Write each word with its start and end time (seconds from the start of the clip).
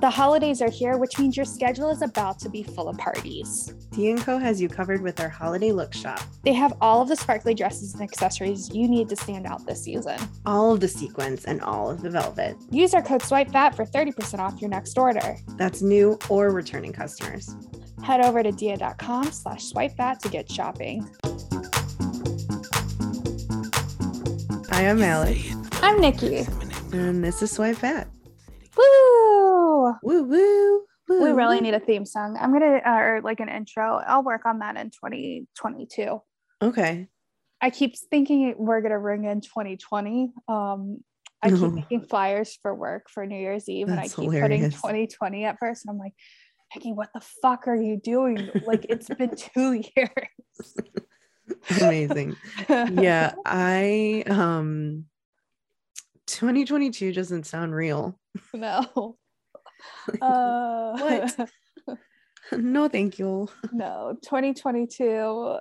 The 0.00 0.10
holidays 0.10 0.60
are 0.60 0.68
here, 0.68 0.98
which 0.98 1.18
means 1.18 1.38
your 1.38 1.46
schedule 1.46 1.88
is 1.88 2.02
about 2.02 2.38
to 2.40 2.50
be 2.50 2.62
full 2.62 2.86
of 2.86 2.98
parties. 2.98 3.72
Dia 3.92 4.18
& 4.18 4.18
Co 4.18 4.36
has 4.36 4.60
you 4.60 4.68
covered 4.68 5.00
with 5.00 5.16
their 5.16 5.30
holiday 5.30 5.72
look 5.72 5.94
shop. 5.94 6.20
They 6.44 6.52
have 6.52 6.74
all 6.82 7.00
of 7.00 7.08
the 7.08 7.16
sparkly 7.16 7.54
dresses 7.54 7.94
and 7.94 8.02
accessories 8.02 8.68
you 8.74 8.88
need 8.88 9.08
to 9.08 9.16
stand 9.16 9.46
out 9.46 9.64
this 9.64 9.82
season. 9.82 10.18
All 10.44 10.74
of 10.74 10.80
the 10.80 10.88
sequins 10.88 11.46
and 11.46 11.62
all 11.62 11.88
of 11.88 12.02
the 12.02 12.10
velvet. 12.10 12.58
Use 12.70 12.92
our 12.92 13.00
code 13.00 13.22
SWIPEFAT 13.22 13.74
for 13.74 13.86
30% 13.86 14.38
off 14.38 14.60
your 14.60 14.68
next 14.68 14.98
order. 14.98 15.38
That's 15.56 15.80
new 15.80 16.18
or 16.28 16.50
returning 16.50 16.92
customers. 16.92 17.56
Head 18.04 18.20
over 18.20 18.42
to 18.42 18.52
dia.com 18.52 19.32
slash 19.32 19.72
swipefat 19.72 20.18
to 20.18 20.28
get 20.28 20.52
shopping. 20.52 21.08
Hi, 24.70 24.90
I'm 24.90 25.02
Alex. 25.02 25.40
I'm 25.80 25.98
Nikki. 26.02 26.46
And 26.92 27.24
this 27.24 27.40
is 27.40 27.50
Swipe 27.50 27.76
Fat. 27.76 28.08
Woo! 28.76 29.94
Woo 30.02 30.22
woo. 30.24 30.82
woo 31.08 31.22
We 31.22 31.30
really 31.32 31.56
woo. 31.56 31.62
need 31.62 31.74
a 31.74 31.80
theme 31.80 32.04
song. 32.06 32.36
I'm 32.40 32.52
gonna 32.52 32.80
uh, 32.84 32.98
or 32.98 33.20
like 33.22 33.40
an 33.40 33.48
intro. 33.48 34.00
I'll 34.06 34.22
work 34.22 34.46
on 34.46 34.58
that 34.60 34.76
in 34.76 34.90
2022. 34.90 36.20
Okay. 36.62 37.08
I 37.60 37.70
keep 37.70 37.96
thinking 38.10 38.54
we're 38.58 38.80
gonna 38.80 38.98
ring 38.98 39.24
in 39.24 39.40
2020. 39.40 40.32
Um, 40.48 40.98
I 41.42 41.50
keep 41.50 41.60
No. 41.60 41.70
making 41.90 42.02
flyers 42.02 42.58
for 42.60 42.74
work 42.74 43.08
for 43.10 43.26
New 43.26 43.38
Year's 43.38 43.68
Eve, 43.68 43.88
and 43.88 43.98
I 43.98 44.02
That's 44.02 44.14
keep 44.14 44.30
putting 44.30 44.62
2020 44.70 45.44
at 45.44 45.58
first. 45.58 45.84
And 45.84 45.92
I'm 45.92 45.98
like, 45.98 46.14
Nikki, 46.74 46.92
what 46.92 47.10
the 47.14 47.20
fuck 47.42 47.68
are 47.68 47.76
you 47.76 47.98
doing? 48.02 48.50
Like 48.66 48.86
it's 48.88 49.08
been 49.08 49.34
two 49.54 49.82
years. 49.96 50.74
Amazing. 51.80 52.36
yeah, 52.68 53.34
I 53.46 54.24
um 54.26 55.04
2022 56.26 57.12
doesn't 57.12 57.44
sound 57.46 57.74
real. 57.74 58.18
no. 58.54 59.16
Uh, 60.22 60.96
What? 60.98 61.48
no, 62.52 62.88
thank 62.88 63.18
you. 63.18 63.48
no 63.72 64.16
2022 64.22 65.58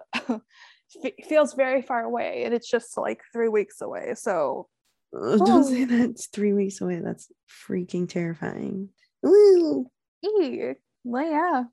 fe- 1.02 1.16
feels 1.28 1.54
very 1.54 1.82
far 1.82 2.04
away 2.04 2.44
and 2.46 2.54
it's 2.54 2.70
just 2.70 2.98
like 2.98 3.22
three 3.34 3.50
weeks 3.50 3.82
away 3.82 4.14
so 4.16 4.68
Uh, 5.16 5.38
Don't 5.38 5.64
say 5.66 5.84
Oh. 5.84 5.86
that. 5.86 6.20
Three 6.34 6.54
weeks 6.54 6.82
away. 6.82 7.00
That's 7.00 7.32
freaking 7.48 8.08
terrifying. 8.10 8.90
Ee, 9.26 10.74
well 11.04 11.30
yeah 11.32 11.64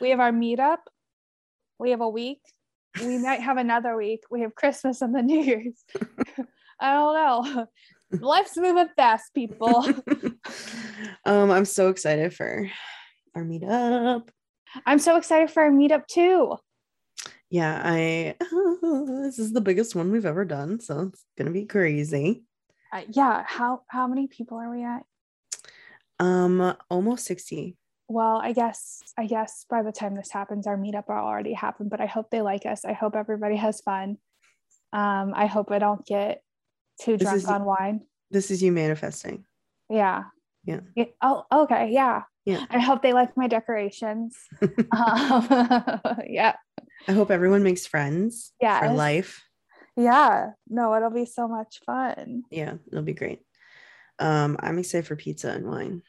we 0.00 0.10
have 0.10 0.20
our 0.20 0.32
meetup 0.32 0.78
we 1.78 1.90
have 1.90 2.00
a 2.00 2.08
week 2.08 2.40
we 3.00 3.18
might 3.18 3.40
have 3.40 3.56
another 3.58 3.96
week 3.96 4.20
we 4.30 4.40
have 4.42 4.54
christmas 4.54 5.02
and 5.02 5.14
the 5.14 5.22
new 5.22 5.40
year's 5.40 5.84
i 6.80 6.92
don't 6.92 7.14
know 7.14 7.66
life's 8.20 8.56
moving 8.56 8.88
fast 8.96 9.32
people 9.34 9.84
um, 11.24 11.50
I'm 11.50 11.64
so 11.64 11.88
excited 11.88 12.34
for 12.34 12.68
our 13.34 13.42
meetup. 13.44 14.28
i'm 14.86 14.98
so 14.98 15.16
excited 15.16 15.50
for 15.50 15.62
our 15.64 15.70
meetup 15.70 16.06
too 16.06 16.56
Yeah, 17.50 17.80
I 17.84 18.34
this 19.22 19.38
is 19.38 19.52
the 19.52 19.60
biggest 19.60 19.94
one 19.94 20.10
we've 20.10 20.26
ever 20.26 20.44
done, 20.44 20.80
so 20.80 21.00
it's 21.12 21.24
gonna 21.38 21.50
be 21.52 21.66
crazy. 21.66 22.42
uh, 22.92 23.02
yeah 23.10 23.44
how 23.46 23.82
how 23.88 24.06
many 24.06 24.26
people 24.26 24.58
are 24.58 24.70
we 24.70 24.82
at 24.84 25.02
Um, 26.20 26.74
almost 26.90 27.24
60. 27.26 27.76
well 28.08 28.36
i 28.42 28.52
guess 28.52 29.02
i 29.18 29.26
guess 29.26 29.64
by 29.70 29.82
the 29.82 29.92
time 29.92 30.14
this 30.14 30.30
happens 30.30 30.66
our 30.66 30.76
meetup 30.76 31.08
will 31.08 31.16
already 31.16 31.52
happen 31.54 31.88
but 31.88 32.00
i 32.00 32.06
hope 32.06 32.30
they 32.30 32.42
like 32.42 32.66
us 32.66 32.84
i 32.84 32.92
hope 32.92 33.16
everybody 33.16 33.56
has 33.56 33.80
fun 33.80 34.18
um 34.92 35.32
i 35.34 35.46
hope 35.46 35.70
i 35.72 35.78
don't 35.80 36.04
get 36.06 36.42
too 37.00 37.16
drunk 37.16 37.36
is- 37.36 37.44
on 37.46 37.64
wine 37.64 38.00
This 38.30 38.50
is 38.50 38.62
you 38.62 38.72
manifesting. 38.72 39.44
yeah 39.90 40.24
Yeah. 40.64 40.80
oh 41.22 41.44
okay 41.52 41.90
yeah 41.92 42.22
Yeah. 42.44 42.64
i 42.70 42.78
hope 42.78 43.02
they 43.02 43.12
like 43.12 43.36
my 43.36 43.48
decorations 43.48 44.36
um, 44.92 45.48
yeah 46.28 46.56
I 47.06 47.12
hope 47.12 47.30
everyone 47.30 47.62
makes 47.62 47.86
friends 47.86 48.52
Yeah. 48.60 48.80
for 48.80 48.92
life. 48.94 49.42
yeah 49.96 50.50
no 50.68 50.94
it'll 50.96 51.10
be 51.10 51.26
so 51.26 51.46
much 51.48 51.80
fun 51.84 52.42
Yeah, 52.50 52.74
it'll 52.88 53.04
be 53.04 53.14
great. 53.14 53.40
Um, 54.18 54.56
I'm 54.60 54.78
excited 54.78 55.06
for 55.06 55.16
pizza 55.16 55.50
and 55.50 55.66
wine. 55.66 56.02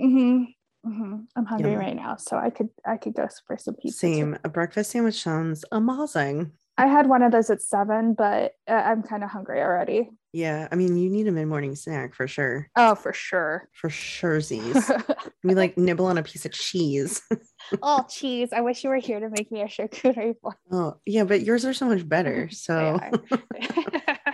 hmm 0.00 0.44
hmm 0.84 1.24
i'm 1.34 1.46
hungry 1.46 1.76
right 1.76 1.96
now 1.96 2.16
so 2.16 2.36
i 2.36 2.50
could 2.50 2.68
i 2.84 2.96
could 2.98 3.14
go 3.14 3.26
for 3.46 3.56
some 3.56 3.74
pizza 3.74 4.06
too. 4.06 4.14
Same. 4.14 4.38
A 4.44 4.48
breakfast 4.50 4.90
sandwich 4.92 5.22
sounds 5.22 5.64
amazing. 5.72 6.52
I 6.76 6.86
had 6.86 7.08
one 7.08 7.22
of 7.22 7.30
those 7.32 7.50
at 7.50 7.62
seven 7.62 8.14
but 8.14 8.52
uh, 8.68 8.72
i'm 8.72 9.02
kind 9.02 9.22
of 9.24 9.30
hungry 9.30 9.60
already 9.60 10.10
Yeah, 10.32 10.66
I 10.72 10.74
mean, 10.74 10.96
you 10.96 11.08
need 11.10 11.28
a 11.28 11.32
mid 11.32 11.46
morning 11.46 11.76
snack 11.76 12.14
for 12.14 12.26
sure. 12.26 12.68
oh 12.76 12.94
for 12.96 13.12
sure 13.12 13.68
For 13.72 13.88
sure, 13.90 14.40
Z's. 14.40 14.90
we 15.44 15.54
like 15.54 15.78
nibble 15.78 16.06
on 16.06 16.18
a 16.18 16.22
piece 16.24 16.44
of 16.44 16.52
cheese. 16.52 17.22
oh 17.82 18.04
cheese 18.08 18.50
i 18.52 18.60
wish 18.60 18.82
you 18.82 18.90
were 18.90 18.96
here 18.98 19.20
to 19.20 19.30
make 19.30 19.50
me 19.52 19.62
a 19.62 19.66
charcuterie 19.66 20.34
board 20.40 20.56
oh, 20.72 20.96
yeah, 21.06 21.22
but 21.24 21.42
yours 21.42 21.64
are 21.64 21.74
so 21.74 21.86
much 21.86 22.06
better. 22.08 22.48
So 22.64 22.98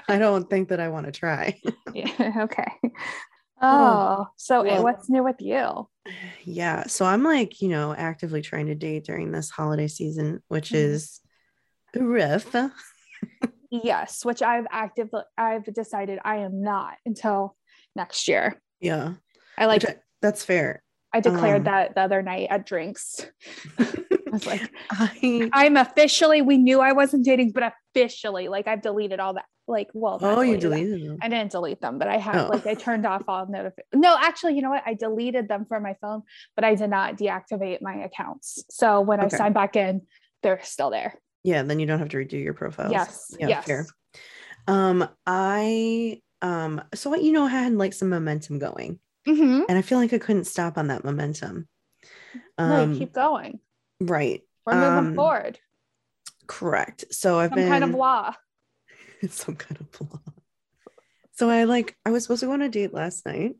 I 0.08 0.18
don't 0.18 0.48
think 0.48 0.68
that 0.70 0.80
I 0.80 0.88
want 0.88 1.06
to 1.06 1.12
try. 1.12 1.60
yeah, 1.94 2.42
okay 2.44 2.72
oh 3.62 4.26
so 4.36 4.62
eh, 4.62 4.72
well- 4.74 4.84
what's 4.84 5.10
new 5.10 5.22
with 5.22 5.40
you 5.40 5.86
yeah. 6.44 6.84
So 6.86 7.04
I'm 7.04 7.22
like, 7.22 7.60
you 7.60 7.68
know, 7.68 7.94
actively 7.94 8.40
trying 8.40 8.66
to 8.68 8.74
date 8.74 9.04
during 9.04 9.30
this 9.32 9.50
holiday 9.50 9.86
season, 9.86 10.42
which 10.48 10.70
Mhm. 10.70 10.76
is 10.76 11.19
rough. 11.96 12.54
yes 13.70 14.24
which 14.24 14.42
i've 14.42 14.66
actively 14.70 15.22
i've 15.38 15.64
decided 15.72 16.18
i 16.24 16.36
am 16.38 16.62
not 16.62 16.94
until 17.06 17.56
next 17.94 18.26
year 18.28 18.60
Yeah. 18.80 19.14
i 19.58 19.66
like 19.66 19.84
I- 19.88 19.96
that's 20.22 20.44
fair. 20.44 20.82
i 21.12 21.20
declared 21.20 21.58
um, 21.58 21.64
that 21.64 21.94
the 21.94 22.00
other 22.02 22.22
night 22.22 22.48
at 22.50 22.66
drinks 22.66 23.26
i 23.78 23.86
was 24.30 24.46
like 24.46 24.70
I 24.90 25.48
i'm 25.52 25.76
officially 25.76 26.42
we 26.42 26.58
knew 26.58 26.80
i 26.80 26.92
wasn't 26.92 27.24
dating 27.24 27.52
but 27.52 27.72
officially 27.94 28.48
like 28.48 28.66
i've 28.68 28.82
deleted 28.82 29.20
all 29.20 29.34
that 29.34 29.44
like 29.68 29.88
well 29.94 30.18
oh, 30.20 30.40
you 30.40 30.56
deleted 30.56 31.00
them. 31.10 31.18
I 31.22 31.28
didn't 31.28 31.52
delete 31.52 31.80
them, 31.80 31.96
but 31.98 32.08
I 32.08 32.16
have 32.16 32.46
Oh. 32.46 32.48
like 32.48 32.66
I 32.66 32.74
turned 32.74 33.06
off 33.06 33.22
all 33.28 33.46
notifications. 33.46 33.84
No, 33.94 34.16
actually, 34.18 34.56
you 34.56 34.62
know 34.62 34.70
what? 34.70 34.82
I 34.84 34.94
deleted 34.94 35.46
them 35.46 35.64
from 35.64 35.84
my 35.84 35.94
phone, 36.00 36.22
but 36.56 36.64
I 36.64 36.74
did 36.74 36.90
not 36.90 37.16
deactivate 37.16 37.80
my 37.80 37.94
accounts. 38.02 38.64
So 38.68 39.00
when 39.00 39.20
I 39.20 39.26
Okay. 39.26 39.36
sign 39.36 39.52
back 39.52 39.76
in, 39.76 40.02
they're 40.42 40.58
still 40.64 40.90
there. 40.90 41.14
Yeah, 41.42 41.62
then 41.62 41.78
you 41.80 41.86
don't 41.86 41.98
have 41.98 42.10
to 42.10 42.16
redo 42.18 42.42
your 42.42 42.54
profiles. 42.54 42.92
Yes. 42.92 43.34
Yeah, 43.38 43.48
yes. 43.48 43.64
fair. 43.66 43.86
Um, 44.68 45.08
I 45.26 46.20
um, 46.42 46.82
so 46.94 47.14
you 47.16 47.32
know, 47.32 47.44
I 47.44 47.48
had 47.48 47.72
like 47.74 47.92
some 47.92 48.08
momentum 48.10 48.58
going, 48.58 48.98
Mhm. 49.26 49.64
and 49.68 49.78
I 49.78 49.82
feel 49.82 49.98
like 49.98 50.12
I 50.12 50.18
couldn't 50.18 50.44
stop 50.46 50.78
on 50.78 50.88
that 50.88 51.04
momentum. 51.04 51.68
no, 52.58 52.64
Um, 52.82 52.92
you 52.94 52.98
keep 53.00 53.12
going. 53.12 53.60
right, 54.00 54.42
We're 54.66 54.74
moving 54.74 55.08
um, 55.10 55.14
forward. 55.14 55.58
correct. 56.46 57.04
So 57.10 57.38
I've 57.38 57.50
Some 57.50 57.56
been 57.56 57.68
kind 57.74 57.84
of 57.84 57.90
law. 57.94 58.34
some 59.28 59.56
kind 59.56 59.80
of 59.80 59.90
blah. 59.92 60.18
So 61.32 61.48
I 61.50 61.64
like 61.64 61.96
I 62.04 62.10
was 62.10 62.24
supposed 62.24 62.40
to 62.40 62.46
go 62.46 62.52
on 62.52 62.62
a 62.62 62.68
date 62.68 62.92
last 62.94 63.24
night, 63.26 63.56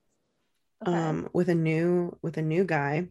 Okay. 0.86 0.97
um, 0.97 1.28
with 1.32 1.48
a 1.48 1.54
new 1.54 2.16
with 2.22 2.36
a 2.38 2.42
new 2.42 2.64
guy. 2.64 3.08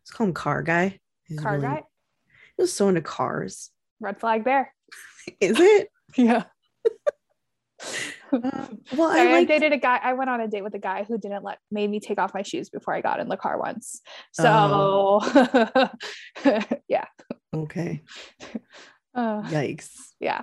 Let's 0.00 0.10
call 0.12 0.26
him 0.28 0.32
Car 0.34 0.62
Guy. 0.62 0.98
He's 1.24 1.38
Car 1.40 1.52
really- 1.54 1.62
guy. 1.62 1.82
He 2.56 2.62
was 2.62 2.72
so 2.72 2.88
into 2.88 3.00
cars. 3.02 3.70
Red 4.00 4.18
flag 4.20 4.44
there. 4.44 4.72
Is 5.40 5.58
it? 5.60 5.88
Yeah. 6.16 6.42
Uh, 8.32 8.66
well, 8.96 9.12
Sorry, 9.12 9.32
I 9.32 9.38
I, 9.38 9.44
dated 9.44 9.72
a 9.72 9.76
guy. 9.78 9.98
I 10.02 10.12
went 10.14 10.28
on 10.28 10.40
a 10.40 10.48
date 10.48 10.62
with 10.62 10.74
a 10.74 10.78
guy 10.78 11.04
who 11.04 11.18
didn't 11.18 11.42
let 11.44 11.58
made 11.70 11.88
me 11.90 11.98
take 12.00 12.18
off 12.18 12.34
my 12.34 12.42
shoes 12.42 12.68
before 12.68 12.94
I 12.94 13.00
got 13.00 13.20
in 13.20 13.28
the 13.28 13.36
car 13.36 13.58
once. 13.58 14.00
So 14.32 14.44
Oh. 14.46 15.90
yeah. 16.88 17.06
Okay. 17.54 18.02
Uh, 19.14 19.42
Yikes. 19.42 19.90
yeah. 20.20 20.42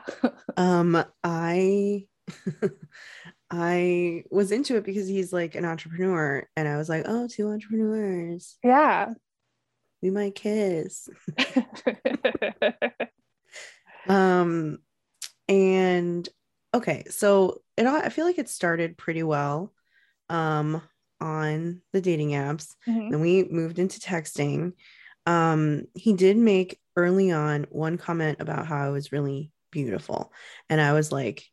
Um, 0.58 1.04
I 1.24 2.06
I 3.52 4.24
was 4.32 4.52
into 4.52 4.76
it 4.78 4.84
because 4.86 5.08
he's 5.08 5.32
like 5.32 5.56
an 5.56 5.64
entrepreneur, 5.66 6.46
and 6.56 6.68
I 6.68 6.76
was 6.78 6.90
like, 6.90 7.04
oh, 7.08 7.28
two 7.30 7.48
entrepreneurs, 7.50 8.58
Yeah. 8.64 9.14
we 10.02 10.10
might 10.12 10.36
kiss. 10.36 11.08
Um, 14.08 14.80
and 15.48 16.28
okay, 16.74 17.04
so 17.10 17.62
it 17.76 17.86
all 17.86 17.96
I 17.96 18.10
feel 18.10 18.26
like 18.26 18.38
it 18.40 18.50
started 18.50 18.98
pretty 18.98 19.24
well 19.24 19.74
um 20.30 20.82
on 21.20 21.82
the 21.94 22.02
dating 22.02 22.32
apps. 22.32 22.76
Mhm. 22.88 23.12
Then 23.12 23.22
we 23.22 23.44
moved 23.44 23.80
into 23.80 24.00
texting. 24.00 24.74
Um, 25.26 25.86
he 25.94 26.14
did 26.14 26.38
make 26.38 26.80
early 26.96 27.32
on 27.32 27.66
one 27.70 27.98
comment 27.98 28.38
about 28.40 28.68
how 28.68 28.86
I 28.86 28.90
was 28.90 29.12
really 29.12 29.52
beautiful, 29.72 30.32
and 30.70 30.80
I 30.80 30.94
was 30.94 31.12
like, 31.12 31.44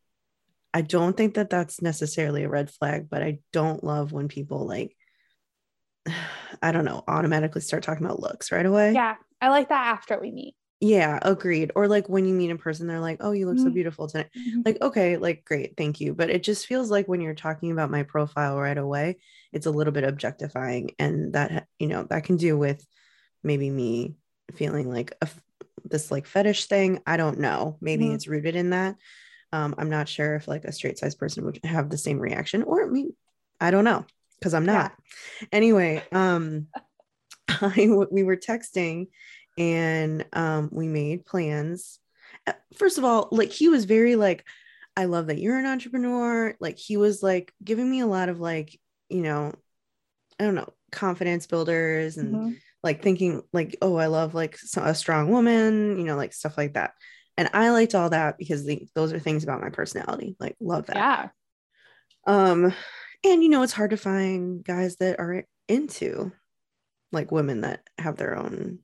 I 0.73 0.81
don't 0.83 1.17
think 1.17 1.35
that 1.35 1.51
that's 1.51 1.81
necessarily 1.81 2.43
a 2.45 2.49
red 2.49 2.71
flag, 2.71 3.09
but 3.09 3.23
I 3.23 3.39
don't 3.53 3.85
love 3.85 4.12
when 4.12 4.29
people 4.29 4.67
like, 4.67 4.97
I 6.62 6.73
don't 6.73 6.85
know, 6.85 7.05
automatically 7.06 7.61
start 7.61 7.83
talking 7.85 8.05
about 8.05 8.21
looks 8.21 8.51
right 8.51 8.67
away. 8.67 8.93
Yeah. 8.93 9.15
I 9.41 9.49
like 9.49 9.69
that 9.69 9.87
after 9.87 10.19
we 10.21 10.31
meet. 10.33 10.55
Yeah, 10.84 11.19
agreed. 11.22 11.72
Or 11.75 11.88
like 11.88 12.10
when 12.10 12.26
you 12.26 12.34
meet 12.34 12.50
in 12.50 12.58
person, 12.58 12.86
they're 12.86 13.00
like, 13.00 13.16
"Oh, 13.20 13.32
you 13.32 13.46
look 13.46 13.58
so 13.58 13.70
Mhm. 13.70 13.75
beautiful 13.75 14.06
tonight." 14.06 14.28
Like, 14.66 14.82
okay, 14.82 15.16
like 15.16 15.42
great, 15.46 15.78
thank 15.78 15.98
you. 15.98 16.12
But 16.12 16.28
it 16.28 16.42
just 16.42 16.66
feels 16.66 16.90
like 16.90 17.08
when 17.08 17.22
you're 17.22 17.34
talking 17.34 17.70
about 17.72 17.90
my 17.90 18.02
profile 18.02 18.58
right 18.58 18.76
away, 18.76 19.16
it's 19.50 19.64
a 19.64 19.70
little 19.70 19.94
bit 19.94 20.04
objectifying 20.04 20.90
and 20.98 21.32
that 21.32 21.69
you 21.78 21.86
know 21.86 22.04
that 22.10 22.25
can 22.25 22.36
do 22.36 22.58
with 22.58 22.86
maybe 23.42 23.70
me 23.70 24.16
feeling 24.54 24.90
like 24.90 25.16
a, 25.22 25.28
this 25.84 26.10
like 26.10 26.26
fetish 26.26 26.66
thing 26.66 27.00
i 27.06 27.16
don't 27.16 27.38
know 27.38 27.76
maybe 27.81 28.08
Mhm. 28.08 28.14
it's 28.14 28.28
rooted 28.28 28.56
in 28.56 28.70
that 28.70 28.96
um 29.52 29.75
i'm 29.78 29.90
not 29.90 30.08
sure 30.08 30.34
if 30.36 30.46
like 30.48 30.64
a 30.64 30.72
straight 30.72 30.98
size 30.98 31.14
person 31.14 31.44
would 31.44 31.60
have 31.64 31.90
the 31.90 31.98
same 31.98 32.19
reaction 32.19 32.62
or 32.62 32.86
me 32.86 33.10
i 33.60 33.70
don't 33.70 33.84
know 33.84 34.04
because 34.38 34.54
i'm 34.54 34.66
not 34.66 34.92
anyway 35.52 36.02
um 36.12 36.66
I, 37.48 37.88
we 38.10 38.22
were 38.22 38.36
texting 38.36 39.08
and 39.56 40.25
um 40.33 40.69
we 40.73 40.89
made 40.89 41.25
plans 41.25 41.99
Uh, 42.47 42.53
first 42.77 42.99
of 42.99 43.05
all 43.05 43.29
like 43.31 43.51
he 43.53 43.69
was 43.69 43.85
very 43.85 44.17
like 44.17 44.45
i 44.97 45.05
love 45.05 45.29
that 45.29 45.39
you're 45.39 45.59
an 45.59 45.67
entrepreneur 45.67 46.55
like 46.61 46.79
he 46.79 46.97
was 46.97 47.23
like 47.23 47.53
giving 47.62 47.89
me 47.91 48.01
a 48.01 48.06
lot 48.06 48.29
of 48.29 48.41
like 48.41 48.79
you 49.09 49.23
know 49.23 49.53
i 50.41 50.45
don't 50.45 50.55
know 50.55 50.73
confidence 50.93 51.47
builders 51.47 52.17
and 52.17 52.35
Mhm. 52.35 52.56
like 52.83 53.03
thinking 53.03 53.43
like 53.53 53.77
oh 53.83 53.97
i 53.97 54.06
love 54.06 54.35
like 54.35 54.59
a 54.77 54.95
strong 54.95 55.31
woman 55.31 55.99
you 55.99 56.05
know 56.05 56.17
like 56.17 56.33
stuff 56.33 56.56
like 56.59 56.75
that 56.75 56.93
and 57.37 57.49
i 57.53 57.71
liked 57.71 57.95
all 57.95 58.11
that 58.11 58.39
because 58.39 58.65
the, 58.65 58.87
those 58.95 59.12
are 59.12 59.19
things 59.19 59.45
about 59.45 59.61
my 59.61 59.71
personality 59.71 60.37
like 60.39 60.56
love 60.61 60.87
that 60.87 60.97
Yeah. 60.97 61.29
um 62.27 62.73
and 63.25 63.43
you 63.43 63.49
know 63.49 63.62
it's 63.62 63.73
hard 63.73 63.91
to 63.91 63.97
find 63.97 64.65
guys 64.65 64.97
that 64.97 65.19
are 65.19 65.45
into 65.69 66.31
like 67.12 67.33
women 67.33 67.62
that 67.62 67.83
have 67.99 68.17
their 68.17 68.37
own 68.37 68.79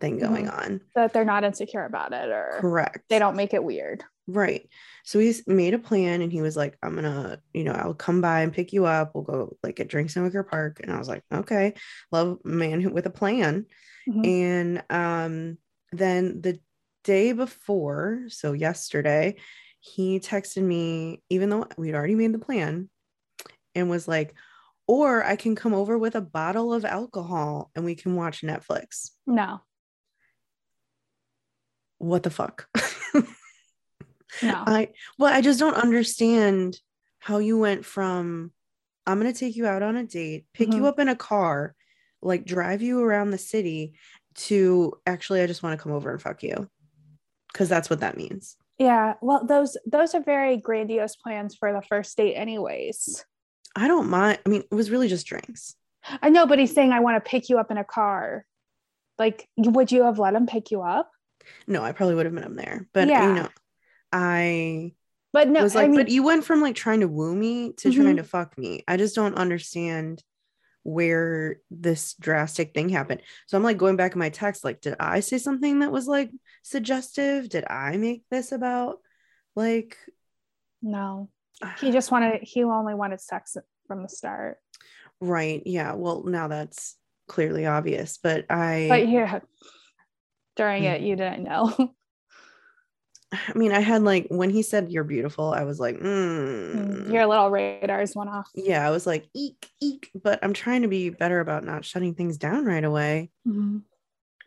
thing 0.00 0.18
going 0.18 0.48
on. 0.48 0.80
That 0.94 1.12
they're 1.12 1.24
not 1.24 1.44
insecure 1.44 1.84
about 1.84 2.12
it 2.12 2.28
or 2.30 2.58
correct. 2.60 3.00
they 3.08 3.18
don't 3.18 3.36
make 3.36 3.52
it 3.54 3.62
weird. 3.62 4.02
right. 4.26 4.68
So 5.04 5.18
we 5.18 5.30
s- 5.30 5.42
made 5.46 5.74
a 5.74 5.78
plan 5.78 6.20
and 6.22 6.30
he 6.32 6.40
was 6.42 6.56
like 6.56 6.76
i'm 6.82 6.94
gonna 6.94 7.40
you 7.54 7.64
know 7.64 7.72
i'll 7.72 7.94
come 7.94 8.20
by 8.20 8.40
and 8.42 8.52
pick 8.52 8.72
you 8.72 8.84
up. 8.86 9.12
We'll 9.14 9.24
go 9.24 9.56
like 9.62 9.76
get 9.76 9.88
drinks 9.88 10.16
in 10.16 10.22
wicker 10.22 10.42
park. 10.42 10.80
And 10.82 10.92
i 10.92 10.98
was 10.98 11.08
like 11.08 11.22
okay. 11.32 11.74
Love 12.12 12.38
man 12.44 12.80
who- 12.80 12.90
with 12.92 13.06
a 13.06 13.10
plan. 13.10 13.66
Mhm. 14.08 14.26
and 14.26 14.82
um 14.90 15.58
then 15.92 16.40
the 16.40 16.58
day 17.04 17.32
before 17.32 18.24
so 18.28 18.52
yesterday 18.52 19.36
he 19.80 20.20
texted 20.20 20.62
me 20.62 21.22
even 21.30 21.48
though 21.50 21.66
we'd 21.76 21.94
already 21.94 22.14
made 22.14 22.32
the 22.32 22.38
plan 22.38 22.88
and 23.74 23.88
was 23.90 24.06
like 24.08 24.34
or 24.86 25.24
i 25.24 25.36
can 25.36 25.54
come 25.54 25.74
over 25.74 25.96
with 25.98 26.14
a 26.14 26.20
bottle 26.20 26.72
of 26.74 26.84
alcohol 26.84 27.70
and 27.74 27.84
we 27.84 27.94
can 27.94 28.14
watch 28.16 28.42
netflix. 28.42 29.10
No, 29.26 29.60
what 32.00 32.22
the 32.24 32.30
fuck 32.30 32.66
no. 33.14 33.22
i 34.42 34.88
well 35.18 35.32
i 35.32 35.40
just 35.40 35.60
don't 35.60 35.74
understand 35.74 36.78
how 37.18 37.38
you 37.38 37.58
went 37.58 37.84
from 37.84 38.50
i'm 39.06 39.20
going 39.20 39.32
to 39.32 39.38
take 39.38 39.54
you 39.56 39.66
out 39.66 39.82
on 39.82 39.96
a 39.96 40.04
date 40.04 40.46
pick 40.54 40.72
you 40.74 40.82
Mhm. 40.82 40.86
up 40.86 40.98
in 40.98 41.08
a 41.08 41.16
car 41.16 41.74
like 42.22 42.44
drive 42.44 42.82
you 42.82 43.00
around 43.02 43.30
the 43.30 43.38
city 43.38 43.92
to 44.34 44.94
actually 45.06 45.42
i 45.42 45.46
just 45.46 45.62
want 45.62 45.78
to 45.78 45.82
come 45.82 45.92
over 45.92 46.10
and 46.10 46.22
fuck 46.22 46.42
you 46.42 46.68
because 47.52 47.68
that's 47.68 47.88
what 47.90 48.00
that 48.00 48.16
means 48.16 48.56
yeah. 48.78 49.12
Well, 49.20 49.44
those 49.44 49.76
those 49.84 50.14
are 50.14 50.22
very 50.22 50.56
grandiose 50.56 51.14
plans 51.14 51.54
for 51.54 51.70
the 51.70 51.82
first 51.82 52.16
date, 52.16 52.32
anyways. 52.34 53.26
i 53.76 53.86
don't 53.86 54.08
mind 54.08 54.38
i 54.46 54.48
mean 54.48 54.62
it 54.70 54.74
was 54.74 54.90
really 54.90 55.06
just 55.08 55.26
drinks 55.26 55.76
I 56.22 56.30
know, 56.30 56.46
but 56.46 56.58
he's 56.58 56.72
saying 56.74 56.92
I 56.92 57.00
want 57.00 57.22
to 57.22 57.28
pick 57.30 57.50
you 57.50 57.58
up 57.58 57.70
in 57.70 57.76
a 57.76 57.84
car. 57.84 58.46
Like, 59.18 59.46
would 59.58 59.92
you 59.92 60.04
have 60.04 60.18
let 60.18 60.32
him 60.34 60.46
pick 60.46 60.70
you 60.70 60.80
up? 60.80 61.10
No 61.66 61.82
i 61.82 61.92
probably 61.92 62.14
would 62.14 62.26
have 62.26 62.34
met 62.34 62.44
him 62.44 62.56
there 62.56 62.86
but 62.92 63.08
Yeah. 63.08 63.28
you 63.28 63.34
know 63.42 63.48
i 64.12 64.92
But 65.32 65.48
no, 65.48 65.62
was 65.62 65.74
like 65.74 65.84
I 65.84 65.88
mean, 65.88 66.00
but 66.00 66.08
you 66.08 66.22
went 66.22 66.44
from 66.44 66.60
like 66.60 66.74
trying 66.74 67.00
to 67.00 67.08
woo 67.08 67.34
me 67.34 67.72
to 67.78 67.88
Mhm. 67.90 67.94
trying 67.94 68.16
to 68.16 68.24
fuck 68.24 68.56
me 68.58 68.82
i 68.88 68.96
just 68.96 69.14
don't 69.14 69.34
understand 69.36 70.22
where 70.82 71.58
this 71.70 72.14
drastic 72.14 72.72
thing 72.72 72.88
happened 72.88 73.20
so 73.46 73.56
i'm 73.56 73.62
like 73.62 73.76
going 73.76 73.96
back 73.96 74.12
in 74.12 74.18
my 74.18 74.30
text 74.30 74.64
like 74.64 74.80
did 74.80 74.96
i 74.98 75.20
say 75.20 75.36
something 75.38 75.80
that 75.80 75.92
was 75.92 76.08
like 76.08 76.30
suggestive 76.62 77.48
did 77.50 77.64
i 77.68 77.96
make 77.98 78.24
this 78.30 78.50
about 78.52 78.98
like 79.54 79.96
no. 80.82 81.28
He 81.78 81.90
just 81.92 82.10
wanted. 82.10 82.40
He 82.42 82.64
only 82.64 82.94
wanted 82.94 83.20
sex 83.20 83.56
from 83.86 84.02
the 84.02 84.08
start. 84.08 84.56
right 85.20 85.62
yeah 85.66 85.92
well 85.92 86.24
now 86.24 86.48
that's 86.48 86.96
clearly 87.28 87.66
obvious 87.66 88.18
but 88.22 88.46
i 88.48 88.86
But 88.88 89.08
yeah, 89.08 89.40
during 90.56 90.82
Mm. 90.84 90.94
it, 90.94 91.00
you 91.02 91.16
didn't 91.16 91.44
know. 91.44 91.94
i 93.32 93.52
mean 93.54 93.70
i 93.70 93.78
had 93.78 94.02
like 94.02 94.26
when 94.28 94.50
he 94.50 94.60
said 94.60 94.90
you're 94.90 95.04
beautiful 95.04 95.52
i 95.52 95.62
was 95.62 95.78
like 95.78 95.96
mm. 95.98 97.12
Your 97.12 97.26
little 97.26 97.48
radars 97.48 98.16
went 98.16 98.28
off. 98.28 98.48
yeah 98.56 98.84
i 98.86 98.90
was 98.90 99.06
like 99.06 99.24
eek 99.34 99.68
eek 99.80 100.10
but 100.20 100.40
i'm 100.42 100.52
trying 100.52 100.82
to 100.82 100.88
be 100.88 101.10
better 101.10 101.38
about 101.38 101.62
not 101.62 101.84
shutting 101.84 102.14
things 102.14 102.38
down 102.38 102.64
right 102.64 102.82
away 102.82 103.30
Mhm. 103.46 103.82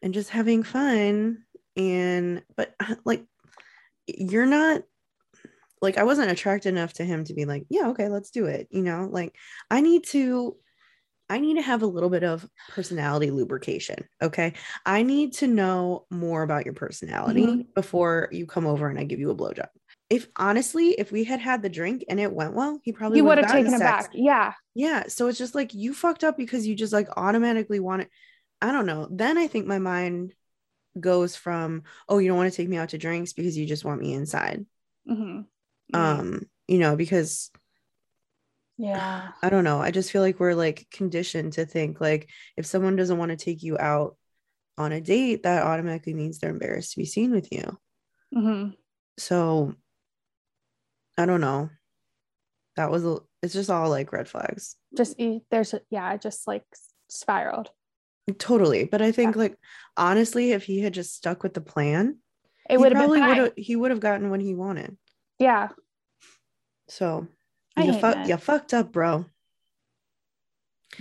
and 0.01 0.13
just 0.13 0.29
having 0.31 0.63
fun 0.63 1.43
and 1.77 2.43
but 2.57 2.75
uh, 2.81 2.95
like 3.05 3.23
you're 4.05 4.45
not 4.45 4.81
like 5.81 5.97
i 5.97 6.03
wasn't 6.03 6.29
attracted 6.31 6.67
enough 6.69 6.91
to 6.93 7.05
him 7.05 7.23
to 7.23 7.33
be 7.33 7.45
like 7.45 7.63
yeah 7.69 7.87
okay 7.91 8.09
let's 8.09 8.31
do 8.31 8.47
it 8.47 8.67
you 8.69 8.81
know 8.81 9.07
like 9.09 9.33
i 9.71 9.79
need 9.79 10.03
to 10.07 10.57
i 11.33 11.39
need 11.39 11.55
to 11.55 11.61
have 11.61 11.81
a 11.81 11.87
little 11.87 12.09
bit 12.09 12.23
of 12.23 12.47
personality 12.69 13.31
lubrication 13.31 13.97
okay 14.21 14.53
i 14.85 15.03
need 15.03 15.33
to 15.33 15.47
know 15.47 16.05
more 16.09 16.43
about 16.43 16.65
your 16.65 16.73
personality 16.73 17.41
Mhm. 17.41 17.73
before 17.75 18.29
you 18.31 18.45
come 18.45 18.65
over 18.67 18.87
and 18.89 18.99
i 18.99 19.03
give 19.03 19.19
you 19.19 19.31
a 19.31 19.35
blowjob 19.35 19.67
if 20.09 20.27
honestly 20.35 20.89
if 20.89 21.11
we 21.11 21.23
had 21.23 21.39
had 21.39 21.61
the 21.61 21.69
drink 21.69 22.05
and 22.09 22.19
it 22.19 22.31
went 22.31 22.53
well 22.53 22.79
he 22.83 22.91
probably 22.91 23.17
You 23.19 23.25
would 23.25 23.39
have 23.39 23.51
taken 23.51 23.73
it 23.73 23.79
back. 23.79 24.11
Yeah. 24.13 24.53
Yeah. 24.75 25.03
So 25.07 25.27
it's 25.27 25.37
just 25.37 25.55
like 25.55 25.73
you 25.73 25.93
fucked 25.93 26.23
up 26.23 26.37
because 26.37 26.65
you 26.67 26.75
just 26.75 26.93
like 26.93 27.07
automatically 27.15 27.79
want 27.79 28.03
it. 28.03 28.09
I 28.61 28.71
don't 28.71 28.85
know. 28.85 29.07
Then 29.09 29.37
I 29.37 29.47
think 29.47 29.65
my 29.67 29.79
mind 29.79 30.33
goes 30.99 31.35
from, 31.35 31.83
oh, 32.09 32.17
you 32.17 32.27
don't 32.27 32.37
want 32.37 32.51
to 32.51 32.57
take 32.57 32.69
me 32.69 32.77
out 32.77 32.89
to 32.89 32.97
drinks 32.97 33.33
because 33.33 33.57
you 33.57 33.65
just 33.65 33.85
want 33.85 34.01
me 34.01 34.13
inside. 34.13 34.65
Mhm. 35.09 35.45
Um, 35.93 36.41
you 36.67 36.79
know, 36.79 36.95
because 36.95 37.51
yeah. 38.77 39.29
I 39.41 39.49
don't 39.49 39.63
know. 39.63 39.79
I 39.79 39.91
just 39.91 40.11
feel 40.11 40.21
like 40.21 40.39
we're 40.39 40.55
like 40.55 40.87
conditioned 40.91 41.53
to 41.53 41.65
think 41.65 42.01
like 42.01 42.29
if 42.57 42.65
someone 42.65 42.95
doesn't 42.95 43.17
want 43.17 43.31
to 43.31 43.37
take 43.37 43.63
you 43.63 43.77
out 43.77 44.17
on 44.77 44.91
a 44.91 45.01
date, 45.01 45.43
that 45.43 45.63
automatically 45.63 46.13
means 46.13 46.39
they're 46.39 46.49
embarrassed 46.49 46.93
to 46.93 46.99
be 46.99 47.05
seen 47.05 47.31
with 47.31 47.51
you. 47.51 47.77
hmm 48.33 48.69
So 49.17 49.75
I 51.17 51.25
don't 51.25 51.41
know. 51.41 51.69
That 52.75 52.89
was 52.89 53.05
a, 53.05 53.19
it's 53.43 53.53
just 53.53 53.69
all 53.69 53.89
like 53.89 54.11
red 54.11 54.27
flags. 54.27 54.75
Just 54.97 55.21
there's 55.51 55.75
yeah, 55.91 56.17
just 56.17 56.47
like 56.47 56.63
spiraled. 57.07 57.69
Totally. 58.39 58.85
But 58.85 59.01
I 59.01 59.11
think 59.11 59.35
like 59.35 59.55
honestly, 59.95 60.53
if 60.53 60.63
he 60.63 60.79
had 60.79 60.93
just 60.93 61.15
stuck 61.15 61.43
with 61.43 61.53
the 61.53 61.61
plan, 61.61 62.17
It 62.69 62.79
would 62.79 62.93
have 62.93 63.01
probably 63.01 63.21
would 63.21 63.37
have 63.37 63.51
he 63.57 63.75
would 63.75 63.91
have 63.91 63.99
gotten 63.99 64.29
what 64.29 64.41
he 64.41 64.55
wanted. 64.55 64.97
Yeah. 65.39 65.69
So 66.87 67.27
I 67.75 67.83
you, 67.83 67.93
fuck 67.93 68.27
you 68.27 68.37
fucked 68.37 68.73
up, 68.73 68.91
bro. 68.91 69.25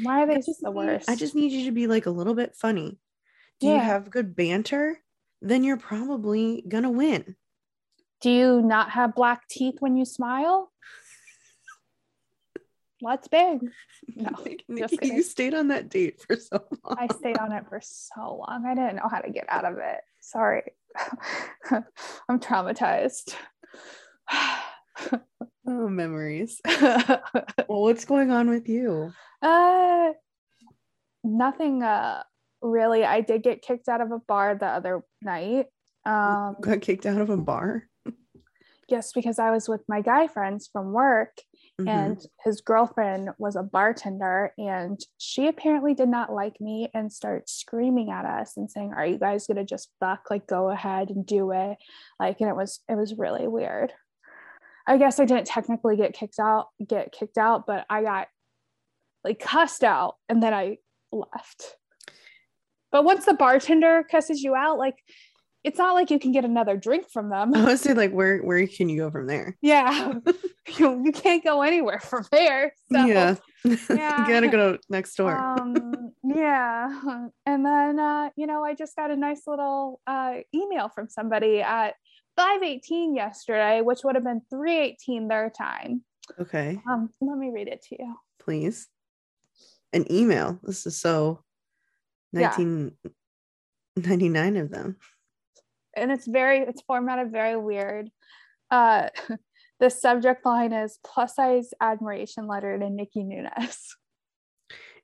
Why 0.02 0.22
are 0.22 0.26
they 0.26 0.36
just 0.36 0.62
the 0.62 0.70
worst? 0.70 1.08
I 1.08 1.16
just 1.16 1.34
need 1.34 1.52
you 1.52 1.66
to 1.66 1.72
be 1.72 1.86
like 1.86 2.06
a 2.06 2.10
little 2.10 2.34
bit 2.34 2.56
funny. 2.56 2.98
Do 3.60 3.68
you 3.68 3.78
have 3.78 4.10
good 4.10 4.34
banter? 4.34 4.98
Then 5.40 5.64
you're 5.64 5.76
probably 5.76 6.64
gonna 6.66 6.90
win. 6.90 7.36
Do 8.20 8.30
you 8.30 8.62
not 8.62 8.90
have 8.90 9.14
black 9.14 9.48
teeth 9.48 9.76
when 9.80 9.96
you 9.96 10.04
smile? 10.04 10.70
What's 13.00 13.28
big? 13.28 13.60
No, 14.14 14.30
Nikki, 14.68 15.08
you 15.08 15.22
stayed 15.22 15.54
on 15.54 15.68
that 15.68 15.88
date 15.88 16.22
for 16.22 16.36
so 16.36 16.64
long. 16.84 16.96
I 16.98 17.08
stayed 17.14 17.38
on 17.38 17.52
it 17.52 17.64
for 17.68 17.80
so 17.82 18.44
long. 18.48 18.64
I 18.66 18.74
didn't 18.74 18.96
know 18.96 19.08
how 19.10 19.20
to 19.20 19.30
get 19.30 19.46
out 19.48 19.64
of 19.64 19.78
it. 19.78 20.00
Sorry. 20.20 20.62
I'm 22.28 22.40
traumatized. 22.40 23.34
oh, 25.66 25.88
memories. 25.88 26.60
well, 26.66 27.22
what's 27.68 28.04
going 28.04 28.30
on 28.30 28.48
with 28.50 28.68
you? 28.68 29.12
uh 29.42 30.10
nothing 31.24 31.82
uh 31.82 32.22
really. 32.60 33.04
I 33.04 33.20
did 33.20 33.42
get 33.42 33.62
kicked 33.62 33.88
out 33.88 34.00
of 34.00 34.12
a 34.12 34.18
bar 34.18 34.54
the 34.54 34.66
other 34.66 35.02
night. 35.22 35.66
Um 36.04 36.56
Got 36.60 36.80
kicked 36.80 37.06
out 37.06 37.20
of 37.20 37.30
a 37.30 37.36
bar? 37.36 37.88
yes, 38.88 39.12
because 39.12 39.38
I 39.38 39.50
was 39.50 39.68
with 39.68 39.82
my 39.88 40.00
guy 40.02 40.26
friends 40.28 40.68
from 40.72 40.92
work 40.92 41.36
Mhm. 41.80 41.88
and 41.88 42.26
his 42.44 42.60
girlfriend 42.60 43.30
was 43.38 43.56
a 43.56 43.62
bartender 43.62 44.52
and 44.58 45.00
she 45.16 45.46
apparently 45.48 45.94
did 45.94 46.10
not 46.10 46.30
like 46.30 46.60
me 46.60 46.90
and 46.92 47.10
started 47.10 47.48
screaming 47.48 48.10
at 48.10 48.26
us 48.26 48.58
and 48.58 48.70
saying 48.70 48.92
are 48.92 49.06
you 49.06 49.16
guys 49.16 49.46
gonna 49.46 49.64
just 49.64 49.88
fuck 49.98 50.28
like 50.30 50.46
go 50.46 50.68
ahead 50.68 51.08
and 51.08 51.24
do 51.24 51.50
it 51.52 51.78
like 52.20 52.40
and 52.40 52.50
it 52.50 52.56
was 52.56 52.80
it 52.90 52.94
was 52.94 53.14
really 53.16 53.48
weird 53.48 53.90
i 54.86 54.96
guess 54.96 55.18
i 55.20 55.24
didn't 55.24 55.46
technically 55.46 55.96
get 55.96 56.12
kicked 56.14 56.38
out 56.38 56.66
get 56.88 57.12
kicked 57.12 57.38
out 57.38 57.66
but 57.66 57.84
i 57.90 58.02
got 58.02 58.28
like 59.24 59.38
cussed 59.38 59.84
out 59.84 60.16
and 60.28 60.42
then 60.42 60.52
i 60.54 60.76
left 61.12 61.76
but 62.90 63.04
once 63.04 63.24
the 63.24 63.34
bartender 63.34 64.04
cusses 64.10 64.42
you 64.42 64.54
out 64.54 64.78
like 64.78 64.96
it's 65.64 65.78
not 65.78 65.94
like 65.94 66.10
you 66.10 66.18
can 66.18 66.32
get 66.32 66.44
another 66.44 66.76
drink 66.76 67.08
from 67.08 67.30
them 67.30 67.52
I 67.54 67.64
was 67.64 67.86
like, 67.86 68.10
where 68.10 68.38
where 68.40 68.66
can 68.66 68.88
you 68.88 68.98
go 68.98 69.10
from 69.12 69.28
there? 69.28 69.56
yeah 69.62 70.14
you, 70.78 71.02
you 71.04 71.12
can't 71.12 71.44
go 71.44 71.62
anywhere 71.62 72.00
from 72.00 72.24
there 72.32 72.72
so 72.92 73.04
Yeah. 73.06 73.36
Yeah. 73.88 74.26
you 74.26 74.32
gotta 74.34 74.48
go 74.48 74.78
next 74.90 75.14
door. 75.14 75.38
um 75.38 76.12
yeah 76.24 77.28
and 77.46 77.64
then 77.64 78.00
uh 78.00 78.30
you 78.36 78.46
know 78.48 78.64
i 78.64 78.74
just 78.74 78.96
got 78.96 79.10
a 79.12 79.16
nice 79.16 79.42
little 79.46 80.00
uh 80.08 80.38
email 80.54 80.88
from 80.88 81.08
somebody 81.08 81.60
at 81.60 81.94
518 82.36 83.14
yesterday 83.14 83.80
which 83.82 84.00
would 84.04 84.14
have 84.14 84.24
been 84.24 84.40
318 84.50 85.28
their 85.28 85.50
time 85.50 86.02
okay, 86.40 86.80
um 86.88 87.10
let 87.20 87.36
me 87.38 87.50
read 87.50 87.68
it 87.68 87.82
to 87.88 87.96
you 87.98 88.14
please. 88.40 88.88
An 89.92 90.10
email. 90.10 90.58
This 90.62 90.86
is 90.86 90.98
so 90.98 91.44
Yeah. 92.32 92.48
1999 92.56 94.56
of 94.56 94.70
them. 94.70 94.96
and 95.94 96.10
it's 96.10 96.26
very 96.26 96.60
it's 96.60 96.80
formatted 96.82 97.30
very 97.30 97.56
weird 97.56 98.10
uh 98.70 99.08
the 99.80 99.90
subject 99.90 100.46
line 100.46 100.72
is 100.72 100.98
plus 101.04 101.34
size 101.36 101.74
admiration 101.80 102.46
letter 102.46 102.78
to 102.78 102.88
nikki 102.88 103.22
Nunes. 103.22 103.96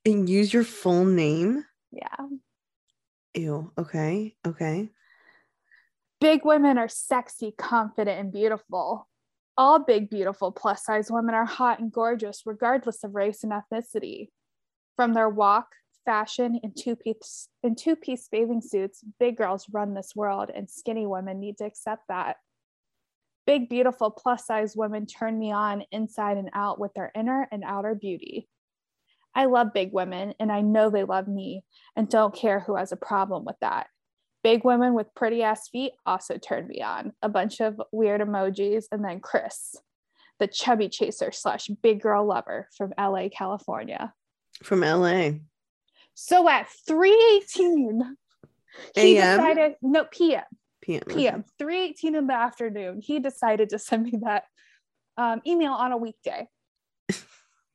And 0.06 0.26
use 0.28 0.54
your 0.54 0.64
full 0.64 1.04
name. 1.04 1.64
yeah 1.92 2.16
Ew. 3.34 3.70
Okay. 3.78 4.34
Okay. 4.46 4.90
Big 6.20 6.44
women 6.44 6.78
are 6.78 6.88
sexy 6.88 7.52
confident 7.56 8.18
and 8.18 8.32
beautiful. 8.32 9.08
All 9.56 9.78
big 9.78 10.10
beautiful 10.10 10.52
plus 10.52 10.84
size 10.84 11.10
women 11.10 11.34
are 11.34 11.44
hot 11.44 11.80
and 11.80 11.92
gorgeous 11.92 12.42
regardless 12.46 13.04
of 13.04 13.14
race 13.14 13.44
and 13.44 13.52
ethnicity. 13.52 14.28
From 14.96 15.14
their 15.14 15.28
walk 15.28 15.68
fashion 16.04 16.58
and 16.62 16.76
two 16.76 16.96
piece 16.96 17.48
in 17.62 17.74
two 17.74 17.94
piece 17.94 18.28
bathing 18.32 18.62
suits 18.62 19.04
big 19.20 19.36
girls 19.36 19.66
run 19.70 19.92
this 19.92 20.12
world 20.16 20.50
and 20.54 20.70
skinny 20.70 21.06
women 21.06 21.38
need 21.38 21.58
to 21.58 21.64
accept 21.64 22.02
that. 22.08 22.36
Big 23.46 23.68
beautiful 23.68 24.10
plus 24.10 24.46
size 24.46 24.74
women 24.76 25.06
turn 25.06 25.38
me 25.38 25.52
on 25.52 25.84
inside 25.90 26.36
and 26.36 26.50
out 26.52 26.78
with 26.78 26.92
their 26.94 27.12
inner 27.14 27.48
and 27.50 27.62
outer 27.64 27.94
beauty. 27.94 28.48
I 29.34 29.44
love 29.44 29.72
big 29.72 29.92
women 29.92 30.34
and 30.40 30.50
i 30.50 30.62
know 30.62 30.90
they 30.90 31.04
love 31.04 31.28
me 31.28 31.64
and 31.94 32.08
don't 32.08 32.34
care 32.34 32.60
who 32.60 32.76
has 32.76 32.90
a 32.90 32.96
problem 32.96 33.44
with 33.44 33.56
that 33.60 33.86
big 34.48 34.64
women 34.64 34.94
with 34.94 35.14
pretty 35.14 35.42
ass 35.42 35.68
feet 35.68 35.92
also 36.06 36.38
turn 36.38 36.66
me 36.66 36.80
on 36.80 37.12
a 37.20 37.28
bunch 37.28 37.60
of 37.60 37.78
weird 37.92 38.22
emojis 38.22 38.84
and 38.90 39.04
then 39.04 39.20
chris 39.20 39.76
the 40.38 40.46
chubby 40.46 40.88
chaser 40.88 41.30
slash 41.32 41.66
big 41.82 42.00
girl 42.00 42.24
lover 42.26 42.66
from 42.76 42.90
la 42.98 43.28
california 43.28 44.14
From 44.62 44.80
LA. 44.80 45.32
so 46.14 46.48
at 46.48 46.66
318, 46.86 48.16
he 48.94 49.18
AM? 49.18 49.36
decided, 49.38 49.72
no, 49.82 50.04
PM, 50.10 50.44
PM. 50.80 51.02
PM, 51.06 51.44
318 51.58 52.14
in 52.14 52.26
the 52.26 52.32
afternoon, 52.34 53.00
he 53.02 53.18
decided 53.20 53.68
to 53.68 53.78
send 53.78 54.04
me 54.04 54.14
that 54.22 54.44
um, 55.18 55.42
email 55.46 55.72
on 55.74 55.92
a 55.92 55.96
weekday. 55.96 56.48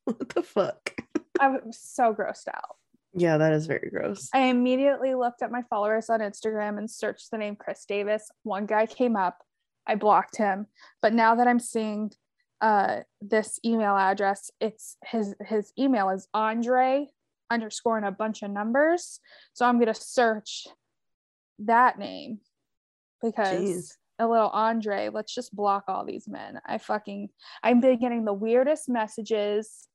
What 0.06 0.27
the 0.30 0.42
fuck? 0.44 0.94
I 1.39 1.48
was 1.50 1.80
so 1.80 2.13
grossed 2.13 2.48
out. 2.50 2.75
Yeah, 3.15 3.38
that 3.38 3.53
is 3.53 3.67
very 3.67 3.89
gross. 3.89 4.29
I 4.34 4.46
immediately 4.46 5.13
looked 5.13 5.43
at 5.43 5.51
my 5.51 5.62
followers 5.70 6.10
on 6.10 6.20
Instagram 6.20 6.77
and 6.77 6.89
searched 6.89 7.29
the 7.32 7.38
name 7.38 7.55
Chris 7.55 7.86
Davis. 7.86 8.29
One 8.43 8.65
guy 8.65 8.86
came 8.86 9.15
up. 9.15 9.38
I 9.86 9.96
blocked 9.96 10.38
him. 10.38 10.67
But 11.01 11.13
now 11.13 11.36
that 11.36 11.48
I'm 11.48 11.60
seeing 11.60 12.12
uh, 12.62 13.01
this 13.22 13.60
email 13.65 13.96
address, 13.96 14.50
it's 14.60 14.98
his 15.05 15.36
his 15.46 15.74
email 15.77 16.10
is 16.10 16.27
Andre 16.34 17.08
underscore 17.51 17.98
and 17.98 18.05
a 18.05 18.12
bunch 18.12 18.41
of 18.41 18.50
numbers. 18.50 19.20
So 19.53 19.65
I'm 19.65 19.79
gonna 19.79 19.93
search 19.93 20.65
that 21.60 22.00
name 22.00 22.39
because 23.22 23.62
Jeez. 23.62 23.91
a 24.17 24.27
little 24.27 24.50
Andre. 24.50 25.10
Let's 25.10 25.36
just 25.36 25.55
block 25.55 25.84
all 25.88 26.05
these 26.05 26.27
men. 26.27 26.60
I 26.65 26.77
fucking 26.77 27.29
I've 27.62 27.82
been 27.82 28.00
getting 28.00 28.25
the 28.25 28.34
weirdest 28.34 28.89
messages, 28.89 29.88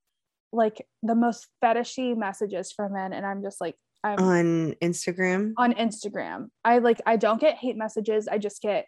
like 0.52 0.86
the 1.02 1.14
most 1.14 1.46
fetishy 1.62 2.16
messages 2.16 2.72
from 2.72 2.92
men, 2.94 3.12
and 3.12 3.24
I'm 3.26 3.42
just 3.42 3.60
like 3.60 3.76
I'm 4.04 4.18
On 4.20 4.74
Instagram. 4.82 5.52
on 5.56 5.72
Instagram. 5.74 6.48
I 6.64 6.78
like 6.78 7.00
I 7.06 7.16
don't 7.16 7.40
get 7.40 7.56
hate 7.56 7.76
messages. 7.76 8.28
I 8.28 8.38
just 8.38 8.62
get 8.62 8.86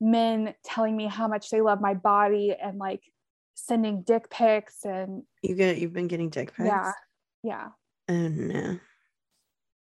men 0.00 0.54
telling 0.64 0.96
me 0.96 1.06
how 1.06 1.28
much 1.28 1.50
they 1.50 1.60
love 1.60 1.80
my 1.80 1.94
body 1.94 2.54
and 2.60 2.78
like 2.78 3.00
sending 3.54 4.02
dick 4.02 4.28
pics 4.30 4.84
and 4.84 5.22
You 5.42 5.54
get 5.54 5.78
you've 5.78 5.92
been 5.92 6.08
getting 6.08 6.30
dick 6.30 6.54
pics. 6.54 6.66
yeah. 6.68 6.92
Yeah. 7.42 7.68
Oh 8.08 8.28
no. 8.28 8.78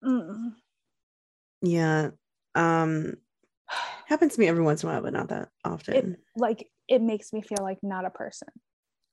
Mm. 0.04 0.52
Yeah. 1.62 2.10
Um 2.54 3.14
happens 4.06 4.34
to 4.34 4.40
me 4.40 4.48
every 4.48 4.62
once 4.64 4.82
in 4.82 4.88
a 4.88 4.92
while, 4.92 5.02
but 5.02 5.12
not 5.12 5.28
that 5.28 5.48
often. 5.64 5.94
It 5.94 6.20
like 6.36 6.68
it 6.88 7.02
makes 7.02 7.32
me 7.32 7.42
feel 7.42 7.62
like 7.62 7.78
not 7.82 8.04
a 8.04 8.10
person. 8.10 8.48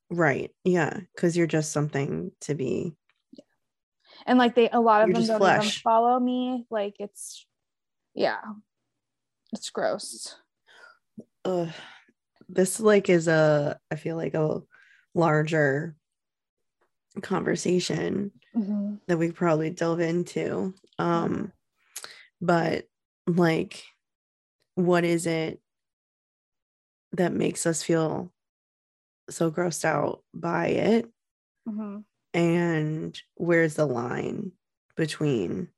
Right. 0.10 0.52
Yeah. 0.64 1.00
Cause 1.18 1.36
you're 1.38 1.48
just 1.48 1.72
something 1.72 2.32
to 2.42 2.56
be 2.56 2.96
Yeah. 3.34 3.44
And 4.26 4.40
like 4.40 4.56
they 4.56 4.70
a 4.70 4.80
lot 4.80 5.02
of 5.02 5.10
You're 5.10 5.20
them 5.20 5.40
don't 5.40 5.58
even 5.60 5.72
follow 5.84 6.20
me. 6.20 6.66
Like 6.70 6.96
it's 7.00 7.46
yeah. 8.14 8.42
It's 9.54 9.70
gross. 9.70 10.36
Ugh. 11.46 11.70
this 12.50 12.80
like 12.80 13.10
is 13.10 13.28
a 13.28 13.80
I 13.92 13.96
feel 13.96 14.16
like 14.18 14.34
a 14.34 14.62
larger 15.14 15.96
conversation 17.22 18.32
Mhm. 18.56 19.00
that 19.08 19.18
we 19.18 19.32
probably 19.32 19.70
delve 19.70 20.00
into. 20.02 20.74
Um, 21.00 21.52
but 22.42 22.86
like, 23.26 23.84
what 24.76 25.04
is 25.04 25.26
it 25.26 25.62
that 27.14 27.32
makes 27.34 27.66
us 27.66 27.82
feel 27.84 28.32
so 29.30 29.52
grossed 29.52 29.86
out 29.86 30.24
by 30.34 30.68
it? 30.68 31.10
Mhm. 31.68 32.06
And 32.34 33.20
where's 33.36 33.76
the 33.76 33.86
line 33.86 34.52
between 34.96 35.70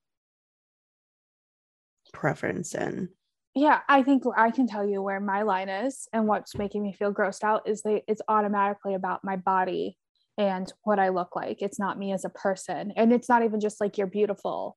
preference 2.12 2.74
and 2.74 3.10
yeah 3.54 3.82
i 3.88 4.02
think 4.02 4.24
i 4.36 4.50
can 4.50 4.66
tell 4.66 4.84
you 4.84 5.00
where 5.00 5.20
my 5.20 5.44
line 5.44 5.70
is 5.70 6.08
and 6.12 6.28
what's 6.28 6.56
making 6.56 6.82
me 6.82 6.92
feel 6.92 7.14
grossed 7.14 7.44
out 7.44 7.68
is 7.68 7.84
they 7.84 8.04
it's 8.08 8.22
automatically 8.28 8.96
about 8.96 9.24
my 9.24 9.36
body 9.36 9.96
and 10.40 10.74
what 10.84 10.98
i 10.98 11.10
look 11.10 11.36
like 11.36 11.62
it's 11.62 11.78
not 11.80 12.00
me 12.00 12.12
as 12.12 12.26
a 12.26 12.30
person 12.30 12.92
and 12.96 13.14
it's 13.14 13.30
not 13.30 13.44
even 13.44 13.60
just 13.60 13.80
like 13.80 13.96
you're 13.96 14.08
beautiful 14.08 14.76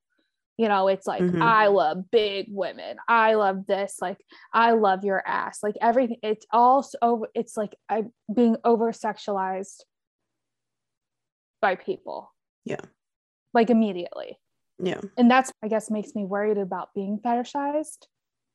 you 0.59 0.69
know 0.69 0.89
it's 0.89 1.07
like 1.07 1.23
Mhm. 1.23 1.41
i 1.43 1.67
love 1.69 2.11
big 2.11 2.47
women. 2.51 2.97
I 3.09 3.35
love 3.35 3.67
this. 3.67 3.97
Like 4.01 4.19
i 4.53 4.73
love 4.73 5.05
your 5.05 5.23
ass. 5.27 5.63
Like 5.63 5.77
everything 5.81 6.19
it's 6.23 6.47
all 6.53 6.87
over 7.01 7.27
it's 7.35 7.57
like 7.57 7.75
i'm 7.89 8.13
being 8.33 8.57
over 8.65 8.93
sexualized 8.93 9.81
by 11.61 11.75
people. 11.77 12.33
Yeah. 12.65 12.81
like 13.55 13.71
immediately. 13.71 14.39
Yeah, 14.79 15.01
and 15.19 15.31
that's 15.31 15.53
i 15.63 15.69
guess 15.69 15.91
makes 15.91 16.15
me 16.15 16.25
worried 16.25 16.59
about 16.59 16.95
being 16.95 17.19
fetishized. 17.25 18.07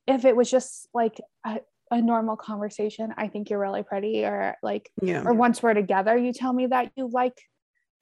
If 0.08 0.24
it 0.26 0.36
was 0.36 0.50
just 0.50 0.88
like 0.94 1.20
a, 1.46 1.60
a 1.92 2.02
normal 2.02 2.36
conversation 2.36 3.14
i 3.18 3.28
think 3.28 3.50
you're 3.50 3.60
really 3.60 3.84
pretty 3.84 4.26
or 4.26 4.56
like 4.64 4.90
yeah, 5.02 5.24
or 5.26 5.34
once 5.34 5.62
we're 5.64 5.74
together 5.74 6.18
you 6.18 6.34
tell 6.34 6.52
me 6.54 6.68
that 6.68 6.92
you 6.96 7.10
like 7.12 7.38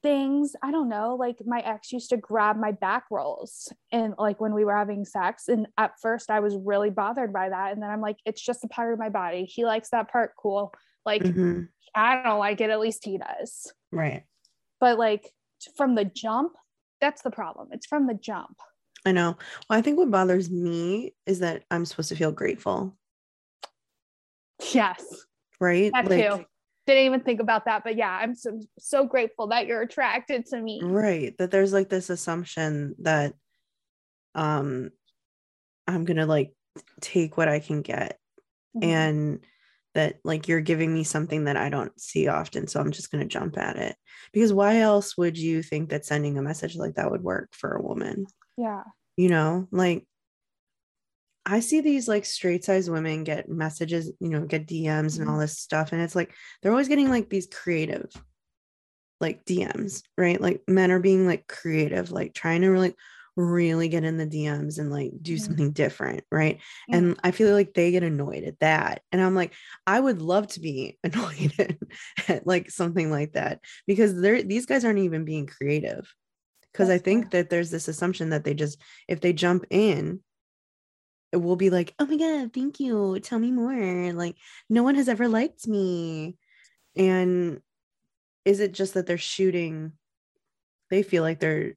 things 0.02 0.54
i 0.62 0.70
don't 0.70 0.88
know 0.88 1.16
like 1.16 1.36
my 1.46 1.60
ex 1.60 1.92
used 1.92 2.10
to 2.10 2.16
grab 2.16 2.56
my 2.56 2.70
back 2.70 3.04
rolls 3.10 3.72
and 3.92 4.14
like 4.18 4.40
when 4.40 4.54
we 4.54 4.64
were 4.64 4.76
having 4.76 5.04
sex 5.04 5.48
and 5.48 5.66
at 5.78 5.92
first 6.00 6.30
i 6.30 6.40
was 6.40 6.56
really 6.64 6.90
bothered 6.90 7.32
by 7.32 7.48
that 7.48 7.72
and 7.72 7.82
then 7.82 7.90
i'm 7.90 8.00
like 8.00 8.18
it's 8.24 8.40
just 8.40 8.64
a 8.64 8.68
part 8.68 8.92
of 8.92 8.98
my 8.98 9.08
body 9.08 9.44
he 9.44 9.64
likes 9.64 9.90
that 9.90 10.10
part 10.10 10.32
cool 10.38 10.72
like 11.04 11.22
Mhm. 11.22 11.68
i 11.94 12.22
don't 12.22 12.38
like 12.38 12.60
it 12.60 12.70
at 12.70 12.78
least 12.80 13.04
he 13.04 13.18
does 13.18 13.72
right. 13.90 14.24
but 14.80 14.98
like 14.98 15.32
from 15.76 15.94
the 15.94 16.04
jump 16.04 16.52
that's 17.00 17.22
the 17.22 17.30
problem 17.30 17.68
it's 17.72 17.86
from 17.86 18.06
the 18.06 18.14
jump 18.14 18.56
I 19.04 19.12
know. 19.12 19.36
Well, 19.70 19.78
I 19.78 19.82
think 19.82 19.98
what 19.98 20.10
bothers 20.10 20.50
me 20.50 21.14
is 21.26 21.38
that 21.38 21.62
I'm 21.70 21.84
supposed 21.84 22.08
to 22.08 22.16
feel 22.16 22.32
grateful, 22.32 22.96
yes 24.72 25.04
right? 25.60 25.92
That 25.92 26.08
too. 26.08 26.44
Didn't 26.86 27.04
even 27.04 27.20
think 27.22 27.40
about 27.40 27.64
that, 27.64 27.82
but 27.84 27.96
yeah, 27.96 28.10
I'm 28.10 28.34
so 28.34 28.60
so 28.78 29.04
grateful 29.04 29.48
that 29.48 29.66
you're 29.66 29.82
attracted 29.82 30.46
to 30.46 30.60
me. 30.60 30.80
right 30.82 31.36
that 31.38 31.50
there's 31.50 31.72
like 31.72 31.88
this 31.88 32.10
assumption 32.10 32.94
that 33.00 33.34
um 34.34 34.90
i'm 35.86 36.04
gonna 36.04 36.26
like 36.26 36.52
take 37.00 37.36
what 37.36 37.48
i 37.48 37.58
can 37.58 37.82
get 37.82 38.18
Mhm. 38.76 38.84
and 38.84 39.40
that 39.94 40.18
like 40.24 40.46
you're 40.46 40.60
giving 40.60 40.92
me 40.92 41.04
something 41.04 41.44
that 41.44 41.56
i 41.56 41.70
don't 41.70 41.98
see 41.98 42.28
often 42.28 42.66
so 42.66 42.80
i'm 42.80 42.92
just 42.92 43.10
gonna 43.10 43.24
jump 43.24 43.56
at 43.56 43.76
it 43.76 43.96
because 44.32 44.52
why 44.52 44.80
else 44.80 45.16
would 45.16 45.38
you 45.38 45.62
think 45.62 45.88
that 45.88 46.04
sending 46.04 46.36
a 46.36 46.42
message 46.42 46.76
like 46.76 46.96
that 46.96 47.10
would 47.10 47.22
work 47.22 47.48
for 47.54 47.72
a 47.74 47.82
woman 47.82 48.26
yeah, 48.58 48.82
you 49.16 49.28
know 49.28 49.66
like 49.70 50.06
i 51.46 51.60
see 51.60 51.80
these 51.80 52.08
like 52.08 52.24
straight 52.24 52.64
size 52.64 52.90
women 52.90 53.24
get 53.24 53.48
messages 53.48 54.12
you 54.20 54.28
know 54.28 54.44
get 54.44 54.66
dms 54.66 55.18
and 55.18 55.28
all 55.28 55.38
this 55.38 55.58
stuff 55.58 55.92
and 55.92 56.02
it's 56.02 56.14
like 56.16 56.34
they're 56.60 56.72
always 56.72 56.88
getting 56.88 57.08
like 57.08 57.30
these 57.30 57.46
creative 57.46 58.10
like 59.20 59.44
dms 59.44 60.02
right 60.18 60.40
like 60.40 60.60
men 60.68 60.90
are 60.90 61.00
being 61.00 61.26
like 61.26 61.46
creative 61.46 62.10
like 62.10 62.34
trying 62.34 62.60
to 62.60 62.78
like 62.78 62.96
really 63.36 63.88
get 63.88 64.02
in 64.04 64.16
the 64.16 64.26
DMs 64.26 64.78
and 64.78 64.90
like 64.90 65.12
do 65.20 65.34
Mhm. 65.34 65.40
something 65.40 65.72
different, 65.72 66.24
right? 66.32 66.56
Mm. 66.90 66.96
And 66.96 67.20
I 67.22 67.30
feel 67.30 67.52
like 67.52 67.74
they 67.74 67.90
get 67.90 68.02
annoyed 68.02 68.44
at 68.44 68.58
that. 68.60 69.02
And 69.12 69.20
I'm 69.20 69.34
like, 69.34 69.52
I 69.86 70.00
would 70.00 70.22
love 70.22 70.46
to 70.48 70.60
be 70.60 70.98
annoyed 71.04 71.52
at, 71.58 71.76
at 72.28 72.46
like 72.46 72.70
something 72.70 73.10
like 73.10 73.34
that 73.34 73.60
because 73.86 74.18
they're 74.18 74.42
these 74.42 74.66
guys 74.66 74.84
aren't 74.84 75.00
even 75.00 75.24
being 75.24 75.46
creative. 75.46 76.12
Because 76.72 76.90
I 76.90 76.98
think 76.98 77.30
fair. 77.30 77.42
that 77.42 77.50
there's 77.50 77.70
this 77.70 77.88
assumption 77.88 78.30
that 78.30 78.44
they 78.44 78.54
just 78.54 78.80
if 79.08 79.20
they 79.20 79.32
jump 79.32 79.64
in, 79.70 80.20
will 81.36 81.56
be 81.56 81.70
like, 81.70 81.94
oh 81.98 82.06
my 82.06 82.16
god, 82.16 82.52
thank 82.52 82.80
you. 82.80 83.18
Tell 83.20 83.38
me 83.38 83.50
more. 83.50 84.12
Like, 84.12 84.36
no 84.68 84.82
one 84.82 84.94
has 84.94 85.08
ever 85.08 85.28
liked 85.28 85.66
me. 85.66 86.36
And 86.96 87.60
is 88.44 88.60
it 88.60 88.72
just 88.72 88.94
that 88.94 89.06
they're 89.06 89.18
shooting? 89.18 89.92
They 90.90 91.02
feel 91.02 91.22
like 91.22 91.40
they're 91.40 91.74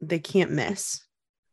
they 0.00 0.18
can't 0.18 0.50
miss. 0.50 1.00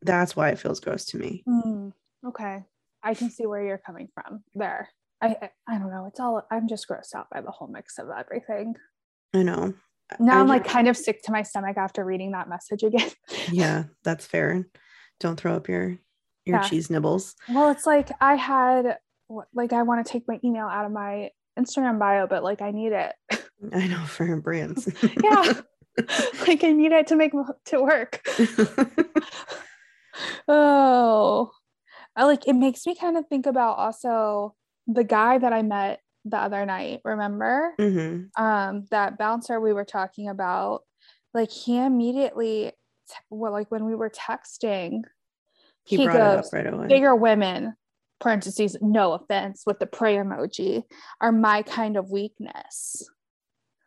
That's 0.02 0.36
why 0.36 0.50
it 0.50 0.60
feels 0.60 0.80
gross 0.80 1.06
to 1.06 1.18
me. 1.18 1.44
Mm, 1.48 1.94
okay. 2.28 2.64
I 3.04 3.14
can 3.14 3.30
see 3.30 3.46
where 3.46 3.64
you're 3.64 3.78
coming 3.78 4.10
from 4.14 4.44
there. 4.56 4.90
I, 5.22 5.50
I 5.68 5.78
don't 5.78 5.92
know. 5.92 6.06
It's 6.06 6.20
all 6.20 6.46
I'm 6.50 6.68
just 6.68 6.88
grossed 6.88 7.16
out 7.16 7.28
by 7.30 7.42
the 7.42 7.52
whole 7.52 7.68
mix 7.68 7.98
of 8.00 8.08
everything. 8.10 8.76
I 9.34 9.44
know. 9.44 9.74
Now 10.20 10.38
I 10.38 10.42
I'm 10.42 10.48
like 10.48 10.66
kind 10.66 10.88
of 10.88 10.98
sick 10.98 11.22
to 11.24 11.32
my 11.32 11.44
stomach 11.44 11.78
after 11.78 12.04
reading 12.04 12.32
that 12.32 12.50
message 12.50 12.84
again. 12.84 13.12
yeah, 13.52 13.84
that's 14.04 14.26
fair. 14.26 14.66
Don't 15.20 15.40
throw 15.40 15.56
up 15.56 15.68
your 15.70 15.98
your 16.50 16.60
Yeah. 16.60 16.68
cheese 16.68 16.90
nibbles. 16.90 17.36
well, 17.50 17.70
it's 17.72 17.86
like 17.86 18.10
I 18.22 18.36
had 18.36 18.98
like 19.54 19.74
I 19.74 19.84
want 19.84 20.06
to 20.06 20.12
take 20.12 20.28
my 20.28 20.40
email 20.44 20.66
out 20.68 20.86
of 20.86 20.92
my 20.92 21.30
Instagram 21.58 22.00
bio, 22.00 22.28
but 22.28 22.44
like 22.44 22.62
I 22.62 22.72
need 22.72 22.92
it. 22.94 23.14
I 23.74 23.88
know 23.88 24.04
for 24.06 24.40
brands. 24.42 24.88
yeah. 25.24 25.54
like 26.48 26.64
I 26.64 26.72
need 26.72 26.92
it 26.92 27.08
to 27.08 27.16
make 27.16 27.34
to 27.66 27.82
work. 27.82 28.22
Oh, 30.48 31.52
I 32.16 32.26
like 32.26 32.48
it 32.48 32.54
makes 32.54 32.86
me 32.86 32.96
kind 32.96 33.18
of 33.18 33.28
think 33.28 33.46
about 33.46 33.78
also 33.78 34.56
the 34.88 35.04
guy 35.04 35.38
that 35.38 35.54
I 35.54 35.62
met 35.62 36.02
the 36.26 36.38
other 36.38 36.66
night. 36.66 37.02
Remember, 37.06 37.74
hmm 37.80 38.24
um, 38.36 38.86
that 38.92 39.18
bouncer 39.18 39.60
we 39.60 39.74
were 39.74 39.86
talking 39.86 40.28
about. 40.30 40.82
Like 41.34 41.52
he 41.52 41.78
immediately, 41.78 42.72
well, 43.30 43.52
like 43.52 43.70
when 43.70 43.86
we 43.86 43.94
were 43.96 44.10
texting, 44.10 45.04
He, 45.90 45.98
he, 45.98 46.06
brought 46.06 46.16
it 46.16 46.20
goes, 46.20 46.48
up 46.48 46.54
right 46.54 46.68
away. 46.74 46.88
"Bigger 46.88 47.16
women." 47.16 47.74
Parentheses, 48.20 48.76
no 48.82 49.14
offense, 49.14 49.64
with 49.66 49.80
the 49.80 49.86
pray 49.86 50.18
emoji, 50.18 50.84
are 51.22 51.32
my 51.32 51.62
kind 51.62 51.96
of 51.96 52.12
weakness. 52.12 53.10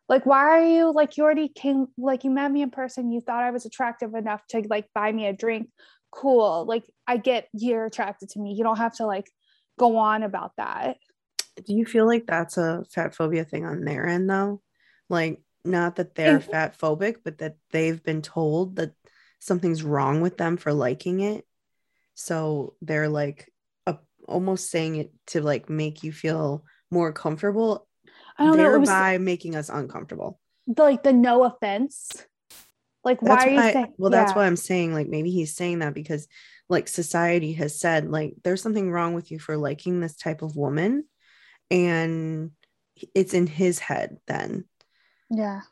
Like, 0.09 0.25
why 0.25 0.40
are 0.40 0.64
you 0.64 0.90
like 0.90 1.16
you 1.16 1.25
already 1.25 1.49
came 1.49 1.87
like 1.99 2.25
you 2.25 2.30
met 2.30 2.50
me 2.50 2.62
in 2.62 2.71
person? 2.71 3.12
You 3.12 3.21
thought 3.21 3.42
I 3.42 3.50
was 3.50 3.66
attractive 3.66 4.14
enough 4.14 4.40
to 4.49 4.62
like 4.68 4.87
buy 4.94 5.12
me 5.12 5.26
a 5.26 5.32
drink. 5.32 5.68
Cool. 6.11 6.64
Like, 6.66 6.85
I 7.06 7.18
get 7.18 7.49
you're 7.52 7.85
attracted 7.87 8.30
to 8.30 8.40
me. 8.40 8.54
You 8.54 8.64
don't 8.64 8.78
have 8.78 8.97
to 8.97 9.06
like 9.06 9.30
go 9.78 9.99
on 9.99 10.23
about 10.23 10.52
that. 10.56 10.97
Do 11.66 11.75
you 11.75 11.85
feel 11.85 12.06
like 12.06 12.26
that's 12.26 12.56
a 12.56 12.85
fat 12.90 13.14
phobia 13.14 13.44
thing 13.44 13.64
on 13.64 13.85
their 13.85 14.06
end 14.06 14.28
though? 14.28 14.62
Like 15.09 15.40
not 15.64 15.97
that 15.97 16.14
they're 16.14 16.40
fat 16.40 16.78
phobic, 16.78 17.16
but 17.25 17.38
that 17.38 17.56
they've 17.71 18.02
been 18.02 18.23
told 18.23 18.76
that 18.76 18.92
something's 19.38 19.82
wrong 19.82 20.21
with 20.21 20.37
them 20.37 20.56
for 20.56 20.73
liking 20.73 21.21
it. 21.21 21.47
So 22.14 22.75
they're 22.83 23.09
like 23.09 23.50
a, 23.87 23.99
almost 24.26 24.71
saying 24.71 24.97
it 24.97 25.12
to 25.28 25.40
like 25.40 25.69
make 25.69 26.02
you 26.02 26.12
feel 26.12 26.64
more 26.90 27.12
comfortable, 27.12 27.87
I 28.38 28.45
don't 28.45 28.57
know. 28.57 28.62
Thereby 28.62 29.19
making 29.19 29.57
us 29.57 29.69
uncomfortable. 29.69 30.40
the, 30.66 30.83
like 30.83 31.02
the 31.02 31.12
no 31.12 31.45
offense. 31.45 32.11
Like, 33.04 33.21
why 33.21 33.28
That's 33.28 33.45
are 33.47 33.50
you 33.50 33.73
saying? 33.73 33.95
well, 33.99 34.11
that's 34.11 34.33
yeah. 34.33 34.37
why 34.37 34.47
I'm 34.47 34.57
saying 34.57 34.95
like 34.95 35.09
maybe 35.09 35.31
he's 35.31 35.57
saying 35.57 35.81
that 35.81 35.95
because 35.95 36.28
like 36.69 36.87
society 36.87 37.52
has 37.54 37.78
said 37.78 38.09
like 38.09 38.35
there's 38.45 38.62
something 38.62 38.90
wrong 38.90 39.14
with 39.14 39.31
you 39.33 39.40
for 39.40 39.57
liking 39.57 40.00
this 40.00 40.16
type 40.16 40.42
of 40.42 40.57
woman, 40.57 41.04
and 41.71 42.52
it's 43.14 43.35
in 43.35 43.47
his 43.47 43.78
head 43.78 44.19
then. 44.26 44.66
Yeah. 45.31 45.62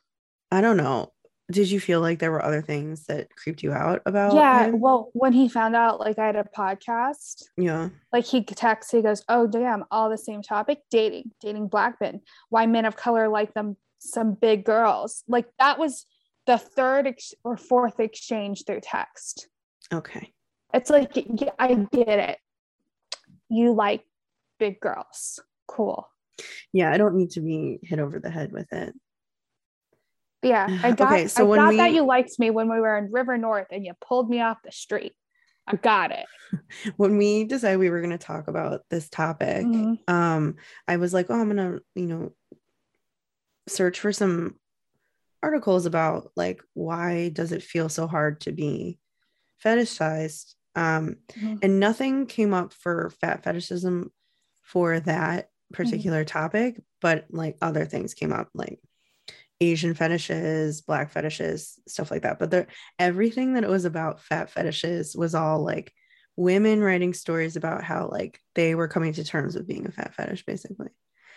I 0.51 0.61
don't 0.61 0.77
know. 0.77 1.13
Did 1.51 1.71
you 1.71 1.81
feel 1.81 2.01
like 2.01 2.19
there 2.19 2.31
were 2.31 2.45
other 2.45 2.63
things 2.63 3.05
that 3.07 3.35
creeped 3.35 3.63
you 3.63 3.73
out 3.73 4.03
about 4.07 4.35
yeah. 4.35 4.67
him? 4.67 4.81
Well, 4.81 5.11
when 5.13 5.33
he 5.33 5.49
found 5.49 5.75
out 5.75 6.01
like 6.01 6.19
I 6.19 6.27
had 6.27 6.37
a 6.37 6.45
podcast, 6.45 7.45
Yeah. 7.57 7.89
like 8.13 8.25
he 8.25 8.43
texts, 8.43 8.93
he 8.93 9.03
goes, 9.03 9.25
"Oh 9.29 9.47
damn, 9.47 9.85
all 9.91 10.09
the 10.11 10.19
same 10.19 10.43
topic: 10.43 10.83
dating, 10.91 11.33
dating 11.41 11.69
black 11.69 12.01
men, 12.01 12.21
why 12.49 12.67
men 12.67 12.85
of 12.85 12.97
color 12.97 13.29
like 13.29 13.55
them, 13.55 13.77
some 13.99 14.35
big 14.35 14.65
girls." 14.65 15.25
Like 15.29 15.49
that 15.59 15.79
was 15.79 16.07
the 16.47 16.59
third 16.59 17.07
ex- 17.07 17.35
or 17.45 17.57
fourth 17.57 18.01
exchange 18.01 18.65
through 18.65 18.81
text. 18.83 19.49
Okay. 19.93 20.33
It's 20.73 20.91
like, 20.91 21.13
I 21.59 21.75
get 21.93 22.19
it. 22.19 22.39
You 23.49 23.73
like 23.73 24.05
big 24.59 24.81
girls, 24.81 25.41
cool. 25.67 26.09
Yeah, 26.73 26.93
I 26.93 26.97
don't 26.97 27.17
need 27.17 27.31
to 27.31 27.41
be 27.41 27.81
hit 27.83 27.99
over 27.99 28.21
the 28.21 28.31
head 28.31 28.53
with 28.53 28.73
it. 28.73 28.95
Yeah, 30.43 30.67
I 30.83 30.93
got. 30.93 31.13
Okay, 31.13 31.27
so 31.29 31.45
I 31.45 31.49
when 31.49 31.59
got 31.59 31.77
that 31.77 31.93
you 31.93 32.05
liked 32.05 32.39
me 32.39 32.51
when 32.51 32.71
we 32.71 32.81
were 32.81 32.97
in 32.97 33.11
River 33.13 33.37
North 33.37 33.67
and 33.71 33.85
you 33.85 33.93
pulled 34.01 34.29
me 34.31 34.41
off 34.41 34.59
the 34.65 34.73
street. 34.73 35.15
I 35.67 35.77
got 35.77 36.11
it. 36.11 36.27
When 36.97 37.17
we 37.17 37.45
decided 37.45 37.79
we 37.79 37.91
were 37.91 38.01
going 38.01 38.11
to 38.11 38.19
talk 38.19 38.49
about 38.49 38.81
this 38.91 39.09
topic, 39.09 39.65
Mhm. 39.65 39.99
um, 40.09 40.57
I 40.89 40.97
was 40.97 41.15
like, 41.15 41.27
oh, 41.31 41.41
I'm 41.41 41.55
going 41.55 41.57
to, 41.59 41.81
you 41.95 42.07
know, 42.07 42.33
search 43.69 44.01
for 44.01 44.13
some 44.13 44.57
articles 45.43 45.87
about 45.87 46.33
like 46.37 46.61
why 46.75 47.29
does 47.31 47.53
it 47.53 47.63
feel 47.63 47.89
so 47.89 48.07
hard 48.07 48.41
to 48.43 48.53
be 48.53 48.99
fetishized 49.65 50.55
um 50.75 51.17
Mhm. 51.31 51.59
and 51.63 51.81
nothing 51.81 52.27
came 52.27 52.53
up 52.53 52.73
for 52.73 53.11
fat 53.21 53.43
fetishism 53.43 54.11
for 54.63 55.01
that 55.01 55.51
particular 55.73 56.25
topic 56.25 56.81
but 57.01 57.27
like 57.31 57.57
other 57.63 57.85
things 57.87 58.13
came 58.13 58.33
up 58.33 58.49
like 58.55 58.81
asian 59.61 59.95
fetishes 59.95 60.81
black 60.81 61.11
fetishes 61.11 61.79
stuff 61.87 62.11
like 62.11 62.23
that. 62.23 62.39
But 62.39 62.51
there 62.51 62.67
everything 62.99 63.55
that 63.55 63.65
it 63.65 63.71
was 63.71 63.85
about 63.85 64.21
fat 64.21 64.51
fetishes 64.51 65.15
was 65.15 65.35
all 65.35 65.63
like 65.63 65.93
women 66.37 66.81
writing 66.81 67.13
stories 67.13 67.57
about 67.57 67.85
how 67.85 68.09
like 68.09 68.41
they 68.55 68.75
were 68.75 68.89
coming 68.89 69.13
to 69.13 69.25
terms 69.25 69.55
with 69.55 69.67
being 69.67 69.87
a 69.87 69.93
fat 69.93 70.15
fetish 70.15 70.45
basically. 70.47 70.89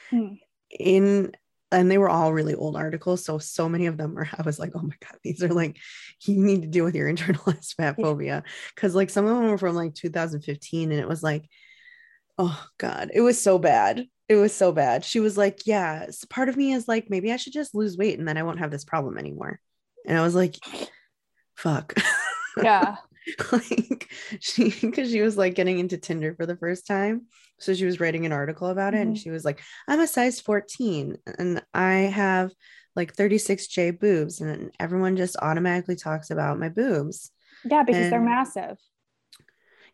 Hmm. 0.10 0.36
in 0.70 1.34
and 1.72 1.90
they 1.90 1.98
were 1.98 2.10
all 2.10 2.34
really 2.34 2.54
old 2.54 2.76
articles 2.76 3.26
so 3.26 3.40
so 3.40 3.68
many 3.68 3.88
of 3.88 3.98
them 3.98 4.14
were 4.14 4.28
i 4.38 4.42
was 4.44 4.60
like 4.60 4.72
oh 4.76 4.82
my 4.82 4.96
god 5.02 5.18
these 5.24 5.44
are 5.44 5.50
like 5.50 5.78
you 6.22 6.38
need 6.38 6.62
to 6.62 6.68
deal 6.68 6.86
with 6.86 6.96
your 6.96 7.12
internalized 7.12 7.74
fat 7.78 7.96
phobia. 7.96 8.44
Because 8.76 8.96
like 8.96 9.10
some 9.10 9.26
of 9.26 9.36
them 9.36 9.50
were 9.50 9.58
from 9.58 9.76
like 9.76 9.94
2015 9.94 10.92
and 10.92 11.00
it 11.00 11.08
was 11.08 11.24
like 11.24 11.50
oh 12.38 12.66
god 12.78 13.12
it 13.14 13.22
was 13.22 13.42
so 13.42 13.60
bad 13.60 14.06
it 14.30 14.36
was 14.36 14.54
so 14.54 14.72
bad 14.72 15.04
she 15.06 15.20
was 15.20 15.38
like 15.38 15.62
yeah 15.66 16.10
so 16.10 16.26
part 16.30 16.50
of 16.50 16.58
me 16.58 16.74
is 16.74 16.88
like 16.88 17.10
maybe 17.10 17.32
i 17.32 17.38
should 17.38 17.54
just 17.54 17.76
lose 17.76 17.98
weight 17.98 18.18
and 18.20 18.28
then 18.28 18.38
i 18.38 18.44
won't 18.44 18.60
have 18.60 18.72
this 18.72 18.86
problem 18.86 19.18
anymore 19.18 19.60
and 20.08 20.18
i 20.18 20.22
was 20.22 20.36
like 20.36 20.56
fuck 21.56 21.94
Yeah. 22.62 22.98
like 23.52 24.12
she 24.40 24.70
because 24.82 25.10
she 25.10 25.22
was 25.22 25.38
like 25.38 25.56
getting 25.56 25.80
into 25.80 25.98
tinder 25.98 26.36
for 26.36 26.46
the 26.46 26.58
first 26.58 26.86
time 26.86 27.24
so 27.60 27.74
she 27.74 27.86
was 27.86 28.00
writing 28.00 28.26
an 28.26 28.34
article 28.34 28.68
about 28.68 28.94
it 28.94 29.02
and 29.02 29.16
Mhm. 29.16 29.20
she 29.24 29.30
was 29.30 29.46
like 29.46 29.62
i'm 29.88 30.00
a 30.02 30.08
size 30.08 30.42
14 30.42 31.18
and 31.40 31.64
i 31.74 31.94
have 31.94 32.52
like 32.96 33.16
36j 33.16 33.92
boobs 33.92 34.42
and 34.42 34.72
everyone 34.80 35.16
just 35.16 35.38
automatically 35.42 35.96
talks 35.96 36.32
about 36.32 36.60
my 36.60 36.70
boobs 36.70 37.32
Yeah, 37.64 37.84
because 37.84 38.10
they're 38.10 38.20
massive. 38.20 38.78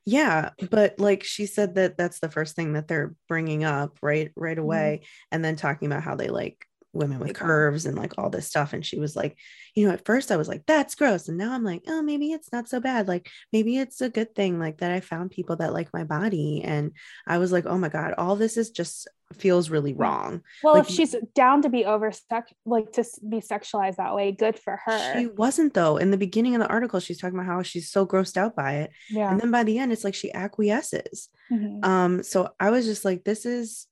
Yeah 0.09 0.49
but 0.71 0.99
like 0.99 1.23
she 1.23 1.45
said 1.45 1.75
that 1.75 1.97
that's 1.97 2.19
the 2.19 2.31
first 2.31 2.55
thing 2.55 2.73
that 2.73 2.87
they're 2.87 3.13
bringing 3.27 3.63
up 3.63 3.97
right 4.01 4.31
right 4.35 4.57
Mm-hmm. 4.57 4.63
away 4.63 5.01
and 5.31 5.45
then 5.45 5.55
talking 5.55 5.85
about 5.85 6.03
how 6.03 6.15
they 6.15 6.27
like 6.29 6.65
women 6.91 7.19
with 7.19 7.35
curves 7.35 7.85
and 7.85 7.95
like 7.95 8.17
all 8.17 8.31
this 8.31 8.47
stuff 8.47 8.73
and 8.73 8.83
she 8.83 8.97
was 8.99 9.15
like 9.15 9.37
you 9.75 9.85
know 9.85 9.93
at 9.93 10.05
first 10.05 10.31
i 10.31 10.37
was 10.37 10.47
like 10.47 10.63
that's 10.65 10.95
gross 10.95 11.27
and 11.27 11.37
now 11.37 11.53
i'm 11.53 11.63
like 11.63 11.83
oh 11.87 12.01
maybe 12.01 12.31
it's 12.31 12.51
not 12.51 12.67
so 12.67 12.79
bad 12.79 13.07
like 13.07 13.29
maybe 13.53 13.77
it's 13.77 14.01
a 14.01 14.09
good 14.09 14.33
thing 14.33 14.59
like 14.59 14.79
that 14.79 14.91
i 14.91 14.99
found 14.99 15.29
people 15.29 15.55
that 15.57 15.71
like 15.71 15.93
my 15.93 16.03
body 16.03 16.63
and 16.63 16.91
i 17.27 17.37
was 17.37 17.51
like 17.51 17.67
oh 17.67 17.77
my 17.77 17.89
god 17.89 18.15
all 18.17 18.35
this 18.35 18.57
is 18.57 18.71
just 18.71 19.07
feels 19.33 19.69
really 19.69 19.93
wrong 19.93 20.41
Well, 20.63 20.73
like, 20.73 20.83
if 20.83 20.89
she's 20.89 21.15
down 21.35 21.61
to 21.61 21.69
be 21.69 21.85
over 21.85 22.11
sex, 22.11 22.51
like 22.65 22.91
to 22.93 23.03
be 23.29 23.37
sexualized 23.41 23.97
that 23.97 24.15
way, 24.15 24.31
good 24.31 24.57
for 24.57 24.79
her. 24.85 25.13
she 25.19 25.27
wasn't 25.27 25.73
though 25.75 25.97
in 25.97 26.09
the 26.11 26.17
beginning 26.17 26.55
of 26.55 26.61
the 26.61 26.67
article 26.67 26.99
she's 26.99 27.19
talking 27.19 27.37
about 27.37 27.45
how 27.45 27.61
she's 27.61 27.89
so 27.91 28.05
grossed 28.07 28.37
out 28.37 28.55
by 28.55 28.73
it 28.77 28.91
yeah. 29.09 29.31
and 29.31 29.39
then 29.39 29.51
by 29.51 29.63
the 29.63 29.77
end 29.77 29.91
it's 29.91 30.03
like 30.03 30.15
she 30.15 30.33
acquiesces 30.33 31.29
Mhm. 31.51 31.85
um 31.85 32.23
so 32.23 32.49
i 32.59 32.69
was 32.71 32.85
just 32.85 33.05
like 33.05 33.23
this 33.23 33.45
is 33.45 33.87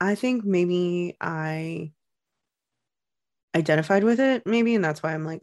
i 0.00 0.14
think 0.14 0.44
maybe 0.44 1.16
i 1.20 1.92
identified 3.54 4.04
with 4.04 4.20
it 4.20 4.46
maybe 4.46 4.74
and 4.74 4.84
that's 4.84 5.02
why 5.02 5.12
i'm 5.12 5.24
like 5.24 5.42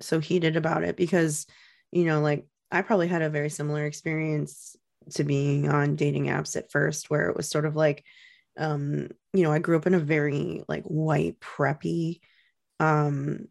so 0.00 0.18
heated 0.20 0.56
about 0.56 0.82
it 0.82 0.96
because 0.96 1.46
you 1.92 2.04
know 2.04 2.20
like 2.20 2.46
i 2.72 2.82
probably 2.82 3.06
had 3.08 3.22
a 3.22 3.30
very 3.30 3.48
similar 3.48 3.84
experience 3.86 4.76
to 5.12 5.22
being 5.22 5.68
on 5.68 5.96
dating 5.96 6.26
apps 6.26 6.56
at 6.56 6.70
first 6.70 7.10
where 7.10 7.28
it 7.28 7.36
was 7.36 7.48
sort 7.48 7.64
of 7.66 7.76
like 7.76 8.04
um 8.56 9.08
you 9.32 9.42
know 9.42 9.52
i 9.52 9.58
grew 9.58 9.76
up 9.76 9.86
in 9.86 9.94
a 9.94 9.98
very 10.00 10.62
like 10.68 10.84
white 10.84 11.38
preppy 11.40 12.20
um 12.80 13.46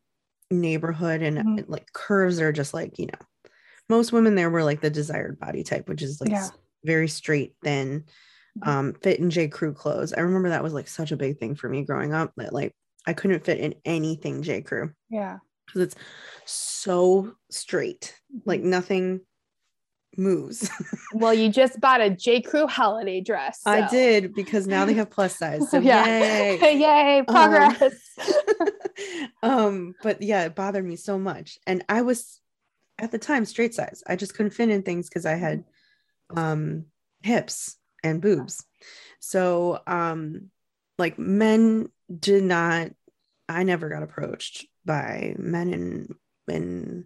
neighborhood 0.52 1.22
and 1.22 1.40
Mhm. 1.40 1.66
like 1.68 1.92
curves 1.94 2.40
are 2.40 2.52
just 2.52 2.74
like 2.74 3.00
you 3.00 3.08
know 3.08 3.48
most 3.90 4.12
women 4.12 4.36
there 4.36 4.50
were 4.50 4.64
like 4.64 4.82
the 4.82 4.90
desired 4.90 5.40
body 5.40 5.64
type 5.64 5.90
which 5.90 6.02
is 6.02 6.22
like 6.22 6.32
Yeah. 6.32 6.50
very 6.84 7.08
straight 7.08 7.56
thin 7.64 8.06
Mhm. 8.60 8.68
um 8.68 8.94
fit 8.94 9.20
in 9.20 9.30
j 9.30 9.48
crew 9.48 9.74
clothes 9.74 10.14
i 10.14 10.20
remember 10.22 10.50
that 10.50 10.64
was 10.64 10.74
like 10.74 10.88
such 10.88 11.12
a 11.12 11.18
big 11.18 11.38
thing 11.40 11.56
for 11.56 11.68
me 11.70 11.84
growing 11.84 12.14
up 12.14 12.32
that 12.38 12.54
like 12.54 12.76
i 13.08 13.14
couldn't 13.14 13.44
fit 13.44 13.60
in 13.60 13.74
anything 13.84 14.42
j 14.44 14.62
crew 14.62 14.92
Yeah. 15.10 15.40
because 15.66 15.82
it's 15.82 15.96
so 16.46 17.36
straight 17.50 18.16
like 18.46 18.62
Mm-hmm. 18.62 18.70
nothing 18.70 19.22
moves 20.18 20.70
Well, 21.14 21.34
you 21.34 21.50
just 21.50 21.80
bought 21.80 22.02
a 22.02 22.10
J. 22.10 22.42
Crew 22.42 22.68
holiday 22.68 23.22
dress. 23.22 23.62
i 23.66 23.88
did 23.90 24.34
because 24.34 24.68
now 24.68 24.86
they 24.86 24.94
have 24.94 25.10
plus 25.10 25.36
size 25.40 25.70
so 25.70 25.80
yeah. 25.80 26.06
yay 26.06 26.80
Yay, 26.80 27.24
progress. 27.28 27.94
um 29.42 29.96
but 30.04 30.22
yeah 30.22 30.46
it 30.46 30.56
bothered 30.56 30.86
me 30.86 30.96
so 30.96 31.18
much 31.20 31.58
and 31.68 31.84
i 31.90 32.02
was 32.02 32.40
at 33.00 33.12
the 33.12 33.18
time 33.18 33.46
straight 33.46 33.74
size 33.74 34.04
i 34.08 34.16
just 34.16 34.36
couldn't 34.36 34.52
fit 34.52 34.70
in 34.70 34.84
things 34.84 35.10
because 35.10 35.26
i 35.26 35.36
had 35.36 35.64
um 36.36 36.86
hips 37.22 37.78
and 38.04 38.22
boobs 38.22 38.66
so 39.20 39.80
um 39.88 40.50
like 40.98 41.18
men 41.18 41.90
did 42.20 42.44
not 42.44 42.90
i 43.50 43.64
never 43.64 43.90
got 43.90 44.04
approached 44.04 44.66
by 44.86 45.36
men 45.38 45.74
in 45.74 46.16
in 46.48 47.06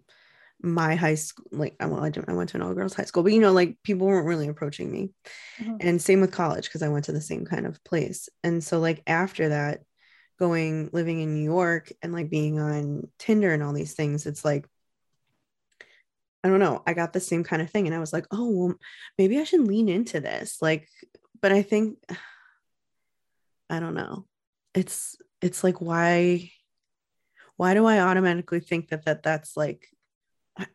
my 0.62 0.96
high 0.96 1.16
school 1.16 1.46
like 1.52 1.76
I, 1.80 1.86
well, 1.86 2.04
I, 2.04 2.12
I 2.28 2.34
went 2.34 2.50
to 2.50 2.58
an 2.58 2.64
all 2.64 2.74
girls 2.74 2.94
high 2.96 3.06
school 3.06 3.22
but 3.24 3.32
you 3.32 3.40
know 3.40 3.52
like 3.52 3.78
people 3.84 4.08
weren't 4.08 4.26
really 4.26 4.48
approaching 4.48 4.92
me. 4.92 5.12
Mhm. 5.60 5.78
and 5.82 6.02
same 6.02 6.22
with 6.22 6.32
college 6.32 6.66
because 6.66 6.82
i 6.82 6.90
went 6.90 7.06
to 7.06 7.12
the 7.12 7.22
same 7.22 7.46
kind 7.46 7.66
of 7.66 7.84
place. 7.84 8.30
And 8.44 8.64
so 8.64 8.80
like 8.80 9.04
after 9.06 9.50
that 9.50 9.82
going 10.40 10.90
living 10.94 11.20
in 11.22 11.34
new 11.34 11.44
york 11.44 11.92
and 12.02 12.14
like 12.14 12.30
being 12.30 12.60
on 12.60 13.08
tinder 13.20 13.54
and 13.54 13.64
all 13.64 13.74
these 13.74 13.94
things 13.94 14.26
it's 14.28 14.46
like 14.46 14.68
i 16.44 16.48
don't 16.48 16.60
know 16.60 16.84
i 16.86 16.94
got 16.94 17.12
the 17.14 17.20
same 17.20 17.44
kind 17.44 17.62
of 17.62 17.70
thing. 17.70 17.86
And 17.88 17.96
i 17.96 18.00
was 18.00 18.14
like 18.14 18.26
oh 18.32 18.50
well 18.50 18.76
maybe 19.18 19.40
i 19.40 19.44
should 19.44 19.62
lean 19.62 19.90
into 19.90 20.20
this. 20.20 20.58
Like 20.62 20.88
but 21.42 21.52
i 21.52 21.62
think 21.62 21.98
i 23.70 23.80
don't 23.80 23.96
know. 23.96 24.26
It's 24.74 25.18
it's 25.42 25.64
like 25.64 25.82
why 25.82 26.52
why 27.58 27.74
do 27.74 27.86
i 27.86 28.00
automatically 28.00 28.60
think 28.60 28.90
that 28.90 29.06
that 29.06 29.24
that's 29.24 29.58
like 29.58 29.88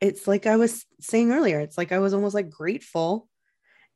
it's 0.00 0.26
like 0.28 0.46
i 0.46 0.56
was 0.56 0.84
saying 1.00 1.30
earlier 1.32 1.60
it's 1.60 1.76
like 1.78 1.92
i 1.92 1.98
was 1.98 2.14
almost 2.14 2.34
like 2.34 2.50
grateful 2.50 3.28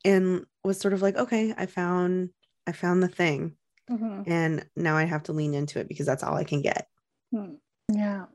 and 0.05 0.44
was 0.64 0.79
sort 0.81 0.94
of 0.94 1.03
like 1.03 1.16
okay 1.16 1.55
i 1.57 1.66
found 1.66 2.31
i 2.66 2.72
found 2.72 3.03
the 3.03 3.09
thing 3.09 3.57
Mhm. 3.90 4.25
and 4.27 4.66
now 4.75 4.96
i 4.96 5.05
have 5.05 5.22
to 5.25 5.33
lean 5.33 5.55
into 5.55 5.79
it 5.79 5.88
because 5.88 6.07
that's 6.07 6.22
all 6.25 6.35
i 6.35 6.44
can 6.44 6.61
get 6.62 6.88
Hmm. 7.33 7.55
Yeah. 7.92 8.27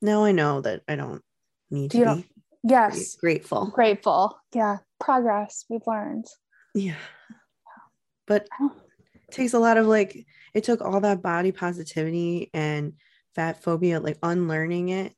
now 0.00 0.24
i 0.24 0.32
know 0.32 0.60
that 0.60 0.82
i 0.88 0.96
don't 0.96 1.22
need 1.70 1.90
to 1.92 1.98
You 1.98 2.04
don't- 2.04 2.26
Yes. 2.64 3.16
grateful 3.16 3.66
Grateful. 3.66 4.38
Yeah. 4.54 4.78
Progress. 5.00 5.64
We've 5.68 5.86
learned. 5.86 6.26
yeah 6.74 6.94
but 8.26 8.48
it 8.60 9.32
takes 9.32 9.52
a 9.52 9.58
lot 9.58 9.76
of 9.76 9.86
like 9.86 10.26
it 10.54 10.62
took 10.64 10.80
all 10.80 11.00
that 11.00 11.22
body 11.22 11.50
positivity 11.52 12.50
and 12.54 12.94
fat 13.34 13.62
phobia 13.62 13.98
like 14.00 14.18
unlearning 14.22 14.90
it 14.90 15.12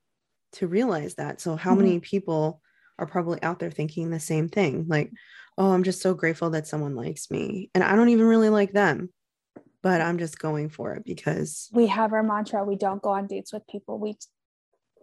to 0.55 0.67
realize 0.67 1.15
that 1.17 1.41
so 1.41 1.57
how 1.57 1.75
Mhm. 1.75 1.79
many 1.79 2.01
people 2.01 2.61
are 2.99 3.07
probably 3.07 3.43
out 3.43 3.59
there 3.59 3.71
thinking 3.71 4.11
the 4.11 4.21
same 4.21 4.49
thing 4.49 4.87
like 4.89 5.13
oh 5.59 5.73
i'm 5.73 5.83
just 5.83 6.01
so 6.01 6.15
grateful 6.15 6.51
that 6.51 6.67
someone 6.67 6.95
likes 6.95 7.31
me 7.31 7.71
and 7.75 7.83
i 7.85 7.95
don't 7.97 8.09
even 8.11 8.27
really 8.27 8.49
like 8.51 8.73
them 8.73 9.13
but 9.83 10.01
i'm 10.01 10.19
just 10.19 10.39
going 10.39 10.69
for 10.69 10.95
it 10.95 11.05
because 11.05 11.69
We 11.73 11.89
have 11.89 12.13
our 12.13 12.23
mantra. 12.23 12.65
We 12.65 12.77
don't 12.77 13.03
go 13.03 13.11
on 13.11 13.27
dates 13.27 13.53
with 13.53 13.67
people. 13.67 13.99
We 13.99 14.17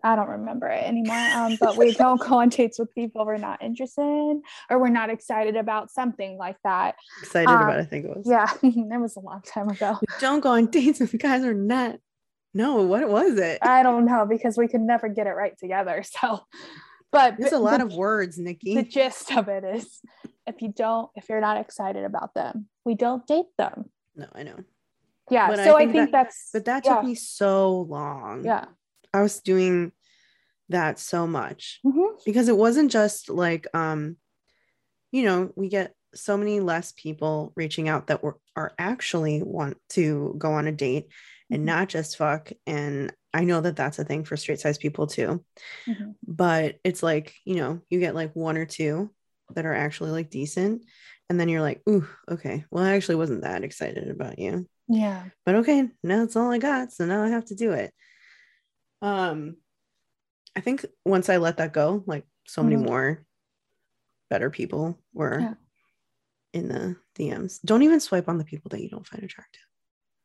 I 0.03 0.15
don't 0.15 0.29
remember 0.29 0.67
it 0.67 0.83
anymore. 0.83 1.15
Um, 1.15 1.57
but 1.59 1.77
we 1.77 1.91
don't 1.91 2.19
go 2.19 2.39
on 2.39 2.49
dates 2.49 2.79
with 2.79 2.91
people 2.95 3.23
we're 3.23 3.37
not 3.37 3.61
interested 3.61 4.01
in 4.01 4.41
or 4.69 4.79
we're 4.79 4.89
not 4.89 5.11
excited 5.11 5.55
about 5.55 5.91
something 5.91 6.37
like 6.37 6.57
that. 6.63 6.95
excited 7.21 7.53
Um, 7.53 7.61
about 7.61 7.79
i 7.79 7.85
think 7.85 8.05
it 8.05 8.15
was 8.15 8.25
Yeah, 8.25 8.47
that 8.89 8.99
was 8.99 9.15
a 9.17 9.19
long 9.19 9.41
time 9.45 9.69
ago. 9.69 9.97
We 10.01 10.07
don't 10.19 10.39
go 10.39 10.51
on 10.53 10.67
dates 10.67 10.99
with 11.01 11.15
guys 11.19 11.43
or 11.43 11.53
not 11.53 11.97
no 12.53 12.81
what 12.83 13.07
was 13.09 13.37
it? 13.37 13.59
I 13.61 13.83
don't 13.83 14.05
know 14.05 14.25
because 14.29 14.57
we 14.57 14.67
could 14.67 14.81
never 14.81 15.07
get 15.09 15.27
it 15.27 15.31
right 15.31 15.57
together. 15.57 16.03
So, 16.19 16.41
but 17.11 17.35
there's 17.37 17.51
a 17.51 17.59
lot 17.59 17.79
the- 17.79 17.85
of 17.87 17.93
words 17.93 18.37
nikki. 18.37 18.75
the 18.75 18.83
gist 18.83 19.31
of 19.35 19.49
it 19.49 19.63
is 19.63 19.99
if 20.47 20.61
you 20.61 20.71
don't 20.71 21.09
if 21.15 21.27
you're 21.29 21.41
not 21.41 21.57
excited 21.57 22.03
about 22.05 22.33
them 22.33 22.67
we 22.85 22.95
don't 22.95 23.25
date 23.27 23.51
them. 23.57 23.89
No 24.15 24.27
i 24.33 24.43
know. 24.43 24.57
Yeah 25.29 25.47
But 25.49 25.57
so 25.59 25.75
i 25.75 25.79
think 25.81 25.91
think, 25.93 26.11
that- 26.11 26.25
that's 26.25 26.49
but 26.53 26.65
that 26.65 26.85
yeah, 26.85 26.95
took 26.95 27.03
me 27.05 27.15
so 27.15 27.81
long. 27.81 28.43
Yeah. 28.45 28.65
I 29.13 29.21
was 29.21 29.39
doing 29.41 29.91
that 30.69 30.99
so 30.99 31.27
much. 31.27 31.79
Mhm. 31.85 32.23
because 32.25 32.47
it 32.47 32.55
wasn't 32.57 32.91
just 32.91 33.29
like 33.29 33.67
um 33.73 34.15
you 35.11 35.23
know 35.23 35.51
we 35.55 35.67
get 35.67 35.93
so 36.13 36.37
many 36.37 36.59
less 36.59 36.91
people 36.91 37.53
reaching 37.55 37.87
out 37.89 38.07
that 38.07 38.21
were 38.23 38.37
are 38.55 38.73
actually 38.77 39.41
want 39.43 39.77
to 39.89 40.35
go 40.37 40.53
on 40.53 40.67
a 40.67 40.71
date 40.71 41.07
and 41.49 41.61
Mhm. 41.63 41.65
not 41.65 41.89
just 41.89 42.17
fuck. 42.17 42.51
And 42.67 43.13
I 43.33 43.45
know 43.45 43.61
that 43.61 43.75
that's 43.77 43.97
a 43.99 44.03
thing 44.03 44.25
for 44.25 44.35
straight 44.37 44.59
size 44.59 44.77
people 44.77 45.07
too. 45.07 45.43
Mhm. 45.87 46.15
but 46.27 46.79
it's 46.83 47.01
like 47.03 47.33
you 47.45 47.55
know 47.55 47.81
you 47.89 47.99
get 47.99 48.13
like 48.15 48.35
one 48.35 48.57
or 48.57 48.65
two 48.65 49.13
that 49.55 49.65
are 49.65 49.73
actually 49.73 50.11
like 50.11 50.29
decent. 50.29 50.83
And 51.29 51.39
then 51.39 51.49
you're 51.49 51.61
like 51.61 51.81
ooh 51.89 52.07
okay. 52.29 52.65
Well 52.71 52.83
I 52.83 52.93
actually 52.93 53.15
wasn't 53.15 53.43
that 53.43 53.63
excited 53.63 54.09
about 54.09 54.37
you. 54.39 54.67
Yeah. 54.87 55.29
But 55.45 55.55
okay 55.55 55.89
now 56.03 56.19
that's 56.19 56.35
all 56.35 56.51
i 56.51 56.57
got. 56.57 56.91
So 56.91 57.05
now 57.05 57.23
i 57.23 57.29
have 57.29 57.45
to 57.45 57.55
do 57.55 57.71
it. 57.71 57.93
Um 59.01 59.57
i 60.55 60.59
think 60.59 60.85
once 61.05 61.29
i 61.29 61.37
let 61.37 61.57
that 61.57 61.71
go 61.73 62.03
like 62.05 62.25
so 62.47 62.61
many 62.63 62.75
Mhm. 62.75 62.85
more 62.85 63.25
better 64.29 64.49
people 64.49 64.99
were. 65.13 65.39
Yeah. 65.39 65.53
In 66.53 66.67
the 66.67 66.95
dms 67.17 67.59
don't 67.63 67.83
even 67.83 67.99
swipe 67.99 68.27
on 68.27 68.37
the 68.37 68.43
people 68.43 68.69
that 68.69 68.81
you 68.81 68.89
don't 68.89 69.07
find 69.07 69.23
attractive 69.23 69.61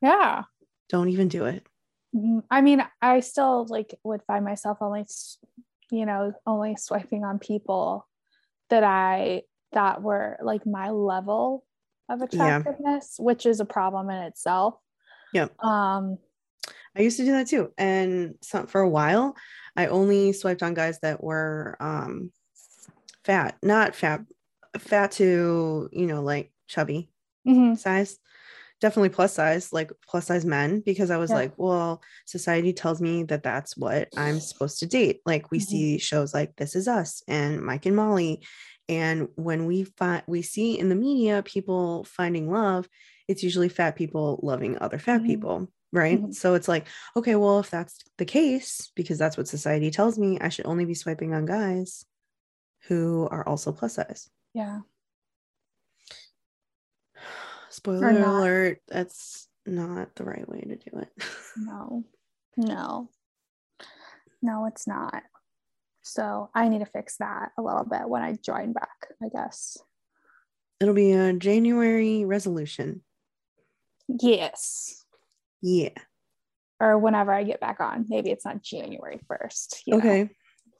yeah 0.02 0.42
don't 0.88 1.08
even 1.08 1.28
do 1.28 1.44
it 1.46 1.66
Mhm. 2.14 2.42
i 2.50 2.60
mean 2.60 2.82
i 3.02 3.20
still 3.20 3.66
like 3.66 3.94
would 4.04 4.22
find 4.26 4.44
myself 4.44 4.78
only 4.80 5.06
you 5.90 6.06
know 6.06 6.32
only 6.46 6.76
swiping 6.76 7.24
on 7.24 7.38
people 7.38 8.06
that 8.70 8.84
i 8.84 9.42
that 9.72 10.02
were 10.02 10.38
like 10.42 10.64
my 10.66 10.90
level 10.90 11.64
of 12.08 12.22
Yeah. 12.22 12.26
attractiveness 12.58 13.16
which 13.18 13.44
is 13.46 13.60
a 13.60 13.64
problem 13.64 14.08
in 14.10 14.22
itself 14.22 14.74
Yeah. 15.32 15.48
um 15.58 16.18
i 16.96 17.02
used 17.02 17.18
to 17.18 17.24
do 17.24 17.32
that 17.32 17.48
too 17.48 17.72
and 17.76 18.36
some, 18.42 18.66
for 18.68 18.80
a 18.80 18.88
while 18.88 19.36
i 19.76 19.86
only 19.88 20.32
swiped 20.32 20.62
on 20.62 20.74
guys 20.74 20.98
that 21.00 21.22
were 21.22 21.76
um 21.80 22.30
fat 23.24 23.56
not 23.62 23.94
fat 23.96 24.20
fat 24.82 25.12
to 25.12 25.88
you 25.92 26.06
know 26.06 26.22
like 26.22 26.52
chubby 26.68 27.10
mhm. 27.46 27.78
size 27.78 28.18
definitely 28.80 29.08
plus 29.08 29.32
size 29.34 29.72
like 29.72 29.90
plus 30.06 30.26
size 30.26 30.44
men 30.44 30.80
because 30.84 31.10
i 31.10 31.16
was 31.16 31.30
Yeah. 31.30 31.36
like 31.36 31.52
well 31.56 32.02
society 32.26 32.72
tells 32.72 33.00
me 33.00 33.22
that 33.24 33.42
that's 33.42 33.76
what 33.76 34.08
i'm 34.16 34.38
supposed 34.40 34.78
to 34.80 34.86
date 34.86 35.20
like 35.24 35.50
we 35.50 35.58
Mhm. 35.58 35.62
see 35.62 35.98
shows 35.98 36.34
like 36.34 36.54
this 36.56 36.76
is 36.76 36.86
us 36.88 37.22
and 37.26 37.62
mike 37.62 37.86
and 37.86 37.96
molly 37.96 38.42
and 38.88 39.28
when 39.36 39.66
we 39.66 39.84
find 39.84 40.22
we 40.26 40.42
see 40.42 40.78
in 40.78 40.88
the 40.88 40.94
media 40.94 41.42
people 41.42 42.04
finding 42.04 42.50
love 42.50 42.88
it's 43.28 43.42
usually 43.42 43.68
fat 43.68 43.96
people 43.96 44.38
loving 44.42 44.78
other 44.78 44.98
fat 44.98 45.22
Mhm. 45.22 45.26
people 45.26 45.68
right 45.92 46.20
Mhm. 46.20 46.34
so 46.34 46.54
it's 46.54 46.68
like 46.68 46.86
okay 47.16 47.34
well 47.34 47.60
if 47.60 47.70
that's 47.70 47.98
the 48.18 48.24
case 48.26 48.90
because 48.94 49.18
that's 49.18 49.36
what 49.36 49.48
society 49.48 49.90
tells 49.90 50.18
me 50.18 50.38
i 50.40 50.48
should 50.50 50.66
only 50.66 50.84
be 50.84 50.94
swiping 50.94 51.32
on 51.32 51.46
guys 51.46 52.04
who 52.88 53.26
are 53.30 53.46
also 53.48 53.72
plus 53.72 53.94
size 53.94 54.28
yeah 54.56 54.78
Spoiler 57.70 58.08
alert, 58.08 58.78
that's 58.88 59.48
not 59.66 60.14
the 60.14 60.24
right 60.24 60.48
way 60.48 60.60
to 60.60 60.76
do 60.76 60.98
it. 60.98 61.08
No, 61.58 62.04
no, 62.56 63.08
no, 64.42 64.66
it's 64.66 64.86
not. 64.86 65.22
So 66.02 66.50
I 66.54 66.68
need 66.68 66.80
to 66.80 66.86
fix 66.86 67.16
that 67.16 67.52
a 67.58 67.62
little 67.62 67.84
bit 67.84 68.08
when 68.08 68.22
I 68.22 68.34
join 68.34 68.74
back, 68.74 69.08
I 69.22 69.28
guess. 69.28 69.78
It'll 70.78 70.94
be 70.94 71.12
a 71.12 71.32
January 71.32 72.24
resolution. 72.26 73.02
Yes. 74.06 75.04
Yeah. 75.62 75.96
Or 76.78 76.98
whenever 76.98 77.32
I 77.32 77.42
get 77.44 77.60
back 77.60 77.80
on. 77.80 78.04
Maybe 78.08 78.30
it's 78.30 78.44
not 78.44 78.62
January 78.62 79.18
1st. 79.30 79.80
you 79.86 79.92
know. 79.94 79.98
Okay. 79.98 80.30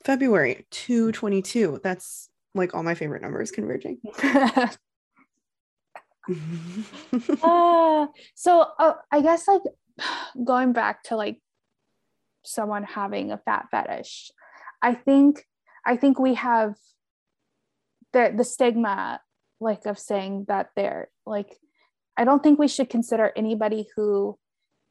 February 0.05 0.67
222. 0.71 1.81
That's 1.83 2.29
like 2.57 2.75
all 2.75 2.83
my 2.83 2.95
favorite 2.95 3.23
numbers 3.23 3.51
converging. 3.51 3.99
uh, 7.43 8.07
so 8.35 8.67
uh, 8.79 8.95
I 9.13 9.21
guess 9.21 9.47
like 9.47 9.63
going 10.45 10.73
back 10.73 11.03
to 11.05 11.17
like 11.17 11.41
someone 12.45 12.85
having 12.85 13.33
a 13.33 13.39
fat 13.39 13.67
fetish, 13.71 14.31
I 14.83 14.95
think 14.95 15.45
I 15.85 15.97
think 15.97 16.19
we 16.19 16.35
have 16.35 16.75
the 18.13 18.33
the 18.37 18.45
stigma 18.45 19.21
like 19.61 19.87
of 19.87 19.99
saying 19.99 20.47
that 20.49 20.71
they're 20.77 21.09
like 21.25 21.57
I 22.17 22.25
don't 22.25 22.43
think 22.43 22.59
we 22.59 22.69
should 22.69 22.89
consider 22.91 23.33
anybody 23.37 23.87
who 23.95 24.39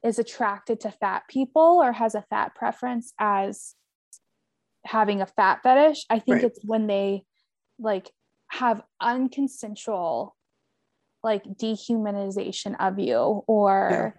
is 0.04 0.20
attracted 0.20 0.80
to 0.82 0.92
fat 0.92 1.24
people 1.28 1.82
or 1.84 1.92
has 1.92 2.14
a 2.14 2.24
fat 2.30 2.54
preference 2.54 3.14
as 3.20 3.74
having 4.86 5.22
a 5.22 5.26
fat 5.26 5.62
fetish. 5.64 6.06
I 6.10 6.20
think 6.20 6.36
Right. 6.36 6.44
it's 6.46 6.60
when 6.64 6.86
they 6.86 7.24
like 7.80 8.12
have 8.48 8.82
unconsensual 9.02 10.32
like 11.24 11.44
dehumanization 11.44 12.76
of 12.80 13.00
you 13.00 13.44
or 13.48 14.16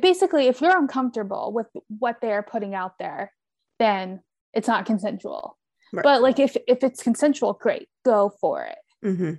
basically 0.00 0.46
if 0.46 0.60
you're 0.60 0.78
uncomfortable 0.78 1.52
with 1.52 1.66
what 1.88 2.16
they're 2.20 2.42
putting 2.42 2.74
out 2.74 2.92
there 2.98 3.32
then 3.78 4.20
it's 4.54 4.68
not 4.68 4.86
consensual 4.86 5.56
Right. 5.92 6.02
but 6.02 6.20
like 6.22 6.38
if 6.38 6.56
if 6.66 6.84
it's 6.84 7.02
consensual 7.02 7.54
great 7.54 7.88
go 8.04 8.30
for 8.40 8.64
it 8.64 8.78
mm-hmm. 9.04 9.34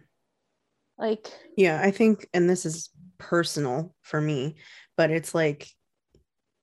like 0.97 1.31
Yeah, 1.59 1.81
I 1.83 1.91
think, 1.91 2.25
and 2.33 2.49
this 2.49 2.65
is 2.65 2.89
personal 3.17 3.93
for 4.01 4.21
me, 4.21 4.55
but 4.95 5.11
it's 5.11 5.35
like, 5.35 5.67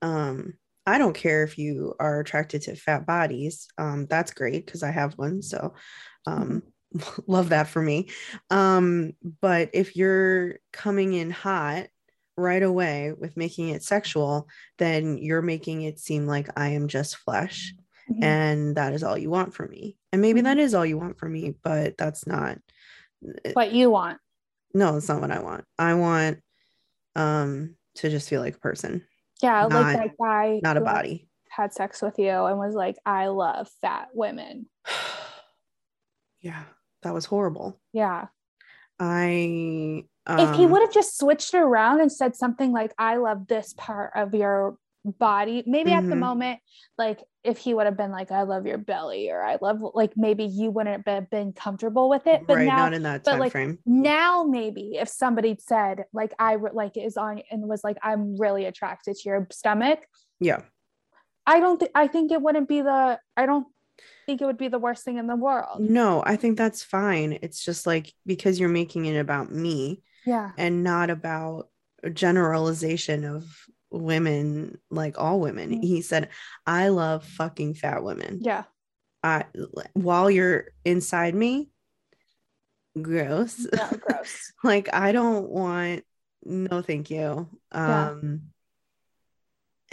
um, 0.00 0.54
I 0.86 0.96
don't 0.96 1.14
care 1.14 1.42
if 1.42 1.58
you 1.58 1.94
are 2.00 2.20
attracted 2.20 2.62
to 2.62 2.76
fat 2.76 3.06
bodies. 3.06 3.68
Um, 3.76 4.06
that's 4.08 4.32
great 4.32 4.64
because 4.64 4.82
I 4.82 4.90
have 4.90 5.12
one. 5.18 5.42
So, 5.42 5.74
um, 6.26 6.62
love 7.26 7.50
that 7.50 7.68
for 7.68 7.82
me. 7.82 8.08
Um, 8.50 9.12
but 9.40 9.70
if 9.72 9.96
you're 9.96 10.56
coming 10.72 11.12
in 11.12 11.30
hot 11.30 11.86
right 12.36 12.62
away 12.62 13.12
with 13.18 13.36
making 13.36 13.70
it 13.70 13.82
sexual, 13.82 14.48
then 14.78 15.18
you're 15.18 15.42
making 15.42 15.82
it 15.82 15.98
seem 15.98 16.26
like 16.26 16.48
I 16.56 16.70
am 16.70 16.88
just 16.88 17.16
flesh 17.16 17.74
mhm. 18.10 18.22
and 18.22 18.76
that 18.76 18.92
is 18.92 19.02
all 19.02 19.16
you 19.16 19.30
want 19.30 19.54
from 19.54 19.70
me. 19.70 19.96
And 20.12 20.20
maybe 20.20 20.42
that 20.42 20.58
is 20.58 20.74
all 20.74 20.84
you 20.84 20.98
want 20.98 21.18
from 21.18 21.32
me, 21.32 21.54
but 21.62 21.96
that's 21.96 22.26
not 22.26 22.58
what 23.54 23.72
you 23.72 23.90
want 23.90 24.18
no 24.74 24.96
it's 24.96 25.08
not 25.08 25.20
what 25.20 25.30
i 25.30 25.40
want 25.40 25.64
i 25.78 25.94
want 25.94 26.38
um 27.14 27.74
to 27.94 28.10
just 28.10 28.28
feel 28.28 28.40
like 28.40 28.56
a 28.56 28.60
person 28.60 29.02
yeah 29.42 29.66
Not- 29.66 29.70
like 29.70 29.96
that 29.96 30.10
guy 30.22 30.60
not 30.62 30.76
a 30.76 30.80
body 30.80 31.28
had 31.48 31.72
sex 31.72 32.02
with 32.02 32.18
you 32.18 32.28
and 32.28 32.58
was 32.58 32.74
like 32.74 32.96
i 33.06 33.28
love 33.28 33.68
fat 33.80 34.08
women 34.12 34.66
yeah 36.40 36.64
that 37.06 37.14
was 37.14 37.24
horrible. 37.24 37.80
Yeah. 37.92 38.26
I 38.98 40.04
if 40.28 40.56
he 40.56 40.64
um, 40.64 40.70
would 40.72 40.82
have 40.82 40.92
just 40.92 41.18
switched 41.18 41.54
it 41.54 41.58
around 41.58 42.00
and 42.00 42.10
said 42.10 42.34
something 42.34 42.72
like 42.72 42.92
i 42.98 43.16
love 43.16 43.46
this 43.46 43.72
part 43.74 44.10
of 44.16 44.34
your 44.34 44.76
body 45.04 45.62
maybe 45.66 45.92
at 45.92 46.02
the 46.08 46.16
Mhm. 46.16 46.18
moment 46.18 46.60
like 46.98 47.22
if 47.44 47.58
he 47.58 47.74
would 47.74 47.86
have 47.86 47.96
been 47.96 48.10
like 48.10 48.32
i 48.32 48.42
love 48.42 48.66
your 48.66 48.78
belly 48.78 49.30
or 49.30 49.40
i 49.40 49.56
love 49.60 49.78
like 49.94 50.14
maybe 50.16 50.42
you 50.44 50.70
wouldn't 50.70 51.06
have 51.06 51.30
been 51.30 51.52
comfortable 51.52 52.08
with 52.08 52.26
it 52.26 52.44
but 52.48 52.56
right 52.56 52.66
now 52.66 52.76
not 52.78 52.94
in 52.94 53.04
that 53.04 53.22
but, 53.22 53.32
time 53.32 53.38
like, 53.40 53.52
frame 53.52 53.78
now 53.86 54.42
maybe 54.42 54.96
if 54.96 55.08
somebody 55.08 55.56
said 55.60 56.06
like 56.12 56.34
i 56.40 56.56
like 56.56 56.96
is 56.96 57.16
on 57.16 57.40
and 57.52 57.68
was 57.68 57.84
like 57.84 57.98
i'm 58.02 58.36
really 58.36 58.64
attracted 58.64 59.14
to 59.14 59.28
your 59.28 59.46
stomach 59.52 60.00
yeah. 60.40 60.62
I 61.46 61.60
don't 61.60 61.78
think 61.78 61.92
i 61.94 62.08
think 62.08 62.32
it 62.32 62.42
wouldn't 62.42 62.68
be 62.68 62.80
the 62.82 63.20
i 63.36 63.46
don't 63.46 63.66
think 64.26 64.40
it 64.40 64.46
would 64.46 64.58
be 64.58 64.68
the 64.68 64.78
worst 64.78 65.04
thing 65.04 65.18
in 65.18 65.26
the 65.26 65.36
world. 65.36 65.80
No 65.80 66.22
i 66.26 66.36
think 66.36 66.56
that's 66.58 66.82
fine. 66.82 67.38
It's 67.42 67.64
just 67.64 67.86
like 67.86 68.12
because 68.24 68.58
you're 68.60 68.68
making 68.68 69.06
it 69.06 69.18
about 69.18 69.50
me 69.52 70.02
yeah. 70.24 70.50
and 70.58 70.82
not 70.82 71.10
about 71.10 71.68
a 72.02 72.10
generalization 72.10 73.24
of 73.24 73.44
women 73.90 74.78
like 74.90 75.18
all 75.18 75.40
women. 75.40 75.70
Mhm. 75.70 75.82
he 75.82 76.02
said 76.02 76.28
i 76.66 76.88
love 76.88 77.24
fucking 77.24 77.74
fat 77.74 78.02
women. 78.02 78.40
Yeah. 78.42 78.64
I 79.22 79.44
while 79.94 80.30
you're 80.30 80.66
inside 80.84 81.34
me 81.34 81.70
gross. 83.00 83.66
Yeah 83.72 83.92
gross. 83.98 84.52
Like 84.64 84.88
i 84.92 85.12
don't 85.12 85.48
want 85.48 86.04
no 86.44 86.82
thank 86.82 87.10
you. 87.10 87.48
Yeah. 87.72 88.10
um 88.10 88.42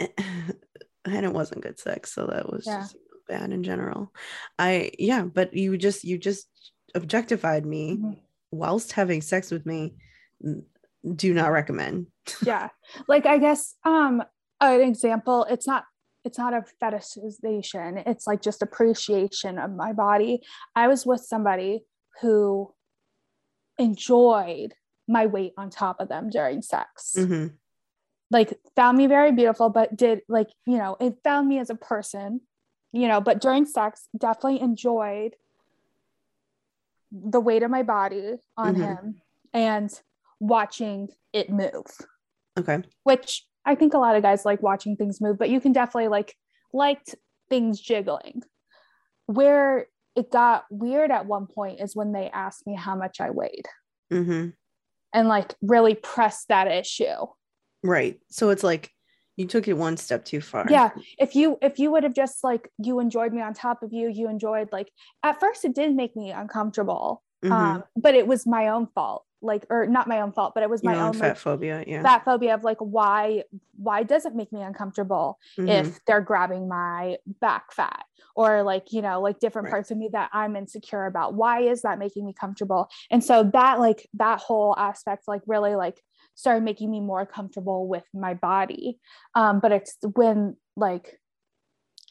and 0.00 1.26
it 1.26 1.32
wasn't 1.32 1.62
good 1.62 1.78
sex 1.78 2.12
so 2.12 2.26
that 2.26 2.50
was 2.50 2.64
Yeah. 2.66 2.80
just 2.80 2.96
bad 3.26 3.50
in 3.52 3.62
general. 3.62 4.12
I 4.58 4.90
yeah 4.98 5.22
but 5.24 5.54
you 5.54 5.76
just 5.78 6.04
you 6.04 6.18
just 6.18 6.46
objectified 6.94 7.64
me 7.66 7.96
Mhm. 7.96 8.18
whilst 8.50 8.92
having 8.92 9.20
sex 9.22 9.50
with 9.50 9.66
me. 9.66 9.94
Do 11.16 11.34
not 11.34 11.52
recommend. 11.52 12.06
Yeah 12.44 12.68
like 13.08 13.26
i 13.26 13.36
guess 13.38 13.74
um 13.84 14.22
an 14.60 14.80
example 14.80 15.44
it's 15.50 15.66
not 15.66 15.84
it's 16.24 16.38
not 16.38 16.54
a 16.54 16.64
fetishization 16.82 18.02
it's 18.06 18.26
like 18.26 18.40
just 18.40 18.62
appreciation 18.62 19.58
of 19.58 19.70
my 19.72 19.92
body. 19.92 20.40
I 20.74 20.88
was 20.88 21.04
with 21.04 21.20
somebody 21.20 21.84
who 22.22 22.72
enjoyed 23.78 24.74
my 25.08 25.26
weight 25.26 25.52
on 25.58 25.68
top 25.68 26.00
of 26.00 26.08
them 26.08 26.30
during 26.30 26.62
sex. 26.62 27.14
Mhm. 27.18 27.52
like 28.30 28.58
found 28.74 28.96
me 28.96 29.06
very 29.06 29.32
beautiful 29.32 29.68
but 29.68 29.94
did 29.94 30.22
like 30.28 30.48
you 30.66 30.78
know 30.78 30.96
it 30.98 31.18
found 31.22 31.46
me 31.46 31.58
as 31.58 31.68
a 31.70 31.74
person 31.74 32.40
you 32.94 33.08
know 33.08 33.20
but 33.20 33.40
during 33.40 33.66
sex 33.66 34.08
definitely 34.16 34.60
enjoyed 34.60 35.34
the 37.12 37.40
weight 37.40 37.62
of 37.62 37.70
my 37.70 37.82
body 37.82 38.34
on 38.56 38.74
Mhm. 38.74 38.80
him 38.80 39.20
and 39.52 40.00
watching 40.40 41.08
it 41.32 41.50
move 41.50 41.84
okay 42.58 42.82
which 43.02 43.46
I 43.66 43.74
think 43.74 43.94
a 43.94 43.98
lot 43.98 44.14
of 44.16 44.22
guys 44.22 44.44
like 44.44 44.62
watching 44.62 44.94
things 44.94 45.22
move, 45.22 45.38
but 45.38 45.48
you 45.48 45.58
can 45.58 45.72
definitely 45.72 46.08
like 46.08 46.36
liked 46.74 47.14
things 47.48 47.80
jiggling. 47.80 48.42
Where 49.24 49.86
it 50.14 50.30
got 50.30 50.66
weird 50.70 51.10
at 51.10 51.24
one 51.24 51.46
point 51.46 51.80
is 51.80 51.96
when 51.96 52.12
they 52.12 52.28
asked 52.30 52.66
me 52.66 52.74
how 52.76 52.94
much 52.94 53.20
I 53.22 53.30
weighed 53.30 53.66
hmm 54.10 54.48
and 55.14 55.28
like 55.28 55.54
really 55.62 55.94
pressed 55.94 56.48
that 56.48 56.66
issue. 56.68 57.24
right 57.82 58.20
so 58.30 58.50
it's 58.50 58.62
like 58.64 58.90
you 59.36 59.46
took 59.46 59.68
it 59.68 59.74
one 59.74 59.96
step 59.96 60.24
too 60.24 60.40
far 60.40 60.66
Yeah. 60.70 60.90
If 61.18 61.34
you 61.34 61.58
if 61.62 61.78
you 61.78 61.90
would 61.90 62.04
have 62.04 62.14
just 62.14 62.44
like 62.44 62.70
you 62.78 63.00
enjoyed 63.00 63.32
me 63.32 63.40
on 63.42 63.54
top 63.54 63.82
of 63.82 63.92
you, 63.92 64.08
you 64.08 64.28
enjoyed 64.28 64.70
like 64.72 64.90
at 65.22 65.40
first 65.40 65.64
it 65.64 65.74
did 65.74 65.94
make 65.94 66.14
me 66.16 66.30
uncomfortable. 66.30 67.22
Mhm. 67.44 67.50
Um, 67.52 67.84
but 67.96 68.14
it 68.14 68.26
was 68.26 68.46
my 68.46 68.68
own 68.68 68.86
fault. 68.94 69.24
Like 69.42 69.66
or 69.68 69.86
not 69.86 70.08
my 70.08 70.20
own 70.22 70.32
fault, 70.32 70.52
but 70.54 70.62
it 70.62 70.70
was 70.70 70.82
Your 70.82 70.92
my 70.94 71.00
own 71.00 71.08
own 71.08 71.12
fat 71.14 71.28
like, 71.28 71.36
phobia 71.36 71.84
yeah 71.86 72.02
fat 72.02 72.24
phobia 72.24 72.54
of 72.54 72.64
like 72.64 72.78
why 72.78 73.42
why 73.76 74.02
does 74.02 74.24
it 74.24 74.34
make 74.34 74.50
me 74.52 74.62
uncomfortable 74.62 75.38
Mhm. 75.58 75.68
if 75.68 76.02
they're 76.06 76.22
grabbing 76.22 76.66
my 76.66 77.18
back 77.40 77.70
fat 77.70 78.06
or 78.36 78.62
like 78.62 78.90
you 78.92 79.02
know 79.02 79.20
like 79.20 79.38
different 79.40 79.66
Right. 79.66 79.72
parts 79.72 79.90
of 79.90 79.98
me 79.98 80.08
that 80.12 80.30
i'm 80.32 80.56
insecure 80.56 81.04
about 81.04 81.34
why 81.34 81.60
is 81.60 81.82
that 81.82 81.98
making 81.98 82.24
me 82.24 82.32
comfortable 82.32 82.88
and 83.10 83.22
so 83.22 83.42
that 83.52 83.80
like 83.80 84.08
that 84.14 84.40
whole 84.40 84.74
aspect 84.78 85.24
like 85.28 85.42
really 85.46 85.74
like 85.74 86.02
started 86.34 86.64
making 86.64 86.90
me 86.90 87.00
more 87.00 87.26
comfortable 87.26 87.88
with 87.88 88.04
my 88.12 88.34
body. 88.34 88.98
Um 89.34 89.60
but 89.60 89.72
it's 89.72 89.96
when 90.14 90.56
like 90.76 91.18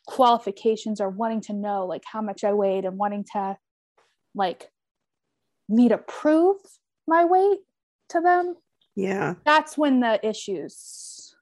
qualifications 0.05 0.99
are 0.99 1.09
wanting 1.09 1.41
to 1.41 1.53
know 1.53 1.85
like 1.85 2.03
how 2.05 2.21
much 2.21 2.43
i 2.43 2.51
weighed 2.51 2.83
and 2.83 2.97
wanting 2.97 3.23
to 3.23 3.55
like 4.35 4.69
me 5.69 5.87
to 5.87 5.97
prove 5.97 6.57
my 7.07 7.23
weight 7.23 7.59
to 8.09 8.19
them 8.19 8.53
yeah. 8.97 9.35
that's 9.45 9.77
when 9.77 10.01
the 10.01 10.19
issues 10.27 11.33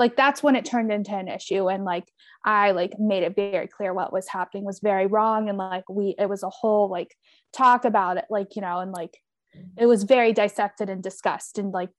like 0.00 0.16
that's 0.16 0.42
when 0.42 0.56
it 0.56 0.64
turned 0.64 0.90
into 0.90 1.14
an 1.14 1.28
issue. 1.28 1.68
And 1.68 1.84
like 1.84 2.10
i 2.44 2.72
like 2.72 2.98
made 2.98 3.22
it 3.22 3.36
very 3.36 3.68
clear 3.68 3.92
what 3.92 4.12
was 4.12 4.26
happening 4.26 4.64
was 4.64 4.80
very 4.80 5.06
wrong. 5.06 5.48
And 5.48 5.58
like 5.58 5.84
we 5.88 6.16
it 6.18 6.28
was 6.28 6.42
a 6.42 6.48
whole 6.48 6.90
like 6.90 7.14
talk 7.52 7.84
about 7.84 8.16
it 8.16 8.24
like 8.30 8.56
you 8.56 8.62
know 8.62 8.78
and 8.78 8.92
like 8.92 9.18
it 9.76 9.86
was 9.86 10.04
very 10.04 10.32
dissected 10.32 10.88
and 10.88 11.02
discussed 11.02 11.58
and 11.58 11.70
like 11.70 11.90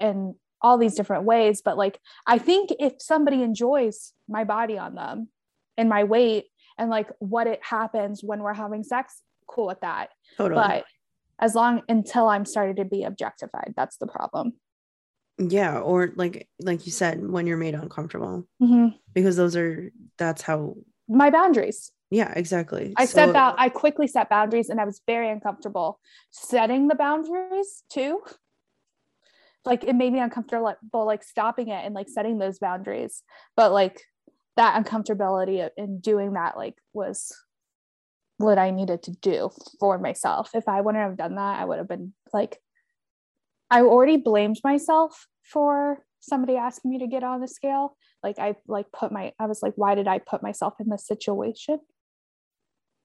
in 0.00 0.34
all 0.60 0.76
these 0.78 0.94
different 0.94 1.24
ways 1.24 1.62
but 1.64 1.76
like 1.78 2.00
i 2.26 2.36
think 2.38 2.70
if 2.80 2.94
somebody 2.98 3.42
enjoys 3.42 4.12
my 4.28 4.42
body 4.44 4.76
on 4.78 4.94
them 4.94 5.28
and 5.76 5.88
my 5.88 6.02
weight 6.04 6.46
and 6.78 6.90
like 6.90 7.08
what 7.20 7.46
it 7.46 7.60
happens 7.62 8.22
when 8.22 8.40
we're 8.42 8.54
having 8.54 8.82
sex 8.82 9.22
cool 9.48 9.66
with 9.66 9.80
that. 9.80 10.10
Totally. 10.36 10.60
But 10.60 10.84
as 11.40 11.54
long 11.54 11.82
until 11.88 12.28
i'm 12.28 12.44
started 12.44 12.76
to 12.76 12.84
be 12.84 13.04
objectified 13.04 13.72
that's 13.76 13.96
the 13.96 14.06
problem. 14.06 14.52
Yeah 15.38 15.78
or 15.78 16.12
like 16.16 16.48
like 16.60 16.84
you 16.86 16.92
said 16.92 17.24
when 17.26 17.46
you're 17.46 17.56
made 17.56 17.74
uncomfortable. 17.74 18.46
Mhm. 18.60 18.94
because 19.14 19.36
those 19.36 19.56
are 19.56 19.90
that's 20.18 20.42
how 20.42 20.74
my 21.08 21.30
boundaries. 21.30 21.92
Yeah 22.10 22.32
exactly. 22.36 22.94
I 22.96 23.04
So- 23.06 23.14
set 23.26 23.36
out 23.36 23.54
i 23.58 23.68
quickly 23.68 24.06
set 24.08 24.28
boundaries 24.28 24.68
and 24.68 24.80
i 24.80 24.84
was 24.84 25.00
very 25.06 25.30
uncomfortable 25.30 26.00
setting 26.30 26.88
the 26.88 26.94
boundaries 26.96 27.84
too 27.88 28.20
like 29.68 29.84
it 29.84 29.94
made 29.94 30.12
me 30.12 30.18
uncomfortable 30.18 30.74
like 30.92 31.22
stopping 31.22 31.68
it 31.68 31.84
and 31.84 31.94
like 31.94 32.08
setting 32.08 32.38
those 32.38 32.58
boundaries. 32.58 33.22
But 33.54 33.70
like 33.70 34.02
that 34.56 34.82
uncomfortability 34.82 35.68
in 35.76 36.00
doing 36.00 36.32
that 36.32 36.56
like 36.56 36.74
was 36.92 37.32
what 38.38 38.58
i 38.58 38.70
needed 38.70 39.02
to 39.04 39.12
do 39.12 39.50
for 39.78 39.98
myself. 39.98 40.50
If 40.54 40.68
i 40.68 40.80
wouldn't 40.80 41.04
have 41.04 41.16
done 41.16 41.36
that 41.36 41.60
i 41.60 41.64
would 41.64 41.78
have 41.78 41.88
been 41.88 42.14
like 42.32 42.58
i 43.70 43.82
already 43.82 44.16
blamed 44.16 44.58
myself 44.64 45.26
for 45.44 46.02
somebody 46.20 46.56
asking 46.56 46.90
me 46.90 46.98
to 46.98 47.06
get 47.06 47.22
on 47.22 47.40
the 47.40 47.48
scale. 47.48 47.96
Like 48.22 48.38
i 48.38 48.56
like 48.66 48.86
put 48.90 49.12
my 49.12 49.32
i 49.38 49.46
was 49.46 49.62
like 49.62 49.74
why 49.76 49.94
did 49.94 50.08
i 50.08 50.18
put 50.18 50.42
myself 50.42 50.74
in 50.80 50.88
this 50.88 51.06
situation? 51.06 51.78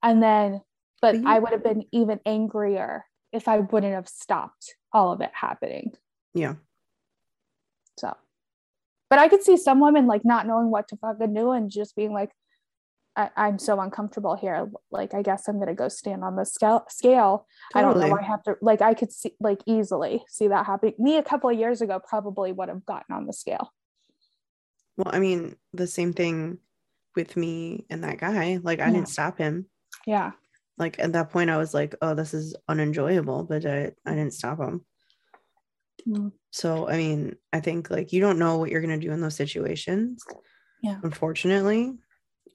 And 0.02 0.24
then 0.24 0.62
but 1.02 1.22
But 1.22 1.30
i 1.30 1.40
would 1.40 1.52
have 1.52 1.64
been 1.64 1.84
even 1.92 2.20
angrier 2.26 3.06
if 3.34 3.48
i 3.48 3.60
wouldn't 3.60 3.94
have 3.94 4.08
stopped 4.08 4.76
all 4.94 5.12
of 5.12 5.22
it 5.22 5.32
happening 5.34 5.94
yeah 6.34 6.56
so 7.98 8.14
But 9.10 9.20
I 9.20 9.28
could 9.28 9.44
see 9.44 9.58
some 9.58 9.80
women 9.80 10.08
like 10.08 10.26
not 10.26 10.48
knowing 10.48 10.72
what 10.72 10.88
to 10.90 10.98
fucking 10.98 11.34
do 11.34 11.52
and 11.52 11.70
just 11.70 11.96
being 11.96 12.14
like, 12.14 12.32
I, 13.16 13.30
am 13.36 13.60
so 13.60 13.80
uncomfortable 13.80 14.36
here. 14.36 14.72
Like, 14.90 15.14
I 15.14 15.22
guess 15.22 15.48
I'm 15.48 15.60
gonna 15.60 15.76
go 15.76 15.88
stand 15.88 16.24
on 16.24 16.36
the 16.36 16.46
scale. 16.46 16.86
Scale. 16.90 17.46
Totally. 17.74 17.92
I 17.92 17.94
don't 17.94 18.02
know. 18.02 18.16
Why 18.16 18.22
I 18.22 18.26
have 18.26 18.42
to 18.44 18.56
like. 18.62 18.82
I 18.82 18.96
could 18.96 19.12
see 19.12 19.36
like 19.40 19.60
easily 19.68 20.24
see 20.30 20.48
that 20.48 20.66
happening. 20.66 20.96
Me 20.98 21.18
a 21.18 21.24
couple 21.24 21.50
of 21.50 21.58
years 21.58 21.82
ago 21.82 22.00
probably 22.08 22.52
would 22.52 22.70
have 22.70 22.86
gotten 22.86 23.16
on 23.16 23.28
the 23.28 23.34
scale. 23.34 23.72
Well, 24.98 25.14
I 25.14 25.20
mean, 25.20 25.56
the 25.74 25.88
same 25.88 26.14
thing 26.14 26.58
with 27.16 27.38
me 27.38 27.86
and 27.92 28.04
that 28.04 28.18
guy. 28.18 28.60
Like, 28.64 28.80
I 28.80 28.88
yeah. 28.88 28.94
didn't 28.94 29.10
stop 29.10 29.38
him. 29.38 29.68
Yeah. 30.08 30.32
Like 30.80 30.98
at 30.98 31.14
that 31.14 31.30
point, 31.30 31.52
I 31.52 31.58
was 31.58 31.76
like, 31.76 31.94
"Oh, 32.02 32.16
this 32.16 32.34
is 32.34 32.56
unenjoyable," 32.68 33.44
but 33.44 33.64
I 33.64 33.92
I 34.08 34.16
didn't 34.16 34.34
stop 34.34 34.60
him. 34.60 34.84
Mm. 36.08 36.32
So, 36.52 36.88
I 36.88 36.98
mean, 36.98 37.36
I 37.52 37.60
think 37.60 37.90
like 37.90 38.14
you 38.14 38.22
don't 38.22 38.40
know 38.40 38.58
what 38.58 38.70
you're 38.70 38.82
gonna 38.82 38.98
do 38.98 39.12
in 39.12 39.22
those 39.22 39.36
situations. 39.36 40.24
Yeah. 40.82 41.00
Unfortunately, 41.04 41.94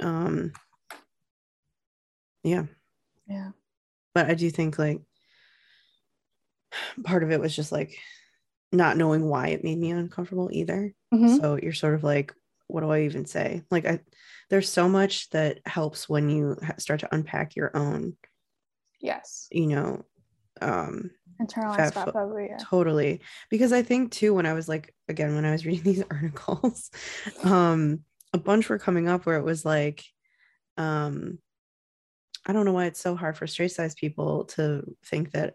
um 0.00 0.52
yeah 2.42 2.64
yeah 3.26 3.50
but 4.14 4.26
i 4.26 4.34
do 4.34 4.50
think 4.50 4.78
like 4.78 5.00
part 7.04 7.22
of 7.22 7.30
it 7.30 7.40
was 7.40 7.54
just 7.54 7.72
like 7.72 7.96
not 8.70 8.96
knowing 8.96 9.24
why 9.24 9.48
it 9.48 9.64
made 9.64 9.78
me 9.78 9.90
uncomfortable 9.90 10.50
either 10.52 10.94
mm-hmm. 11.12 11.36
so 11.36 11.58
you're 11.60 11.72
sort 11.72 11.94
of 11.94 12.04
like 12.04 12.32
what 12.66 12.82
do 12.82 12.90
i 12.90 13.02
even 13.02 13.24
say 13.24 13.62
like 13.70 13.86
i 13.86 13.98
there's 14.50 14.70
so 14.70 14.88
much 14.88 15.28
that 15.30 15.58
helps 15.66 16.08
when 16.08 16.28
you 16.28 16.56
start 16.78 17.00
to 17.00 17.14
unpack 17.14 17.56
your 17.56 17.76
own 17.76 18.16
yes 19.00 19.48
you 19.50 19.66
know 19.66 20.04
um 20.60 21.10
internalized 21.40 21.94
fat 21.94 22.12
phobia 22.12 22.58
totally. 22.60 23.20
Because 23.50 23.72
i 23.72 23.82
think 23.82 24.12
too 24.12 24.34
when 24.34 24.46
i 24.46 24.52
was 24.52 24.68
like 24.68 24.94
again 25.08 25.34
when 25.34 25.44
i 25.44 25.52
was 25.52 25.64
reading 25.66 25.84
these 25.84 26.04
articles 26.10 26.90
um 27.44 28.00
a 28.32 28.38
bunch 28.38 28.68
were 28.68 28.78
coming 28.78 29.08
up 29.08 29.26
where 29.26 29.38
it 29.38 29.44
was 29.44 29.64
like 29.64 30.04
um 30.76 31.38
i 32.46 32.52
don't 32.52 32.64
know 32.64 32.72
why 32.72 32.86
it's 32.86 33.00
so 33.00 33.16
hard 33.16 33.36
for 33.36 33.46
straight 33.46 33.72
size 33.72 33.94
people 33.94 34.44
to 34.44 34.82
think 35.04 35.32
that 35.32 35.54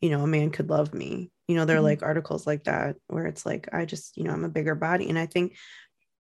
you 0.00 0.10
know 0.10 0.22
a 0.22 0.26
man 0.26 0.50
could 0.50 0.70
love 0.70 0.94
me. 0.94 1.30
You 1.48 1.56
know 1.56 1.64
there 1.64 1.76
are 1.76 1.78
mm-hmm. 1.78 1.86
like 1.86 2.02
articles 2.02 2.46
like 2.46 2.64
that 2.64 2.96
where 3.08 3.26
it's 3.26 3.46
like 3.46 3.68
i 3.72 3.84
just 3.84 4.16
you 4.16 4.24
know 4.24 4.32
i'm 4.32 4.44
a 4.44 4.48
bigger 4.48 4.74
body. 4.74 5.08
And 5.08 5.18
i 5.18 5.26
think 5.26 5.56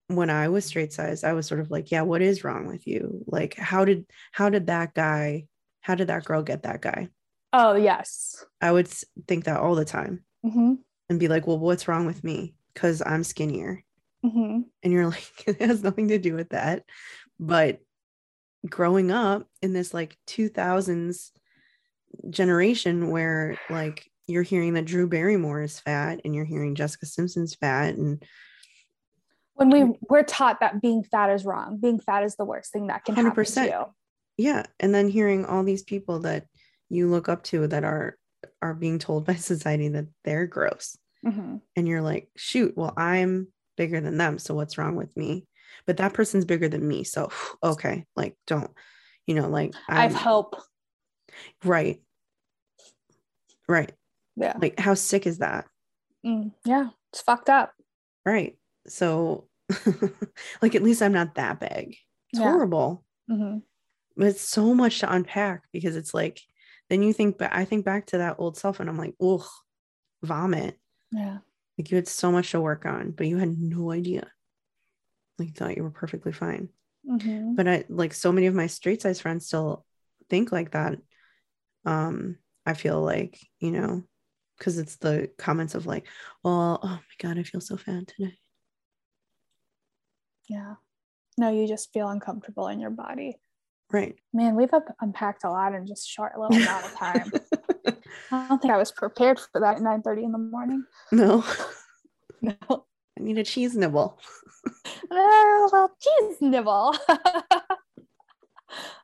when 0.08 0.30
i 0.30 0.47
was 0.47 0.65
straight 0.65 0.93
size 0.93 1.23
i 1.23 1.34
was 1.34 1.47
sort 1.47 1.60
of 1.60 1.69
like 1.69 1.91
yeah 1.91 2.02
what 2.02 2.21
is 2.21 2.43
wrong 2.43 2.67
with 2.67 2.88
you? 2.88 3.23
Like 3.28 3.56
how 3.56 3.86
did 3.86 4.06
how 4.32 4.50
did 4.50 4.67
that 4.67 4.93
guy 4.93 5.45
how 5.82 5.95
did 5.95 6.08
that 6.08 6.26
girl 6.26 6.43
get 6.43 6.63
that 6.63 6.82
guy 6.82 7.10
oh 7.54 7.76
yes 7.76 8.46
i 8.62 8.72
would 8.72 8.88
think 9.28 9.46
that 9.46 9.60
all 9.60 9.76
the 9.76 9.86
time 9.86 10.24
mm-hmm. 10.46 10.74
and 11.10 11.20
be 11.20 11.28
like 11.28 11.48
well 11.48 11.60
what's 11.60 11.88
wrong 11.88 12.06
with 12.06 12.24
me 12.24 12.54
because 12.74 13.02
i'm 13.06 13.24
skinnier 13.24 13.84
Mm-hmm. 14.28 14.62
And 14.84 14.94
you're 14.94 15.08
like, 15.10 15.44
it 15.46 15.62
has 15.62 15.84
nothing 15.84 16.10
to 16.10 16.18
do 16.18 16.34
with 16.34 16.50
that. 16.50 16.84
But 17.40 17.80
growing 18.68 19.12
up 19.12 19.48
in 19.62 19.74
this 19.74 19.94
like 19.94 20.18
2000s 20.28 21.32
generation 22.30 23.12
where 23.12 23.58
like 23.70 24.10
you're 24.26 24.44
hearing 24.44 24.74
that 24.74 24.86
Drew 24.86 25.08
Barrymore 25.08 25.62
is 25.62 25.80
fat 25.80 26.22
and 26.26 26.36
you're 26.36 26.46
hearing 26.46 26.76
Jessica 26.76 27.06
Simpson's 27.06 27.56
fat 27.56 27.96
and 27.96 28.24
when 29.54 29.70
we 29.70 29.98
we're 30.10 30.24
taught 30.24 30.60
that 30.60 30.82
being 30.82 31.04
fat 31.04 31.30
is 31.30 31.46
wrong 31.46 31.78
being 31.80 32.00
fat 32.00 32.24
is 32.24 32.36
the 32.36 32.46
worst 32.46 32.72
thing 32.72 32.88
that 32.88 33.06
can 33.06 33.16
100%. 33.16 33.18
happen 33.26 33.46
to 33.46 33.66
you 33.66 33.86
yeah 34.38 34.64
and 34.80 34.96
then 34.96 35.08
hearing 35.08 35.46
all 35.46 35.64
these 35.64 35.84
people 35.84 36.22
that 36.22 36.46
you 36.89 37.10
look 37.10 37.30
up 37.30 37.43
to 37.43 37.67
that 37.67 37.84
are 37.84 38.17
are 38.62 38.73
being 38.73 39.00
told 39.00 39.26
by 39.26 39.36
society 39.36 39.89
that 39.89 40.08
they're 40.23 40.47
gross 40.47 40.97
mm-hmm. 41.26 41.58
and 41.76 41.88
you're 41.88 42.02
like 42.02 42.30
shoot 42.36 42.76
well 42.78 42.93
i'm 42.97 43.47
bigger 43.78 44.02
than 44.02 44.17
them. 44.17 44.39
So 44.39 44.54
what's 44.54 44.78
wrong 44.78 44.95
with 44.95 45.15
me? 45.15 45.47
But 45.86 45.97
that 45.97 46.13
person's 46.13 46.43
bigger 46.43 46.67
than 46.67 46.86
me. 46.86 47.06
So 47.06 47.30
okay, 47.63 48.06
like 48.17 48.36
don't, 48.47 48.71
you 49.26 49.36
know, 49.36 49.47
like 49.47 49.73
i 49.88 50.04
have 50.04 50.15
hope. 50.15 50.56
Right. 51.63 52.02
Right. 53.69 53.93
Yeah. 54.36 54.58
Like 54.60 54.80
how 54.80 54.95
sick 54.95 55.26
is 55.26 55.38
that? 55.38 55.65
Mm, 56.26 56.52
yeah, 56.65 56.89
it's 57.13 57.21
fucked 57.21 57.50
up. 57.50 57.73
Right. 58.26 58.58
So 58.88 59.47
like 60.62 60.76
at 60.76 60.84
least 60.84 61.02
I'm 61.02 61.13
not 61.13 61.36
that 61.36 61.60
big. 61.60 61.95
It's 62.32 62.39
yeah. 62.39 62.43
horrible. 62.43 63.04
Mm-hmm. 63.30 63.60
But 64.15 64.28
it's 64.28 64.41
so 64.41 64.73
much 64.73 65.00
to 65.00 65.13
unpack 65.13 65.63
because 65.71 65.95
it's 65.95 66.13
like 66.13 66.41
then 66.89 67.04
you 67.04 67.13
think 67.13 67.38
but 67.38 67.54
I 67.54 67.65
think 67.65 67.86
back 67.86 68.08
to 68.08 68.19
that 68.19 68.36
old 68.38 68.58
self 68.58 68.80
and 68.80 68.89
I'm 68.89 68.97
like, 68.97 69.13
ugh, 69.21 69.45
vomit. 70.23 70.78
Yeah. 71.12 71.39
Like 71.78 71.91
you 71.91 71.95
had 71.95 72.08
so 72.08 72.32
much 72.32 72.52
to 72.52 72.62
work 72.62 72.86
on, 72.86 73.12
but 73.12 73.28
you 73.28 73.38
had 73.38 73.58
no 73.58 73.91
idea. 73.91 74.28
Like 75.38 75.50
you 75.50 75.54
thought 75.54 75.78
you 75.78 75.84
were 75.84 75.91
perfectly 75.91 76.32
fine. 76.32 76.69
Mm-hmm. 77.08 77.56
But 77.56 77.67
I 77.67 77.86
like 77.89 78.13
so 78.13 78.32
many 78.32 78.47
of 78.47 78.56
my 78.56 78.67
straight 78.67 79.02
size 79.02 79.21
friends 79.21 79.45
still 79.45 79.86
think 80.30 80.52
like 80.52 80.71
that. 80.71 80.97
Um, 81.86 82.38
I 82.65 82.73
feel 82.73 83.02
like, 83.02 83.39
you 83.60 83.71
know, 83.71 84.04
because 84.58 84.78
it's 84.78 84.97
the 84.97 85.30
comments 85.38 85.76
of 85.76 85.86
like, 85.86 86.08
well, 86.43 86.80
oh 86.82 86.88
my 86.88 87.00
God, 87.19 87.38
I 87.38 87.43
feel 87.43 87.62
so 87.62 87.78
fat 87.78 88.08
today. 88.08 88.38
Yeah. 90.50 90.76
No, 91.38 91.50
you 91.52 91.67
just 91.67 91.93
feel 91.93 92.10
uncomfortable 92.10 92.67
in 92.67 92.80
your 92.80 92.89
body. 92.89 93.38
Right. 93.91 94.17
Man, 94.34 94.56
we've 94.56 94.69
unpacked 95.00 95.43
a 95.45 95.50
lot 95.50 95.73
in 95.73 95.88
just 95.88 96.10
short 96.10 96.38
little 96.38 96.56
amount 96.56 96.86
of 96.86 96.93
time. 96.95 97.32
I 98.32 98.47
don't 98.50 98.62
think 98.62 98.73
I 98.73 98.78
was 98.78 98.91
prepared 98.91 99.39
for 99.39 99.62
that 99.62 99.78
at 99.78 99.82
9 99.82 100.02
30 100.02 100.23
in 100.23 100.32
the 100.32 100.38
morning. 100.38 100.86
No. 101.12 101.43
No. 102.39 102.54
I 102.69 103.23
need 103.23 103.39
a 103.39 103.43
cheese 103.43 103.76
nibble. 103.76 104.19
oh, 105.12 105.69
well, 105.73 105.91
cheese 106.00 106.38
nibble. 106.39 106.95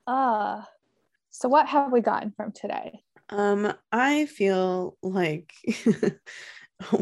uh, 0.06 0.62
so 1.32 1.50
what 1.50 1.68
have 1.68 1.92
we 1.92 2.02
gotten 2.02 2.32
from 2.38 2.52
today? 2.52 3.02
Um, 3.30 3.74
I 3.92 4.28
feel 4.28 4.98
like 5.02 5.52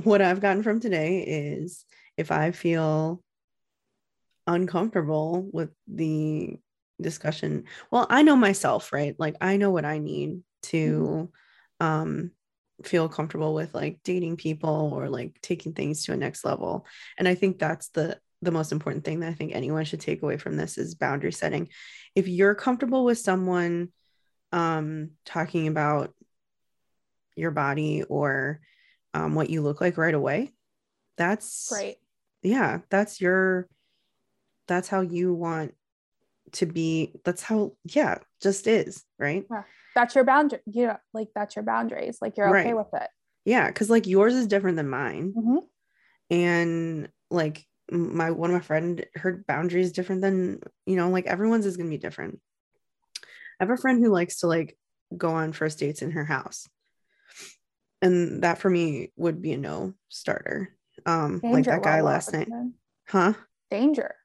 what 0.04 0.22
I've 0.22 0.39
gotten 0.39 0.63
from 0.63 0.80
today 0.80 1.20
is 1.20 1.84
if 2.15 2.32
I 2.32 2.52
feel 2.52 3.22
uncomfortable 4.48 5.50
with 5.52 5.72
the 5.88 6.56
discussion, 7.02 7.66
well, 7.92 8.08
I 8.10 8.24
know 8.24 8.36
myself, 8.36 8.94
right? 8.94 9.16
Like 9.18 9.36
I 9.42 9.58
know 9.58 9.72
what 9.72 9.86
I 9.86 9.98
need 9.98 10.42
to 10.64 10.78
mm-hmm 10.78 11.26
um 11.82 12.32
feel 12.84 13.10
comfortable 13.10 13.54
with 13.54 13.76
like 13.76 14.00
dating 14.04 14.38
people 14.38 14.92
or 14.94 15.10
like 15.10 15.40
taking 15.42 15.74
things 15.74 16.06
to 16.06 16.14
a 16.14 16.18
next 16.18 16.46
level. 16.46 16.86
And 17.18 17.28
i 17.28 17.36
think 17.36 17.60
that's 17.60 17.90
the 17.90 18.18
the 18.44 18.52
most 18.52 18.72
important 18.72 19.04
thing 19.04 19.20
that 19.20 19.30
i 19.30 19.34
think 19.34 19.54
anyone 19.54 19.86
should 19.86 20.00
take 20.00 20.24
away 20.24 20.38
from 20.38 20.56
this 20.56 20.78
is 20.78 20.96
boundary 20.96 21.34
setting. 21.34 21.70
If 22.16 22.28
you're 22.28 22.56
comfortable 22.56 23.04
with 23.04 23.18
someone 23.18 23.90
um 24.52 25.12
talking 25.26 25.68
about 25.68 26.14
your 27.36 27.52
body 27.52 28.04
or 28.04 28.62
um, 29.14 29.36
what 29.36 29.50
you 29.50 29.62
look 29.62 29.82
like 29.82 29.98
right 29.98 30.14
away 30.14 30.54
that's 31.18 31.70
right. 31.72 31.98
Yeah 32.44 32.80
that's 32.90 33.20
your 33.20 33.68
that's 34.68 34.88
how 34.88 35.02
you 35.02 35.34
want 35.34 35.74
to 36.54 36.66
be 36.66 37.14
that's 37.24 37.42
how 37.42 37.74
yeah 37.86 38.20
just 38.42 38.68
is 38.68 39.04
right? 39.20 39.46
Yeah. 39.50 39.64
That's 39.96 40.16
your 40.16 40.24
boundary 40.24 40.60
you 40.66 40.88
know 40.88 40.98
like 41.14 41.30
that's 41.36 41.56
your 41.56 41.64
boundaries 41.64 42.20
like 42.22 42.38
you're 42.38 42.48
okay 42.58 42.74
right. 42.74 42.78
with 42.78 43.02
it. 43.02 43.10
Yeah 43.46 43.68
because 43.68 43.90
like 43.90 44.08
yours 44.08 44.34
is 44.34 44.48
different 44.48 44.78
than 44.78 44.90
mine. 44.90 45.34
Mm-hmm. 45.38 45.58
and 46.30 47.10
like 47.30 47.66
my 47.92 48.32
one 48.32 48.50
of 48.50 48.54
my 48.54 48.62
friend 48.62 49.06
her 49.16 49.44
boundary 49.48 49.82
is 49.82 49.92
different 49.92 50.22
than 50.22 50.62
you 50.86 50.96
know 50.96 51.10
like 51.10 51.26
everyone's 51.26 51.66
is 51.66 51.78
gonna 51.78 51.90
be 51.90 51.98
different. 51.98 52.40
I 53.60 53.66
have 53.66 53.70
a 53.70 53.78
friend 53.78 54.04
who 54.04 54.12
likes 54.12 54.40
to 54.40 54.48
like 54.48 54.78
go 55.16 55.32
on 55.32 55.54
first 55.54 55.80
dates 55.80 56.02
in 56.02 56.12
her 56.12 56.26
house. 56.26 56.68
And 58.02 58.44
that 58.44 58.58
for 58.58 58.70
me 58.70 59.12
would 59.18 59.42
be 59.42 59.54
a 59.54 59.58
no 59.58 59.94
starter 60.10 60.76
um 61.06 61.40
Danger. 61.40 61.56
like 61.56 61.66
that 61.66 61.84
guy 61.84 62.02
last 62.02 62.34
night 62.34 62.48
huh? 63.08 63.34
Danger 63.70 64.16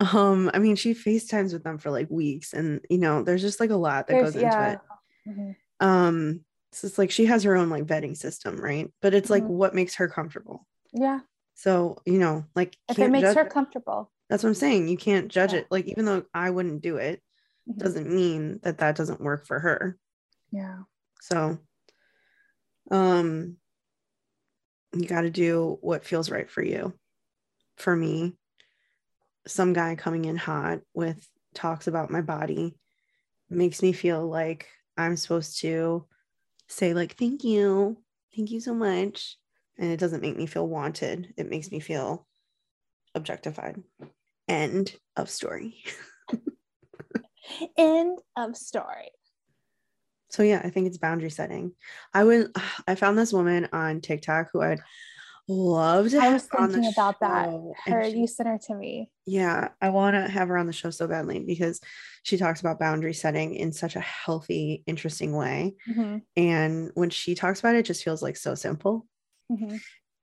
um, 0.12 0.50
I 0.52 0.58
mean, 0.58 0.76
she 0.76 0.94
FaceTimes 0.94 1.52
with 1.52 1.64
them 1.64 1.78
for 1.78 1.90
like 1.90 2.10
weeks, 2.10 2.52
and 2.52 2.80
you 2.88 2.98
know, 2.98 3.22
there's 3.22 3.42
just 3.42 3.60
like 3.60 3.70
a 3.70 3.76
lot 3.76 4.06
that 4.06 4.14
there's, 4.14 4.32
goes 4.34 4.42
yeah. 4.42 4.66
into 4.66 4.72
it. 4.72 4.80
Mm-hmm. 5.28 5.86
Um, 5.86 6.40
so 6.72 6.86
it's 6.86 6.98
like 6.98 7.10
she 7.10 7.26
has 7.26 7.44
her 7.44 7.56
own 7.56 7.70
like 7.70 7.86
vetting 7.86 8.16
system, 8.16 8.56
right? 8.56 8.90
But 9.00 9.14
it's 9.14 9.30
like 9.30 9.44
mm-hmm. 9.44 9.52
what 9.52 9.74
makes 9.74 9.94
her 9.96 10.08
comfortable. 10.08 10.66
Yeah. 10.92 11.20
So, 11.54 11.98
you 12.04 12.18
know, 12.18 12.44
like 12.54 12.76
if 12.88 12.98
it 12.98 13.10
makes 13.10 13.34
her 13.34 13.44
comfortable. 13.44 14.10
That's 14.28 14.42
what 14.42 14.48
I'm 14.48 14.54
saying. 14.54 14.88
You 14.88 14.96
can't 14.96 15.28
judge 15.28 15.52
yeah. 15.52 15.60
it. 15.60 15.66
Like, 15.70 15.86
even 15.86 16.04
though 16.04 16.24
I 16.32 16.50
wouldn't 16.50 16.82
do 16.82 16.96
it, 16.96 17.22
mm-hmm. 17.68 17.78
doesn't 17.78 18.10
mean 18.10 18.58
that 18.62 18.78
that 18.78 18.96
doesn't 18.96 19.20
work 19.20 19.46
for 19.46 19.60
her. 19.60 19.98
Yeah. 20.50 20.78
So, 21.20 21.58
um, 22.90 23.56
you 24.94 25.06
got 25.06 25.22
to 25.22 25.30
do 25.30 25.78
what 25.80 26.04
feels 26.04 26.30
right 26.30 26.50
for 26.50 26.62
you. 26.62 26.94
For 27.76 27.94
me, 27.94 28.34
some 29.46 29.72
guy 29.72 29.94
coming 29.94 30.24
in 30.24 30.36
hot 30.36 30.80
with 30.94 31.28
talks 31.54 31.86
about 31.86 32.10
my 32.10 32.20
body 32.20 32.76
makes 33.50 33.82
me 33.82 33.92
feel 33.92 34.26
like 34.26 34.68
I'm 34.96 35.16
supposed 35.16 35.60
to 35.60 36.06
say 36.68 36.94
like 36.94 37.16
thank 37.16 37.44
you 37.44 37.98
thank 38.34 38.50
you 38.50 38.60
so 38.60 38.74
much 38.74 39.36
and 39.78 39.90
it 39.90 39.98
doesn't 39.98 40.22
make 40.22 40.36
me 40.36 40.46
feel 40.46 40.66
wanted. 40.66 41.34
It 41.36 41.50
makes 41.50 41.70
me 41.70 41.80
feel 41.80 42.26
objectified. 43.14 43.82
End 44.48 44.94
of 45.16 45.30
story. 45.30 45.82
End 47.76 48.18
of 48.36 48.56
story. 48.56 49.10
So 50.30 50.42
yeah, 50.42 50.60
I 50.64 50.70
think 50.70 50.86
it's 50.86 50.98
boundary 50.98 51.30
setting. 51.30 51.72
I 52.12 52.24
would 52.24 52.50
I 52.86 52.94
found 52.94 53.18
this 53.18 53.32
woman 53.32 53.68
on 53.72 54.00
TikTok 54.00 54.48
who 54.52 54.62
I'd 54.62 54.80
love 55.48 56.10
to 56.10 56.18
I 56.18 56.32
was 56.32 56.44
thinking 56.44 56.86
about 56.92 57.20
that. 57.20 57.46
show, 57.46 57.74
and 57.86 57.94
Her, 57.94 58.04
she- 58.04 58.18
you 58.18 58.26
sent 58.26 58.48
her 58.48 58.58
to 58.66 58.74
me. 58.74 59.10
yeah, 59.26 59.68
I 59.80 59.90
want 59.90 60.14
to 60.14 60.28
have 60.28 60.48
her 60.48 60.56
on 60.56 60.66
the 60.66 60.72
show 60.72 60.90
so 60.90 61.06
badly 61.06 61.40
because 61.40 61.80
she 62.22 62.36
talks 62.38 62.60
about 62.60 62.78
boundary 62.78 63.12
setting 63.14 63.54
in 63.54 63.72
such 63.72 63.96
a 63.96 64.00
healthy, 64.00 64.82
interesting 64.86 65.34
way. 65.36 65.74
Mhm, 65.88 66.22
And 66.36 66.90
when 66.94 67.10
she 67.10 67.34
talks 67.34 67.60
about 67.60 67.74
it, 67.74 67.80
it 67.80 67.86
just 67.86 68.02
feels 68.04 68.22
like 68.22 68.36
so 68.36 68.54
simple. 68.54 69.06
mhm. 69.52 69.80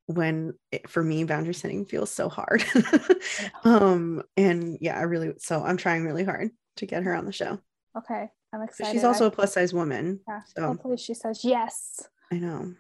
When 0.08 0.54
it, 0.72 0.90
for 0.90 1.02
me, 1.04 1.24
boundary 1.24 1.54
setting 1.54 1.86
feels 1.86 2.12
so 2.12 2.28
hard. 2.28 2.64
um, 3.64 4.24
and 4.36 4.78
yeah, 4.82 4.98
I 4.98 5.04
really 5.04 5.34
so 5.38 5.64
I'm 5.64 5.78
trying 5.78 6.04
really 6.04 6.24
hard 6.24 6.50
to 6.78 6.86
get 6.86 7.04
her 7.04 7.16
on 7.16 7.26
the 7.26 7.32
show. 7.32 7.60
Okay, 7.98 8.30
I'm 8.52 8.62
excited. 8.64 8.92
she's 8.92 9.04
also 9.04 9.26
I- 9.26 9.28
a 9.28 9.32
plus 9.32 9.54
size 9.54 9.74
woman. 9.74 10.20
yeah, 10.28 10.42
So 10.58 10.68
hopefully 10.68 10.98
she 10.98 11.14
says 11.14 11.46
yes. 11.46 12.02
I 12.32 12.40
know. 12.40 12.74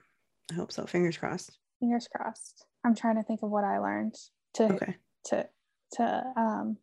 I 0.52 0.56
hope 0.56 0.72
so. 0.72 0.86
Fingers 0.86 1.18
crossed. 1.18 1.58
Fingers 1.82 2.08
crossed. 2.08 2.66
I'm 2.86 2.96
trying 2.96 3.16
to 3.18 3.24
think 3.24 3.42
of 3.44 3.50
what 3.50 3.66
I 3.66 3.80
learned 3.80 4.16
to 4.54 4.74
Okay. 4.76 4.96
to 5.26 5.50
to 5.94 6.24
um. 6.38 6.78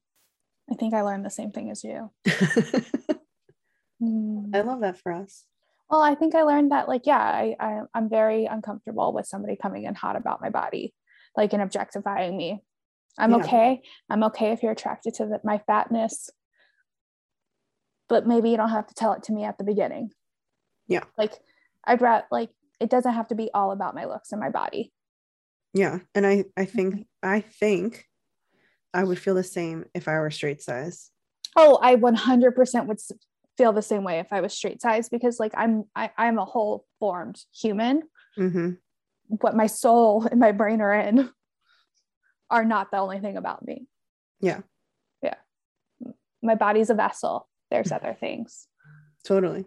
I 0.71 0.75
think 0.75 0.93
I 0.93 1.01
learned 1.01 1.25
the 1.25 1.31
same 1.31 1.51
thing 1.51 1.71
as 1.71 1.83
you. 1.83 2.11
Mm. 4.03 4.55
I 4.55 4.61
love 4.61 4.81
that 4.83 4.99
for 5.01 5.13
us. 5.13 5.45
Well, 5.91 6.03
I 6.03 6.15
think 6.15 6.35
I 6.35 6.43
learned 6.43 6.71
that 6.71 6.87
like 6.89 7.07
yeah, 7.07 7.19
I, 7.19 7.57
I 7.59 7.81
I'm 7.95 8.09
very 8.09 8.45
uncomfortable 8.45 9.13
with 9.13 9.27
somebody 9.27 9.57
coming 9.61 9.85
in 9.85 9.95
hot 9.97 10.17
about 10.17 10.41
my 10.41 10.51
body, 10.51 10.95
like 11.37 11.53
and 11.53 11.63
objectifying 11.63 12.37
me. 12.37 12.63
I'm 13.19 13.33
Yeah. 13.33 13.37
okay. 13.39 13.83
I'm 14.09 14.23
okay 14.25 14.53
if 14.53 14.63
you're 14.63 14.71
attracted 14.71 15.15
to 15.15 15.27
the, 15.27 15.41
my 15.43 15.59
fatness, 15.67 16.31
but 18.09 18.27
maybe 18.27 18.51
you 18.51 18.57
don't 18.57 18.69
have 18.71 18.87
to 18.87 18.95
tell 18.95 19.15
it 19.15 19.25
to 19.25 19.33
me 19.33 19.45
at 19.45 19.59
the 19.59 19.65
beginning. 19.65 20.13
Yeah. 20.87 21.05
Like 21.17 21.33
I'd 21.85 22.01
rather 22.01 22.25
like 22.31 22.51
it 22.81 22.91
doesn't 22.91 23.15
have 23.15 23.29
to 23.29 23.35
be 23.35 23.51
all 23.55 23.71
about 23.73 23.95
my 23.95 24.05
looks 24.05 24.33
and 24.33 24.41
my 24.41 24.51
body. 24.51 24.93
Yeah. 25.75 25.99
And 26.15 26.27
I 26.27 26.45
I 26.57 26.65
Mm-hmm. 26.65 26.77
think 26.77 27.07
I 27.23 27.41
think 27.41 28.05
I 28.95 29.05
would 29.05 29.19
feel 29.19 29.35
the 29.35 29.43
same 29.43 29.85
if 29.95 30.09
I 30.09 30.19
were 30.19 30.31
straight 30.31 30.63
size. 30.63 31.11
Oh, 31.57 31.79
I 31.83 31.97
100% 31.97 32.87
would 32.87 32.99
feel 33.57 33.73
the 33.73 33.83
same 33.83 34.05
way 34.05 34.19
if 34.21 34.33
I 34.33 34.41
was 34.41 34.55
straight 34.55 34.81
size 34.81 35.09
because 35.09 35.41
like 35.41 35.53
I'm 35.57 35.85
I, 35.95 36.11
I'm 36.17 36.39
a 36.39 36.45
whole 36.45 36.87
formed 37.01 37.43
human. 37.53 38.03
hmm 38.37 38.71
what 39.43 39.55
my 39.55 39.67
soul 39.67 40.27
and 40.31 40.41
my 40.41 40.53
brain 40.53 40.81
are 40.81 40.95
in 40.95 41.31
are 42.51 42.65
not 42.65 42.91
the 42.91 42.97
only 42.97 43.21
thing 43.21 43.37
about 43.37 43.63
me. 43.65 43.87
Yeah. 44.41 44.61
Yeah. 45.23 45.35
My 46.43 46.55
body's 46.55 46.89
a 46.89 46.95
vessel. 46.95 47.47
There's 47.71 47.93
other 47.93 48.17
things. 48.19 48.69
Totally. 49.25 49.67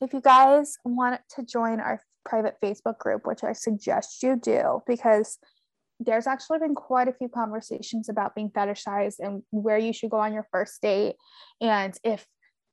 If 0.00 0.12
you 0.12 0.20
guys 0.20 0.78
want 0.84 1.20
to 1.36 1.44
join 1.44 1.78
our 1.78 2.00
private 2.24 2.56
Facebook 2.62 2.98
group, 2.98 3.26
which 3.26 3.44
I 3.44 3.52
suggest 3.52 4.22
you 4.22 4.36
do, 4.36 4.82
because 4.86 5.38
there's 6.00 6.26
actually 6.26 6.58
been 6.58 6.74
quite 6.74 7.08
a 7.08 7.12
few 7.12 7.28
conversations 7.28 8.08
about 8.08 8.34
being 8.34 8.50
fetishized 8.50 9.16
and 9.20 9.42
where 9.50 9.78
you 9.78 9.92
should 9.92 10.10
go 10.10 10.18
on 10.18 10.32
your 10.32 10.46
first 10.50 10.80
date. 10.82 11.14
And 11.60 11.96
if 12.02 12.26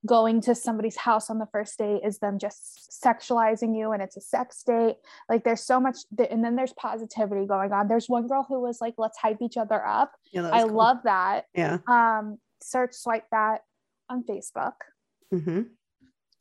going 0.06 0.39
to 0.39 0.56
somebody's 0.56 0.95
house 0.95 1.30
on 1.30 1.39
the 1.39 1.47
first 1.52 1.78
date 1.78 2.02
is 2.06 2.20
them 2.20 2.39
just 2.39 2.89
sexualizing 3.04 3.78
you 3.78 3.91
and 3.91 4.02
it's 4.02 4.16
a 4.16 4.22
sex 4.22 4.64
date. 4.64 4.95
Like 5.28 5.43
there's 5.43 5.66
so 5.66 5.80
much, 5.80 5.97
th- 6.18 6.30
and 6.32 6.43
then 6.43 6.56
there's 6.56 6.74
positivity 6.74 7.45
going 7.45 7.74
on. 7.74 7.89
There's 7.89 8.08
one 8.08 8.28
girl 8.28 8.45
who 8.47 8.62
was 8.62 8.80
like, 8.80 8.93
let's 8.97 9.18
hype 9.18 9.41
each 9.41 9.58
other 9.58 9.86
up. 9.86 10.14
Yeah. 10.32 10.50
I 10.52 10.64
cool. 10.64 10.74
love 10.74 10.97
that. 11.04 11.45
Yeah. 11.54 11.80
Um, 11.88 12.38
search 12.62 12.93
Swipe 12.93 13.26
That 13.32 13.62
on 14.10 14.24
Facebook 14.24 14.74
hmm 15.32 15.62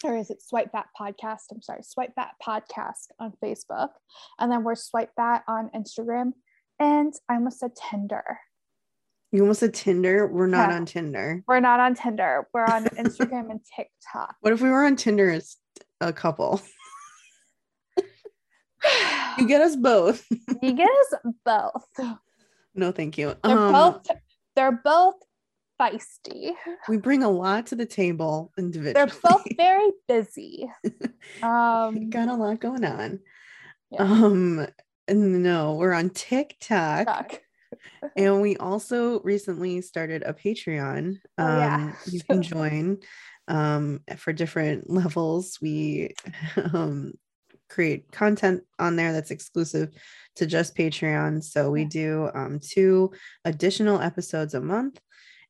or 0.05 0.17
is 0.17 0.31
it 0.31 0.43
Swipe 0.43 0.73
That 0.73 0.87
Podcast? 0.99 1.45
I'm 1.53 1.63
sorry, 1.63 1.83
Swipe 1.83 2.15
That 2.17 2.33
Podcast 2.45 3.09
on 3.19 3.33
Facebook. 3.43 3.91
And 4.39 4.51
then 4.51 4.65
we're 4.65 4.75
Swipe 4.75 5.11
That 5.17 5.45
on 5.49 5.71
Instagram. 5.75 6.33
And 6.79 7.13
I 7.29 7.35
almost 7.35 7.59
said 7.61 7.73
Tinder. 7.91 8.39
You 9.33 9.43
almost 9.43 9.61
said 9.61 9.75
Tinder. 9.75 10.27
We're 10.27 10.47
not 10.47 10.71
Yeah. 10.71 10.77
on 10.77 10.87
Tinder. 10.87 11.43
We're 11.47 11.61
not 11.61 11.81
on 11.81 11.95
Tinder. 11.95 12.47
We're 12.55 12.65
on 12.65 12.85
Instagram 12.87 13.51
and 13.51 13.61
TikTok. 13.77 14.37
What 14.41 14.53
if 14.53 14.61
we 14.63 14.71
were 14.71 14.85
on 14.87 14.97
Tinder 14.97 15.31
as 15.31 15.57
a 16.01 16.13
couple? 16.13 16.63
You 19.39 19.47
get 19.47 19.61
us 19.61 19.77
both. 19.77 20.25
you 20.63 20.73
get 20.73 20.89
us 20.89 21.15
both. 21.45 21.87
no, 22.75 22.91
thank 22.93 23.19
you. 23.19 23.35
They're 23.45 23.59
Um, 23.59 23.73
both 23.73 24.07
they're 24.57 24.73
both 24.85 25.15
feisty. 25.81 26.53
we 26.89 26.97
bring 26.97 27.22
a 27.22 27.31
lot 27.31 27.66
to 27.66 27.76
the 27.76 27.87
table 27.87 28.53
individually. 28.59 28.93
They're 28.95 29.20
both 29.31 29.45
very 29.57 29.91
busy. 30.07 30.70
Um 31.43 32.11
got 32.11 32.29
a 32.29 32.35
lot 32.35 32.61
going 32.61 32.85
on. 32.85 33.20
Yeah. 33.91 34.03
Um, 34.03 34.66
no, 35.09 35.74
we're 35.74 35.93
on 35.93 36.11
TikTok. 36.11 37.07
TikTok. 37.07 37.41
And 38.16 38.41
we 38.41 38.57
also 38.57 39.20
recently 39.20 39.83
started 39.83 40.22
a 40.24 40.33
Patreon. 40.33 41.07
Um, 41.09 41.18
Oh, 41.39 41.59
yeah. 41.59 41.93
you 42.07 42.20
can 42.22 42.43
join 42.43 42.99
um, 43.47 44.01
for 44.16 44.33
different 44.33 44.89
levels. 44.89 45.59
We 45.61 46.14
um, 46.72 47.12
create 47.68 48.11
content 48.11 48.62
on 48.79 48.97
there 48.97 49.12
that's 49.12 49.31
exclusive 49.31 49.91
to 50.37 50.47
just 50.47 50.76
Patreon. 50.76 51.45
So 51.45 51.70
we 51.70 51.85
do 51.85 52.31
um, 52.35 52.59
two 52.61 53.12
additional 53.45 54.01
episodes 54.01 54.55
a 54.55 54.61
month. 54.61 54.99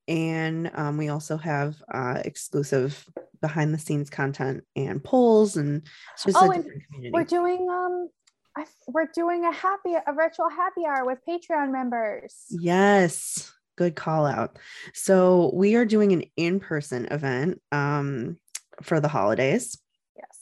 And 0.08 0.70
um, 0.74 0.96
we 0.96 1.08
also 1.10 1.36
have 1.36 1.76
uh, 1.92 2.22
exclusive 2.24 3.06
behind 3.40 3.72
the 3.72 3.78
scenes 3.78 4.10
content 4.10 4.64
and 4.74 5.04
polls 5.04 5.56
and 5.56 5.82
it's 6.14 6.24
just 6.24 6.36
Oh, 6.36 6.50
a 6.50 6.56
different 6.56 6.82
community. 6.86 7.10
We're 7.12 7.24
doing 7.24 7.68
um 7.70 8.08
I, 8.56 8.64
we're 8.88 9.06
doing 9.14 9.44
a 9.44 9.52
happy 9.52 9.94
a 9.94 10.12
virtual 10.12 10.48
happy 10.48 10.84
hour 10.86 11.04
with 11.04 11.18
Patreon 11.28 11.70
members. 11.70 12.34
Yes, 12.50 13.52
good 13.76 13.94
call 13.94 14.26
out. 14.26 14.58
So 14.92 15.52
we 15.54 15.76
are 15.76 15.84
doing 15.84 16.12
an 16.12 16.24
in-person 16.36 17.06
event 17.12 17.60
um, 17.70 18.38
for 18.82 18.98
the 18.98 19.06
holidays, 19.06 19.78
Yes. 20.16 20.38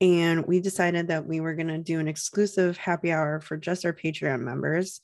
and 0.00 0.46
we 0.46 0.60
decided 0.60 1.08
that 1.08 1.26
we 1.26 1.40
were 1.40 1.54
going 1.54 1.68
to 1.68 1.76
do 1.78 2.00
an 2.00 2.08
exclusive 2.08 2.78
happy 2.78 3.12
hour 3.12 3.40
for 3.40 3.58
just 3.58 3.84
our 3.84 3.92
Patreon 3.92 4.40
members, 4.40 5.02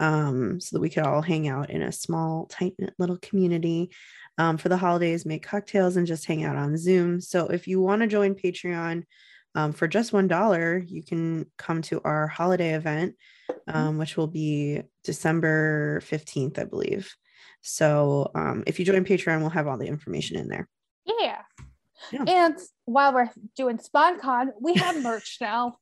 um, 0.00 0.60
so 0.60 0.76
that 0.76 0.80
we 0.80 0.90
could 0.90 1.04
all 1.04 1.22
hang 1.22 1.48
out 1.48 1.70
in 1.70 1.82
a 1.82 1.92
small, 1.92 2.46
tight 2.46 2.74
knit 2.78 2.94
little 2.98 3.18
community 3.18 3.90
um, 4.38 4.56
for 4.56 4.68
the 4.68 4.76
holidays, 4.76 5.26
make 5.26 5.42
cocktails, 5.42 5.96
and 5.96 6.06
just 6.06 6.26
hang 6.26 6.44
out 6.44 6.56
on 6.56 6.76
Zoom. 6.76 7.20
So 7.20 7.46
if 7.48 7.66
you 7.66 7.80
want 7.80 8.02
to 8.02 8.08
join 8.08 8.34
Patreon. 8.34 9.04
Um, 9.54 9.72
for 9.72 9.88
just 9.88 10.12
one 10.12 10.28
dollar, 10.28 10.78
you 10.78 11.02
can 11.02 11.46
come 11.56 11.82
to 11.82 12.00
our 12.04 12.28
holiday 12.28 12.74
event 12.74 13.16
um, 13.66 13.98
which 13.98 14.16
will 14.16 14.26
be 14.26 14.82
December 15.04 16.00
15th, 16.00 16.58
I 16.58 16.64
believe. 16.64 17.14
So 17.60 18.30
um, 18.34 18.64
if 18.66 18.78
you 18.78 18.84
join 18.84 19.04
Patreon, 19.04 19.40
we'll 19.40 19.50
have 19.50 19.66
all 19.66 19.78
the 19.78 19.86
information 19.86 20.36
in 20.36 20.48
there. 20.48 20.68
Yeah. 21.04 21.38
Yeah. 22.12 22.24
And 22.26 22.56
while 22.84 23.12
we're 23.12 23.30
doing 23.56 23.78
SpawnCon, 23.78 24.50
we 24.60 24.74
have 24.74 25.02
merch 25.02 25.38
now. 25.40 25.76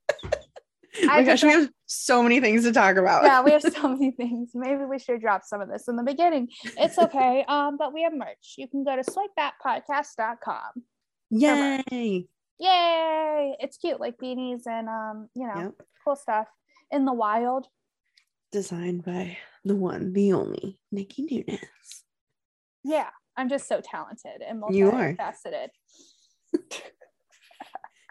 I 1.10 1.22
gosh, 1.22 1.42
we 1.42 1.50
have 1.50 1.68
so 1.86 2.22
many 2.22 2.40
things 2.40 2.64
to 2.64 2.72
talk 2.72 2.96
about. 2.96 3.24
yeah, 3.24 3.42
we 3.42 3.50
have 3.52 3.62
so 3.74 3.88
many 3.88 4.10
things. 4.12 4.50
Maybe 4.54 4.84
we 4.84 4.98
should 4.98 5.20
drop 5.20 5.42
some 5.44 5.60
of 5.60 5.68
this 5.68 5.88
in 5.88 5.96
the 5.96 6.02
beginning. 6.02 6.48
It's 6.78 6.98
okay. 6.98 7.44
Um, 7.48 7.76
but 7.76 7.92
we 7.94 8.02
have 8.02 8.12
merch. 8.14 8.54
You 8.56 8.66
can 8.68 8.84
go 8.84 8.96
to 8.96 9.02
swipethatpodcast.com. 9.02 10.82
Yay. 11.30 12.26
Yay! 12.58 13.56
It's 13.60 13.76
cute, 13.76 14.00
like 14.00 14.16
beanies 14.18 14.62
and 14.66 14.88
um, 14.88 15.28
you 15.34 15.46
know, 15.46 15.54
Yep. 15.56 15.72
cool 16.04 16.16
stuff 16.16 16.48
in 16.90 17.04
the 17.04 17.12
wild. 17.12 17.66
Designed 18.52 19.04
by 19.04 19.36
the 19.64 19.76
one, 19.76 20.12
the 20.12 20.32
only 20.32 20.78
Nikki 20.92 21.22
Nunes. 21.22 22.04
Yeah, 22.84 23.10
I'm 23.36 23.48
just 23.48 23.68
so 23.68 23.80
talented 23.82 24.40
and 24.46 24.62
You 24.70 24.90
are. 24.90 25.14
multifaceted. 25.14 25.68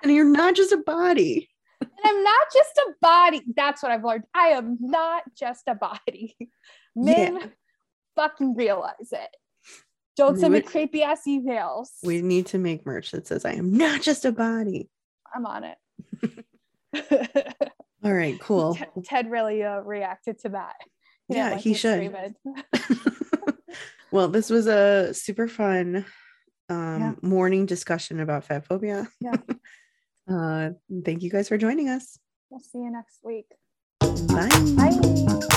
And 0.03 0.11
you're 0.13 0.25
not 0.25 0.55
just 0.55 0.71
a 0.71 0.77
body. 0.77 1.49
And 1.97 2.17
I'm 2.17 2.23
not 2.23 2.47
just 2.53 2.77
a 2.77 2.93
body. 3.01 3.41
That's 3.55 3.81
what 3.83 3.91
I've 3.91 4.03
learned. 4.03 4.25
I 4.33 4.49
am 4.49 4.77
not 4.79 5.23
just 5.37 5.63
a 5.67 5.75
body. 5.75 6.35
Men 6.95 7.37
Yeah. 7.41 7.47
fucking 8.15 8.55
realize 8.55 9.11
it. 9.11 9.29
Don't 10.17 10.39
send 10.39 10.53
me 10.53 10.61
creepy 10.61 11.03
ass 11.03 11.23
emails. 11.27 11.89
We 12.03 12.21
need 12.21 12.45
to 12.47 12.57
make 12.57 12.85
merch 12.85 13.11
that 13.11 13.27
says 13.27 13.43
I 13.43 13.51
am 13.53 13.73
not 13.73 14.01
just 14.01 14.23
a 14.23 14.31
body. 14.31 14.89
I'm 15.33 15.45
on 15.45 15.65
it. 15.65 15.77
All 18.03 18.13
right, 18.13 18.39
cool. 18.39 18.75
Ted, 18.75 18.87
Ted 19.03 19.31
really 19.31 19.63
uh, 19.63 19.79
reacted 19.81 20.39
to 20.39 20.49
that. 20.49 20.75
Yeah, 21.27 21.49
like 21.51 21.61
he 21.61 21.73
should. 21.73 22.35
well, 24.11 24.29
this 24.29 24.49
was 24.49 24.67
a 24.67 25.13
super 25.13 25.47
fun 25.47 26.05
um, 26.69 27.17
morning 27.21 27.65
discussion 27.65 28.19
about 28.19 28.45
fat 28.45 28.65
phobia. 28.67 29.07
Yeah. 29.19 29.33
Uh, 30.29 30.69
thank 31.03 31.23
you 31.23 31.29
guys 31.29 31.47
for 31.47 31.57
joining 31.57 31.89
us. 31.89 32.17
We'll 32.49 32.59
see 32.59 32.79
you 32.79 32.91
next 32.91 33.19
week. 33.23 33.47
Bye. 33.99 34.49
Bye. 34.75 35.47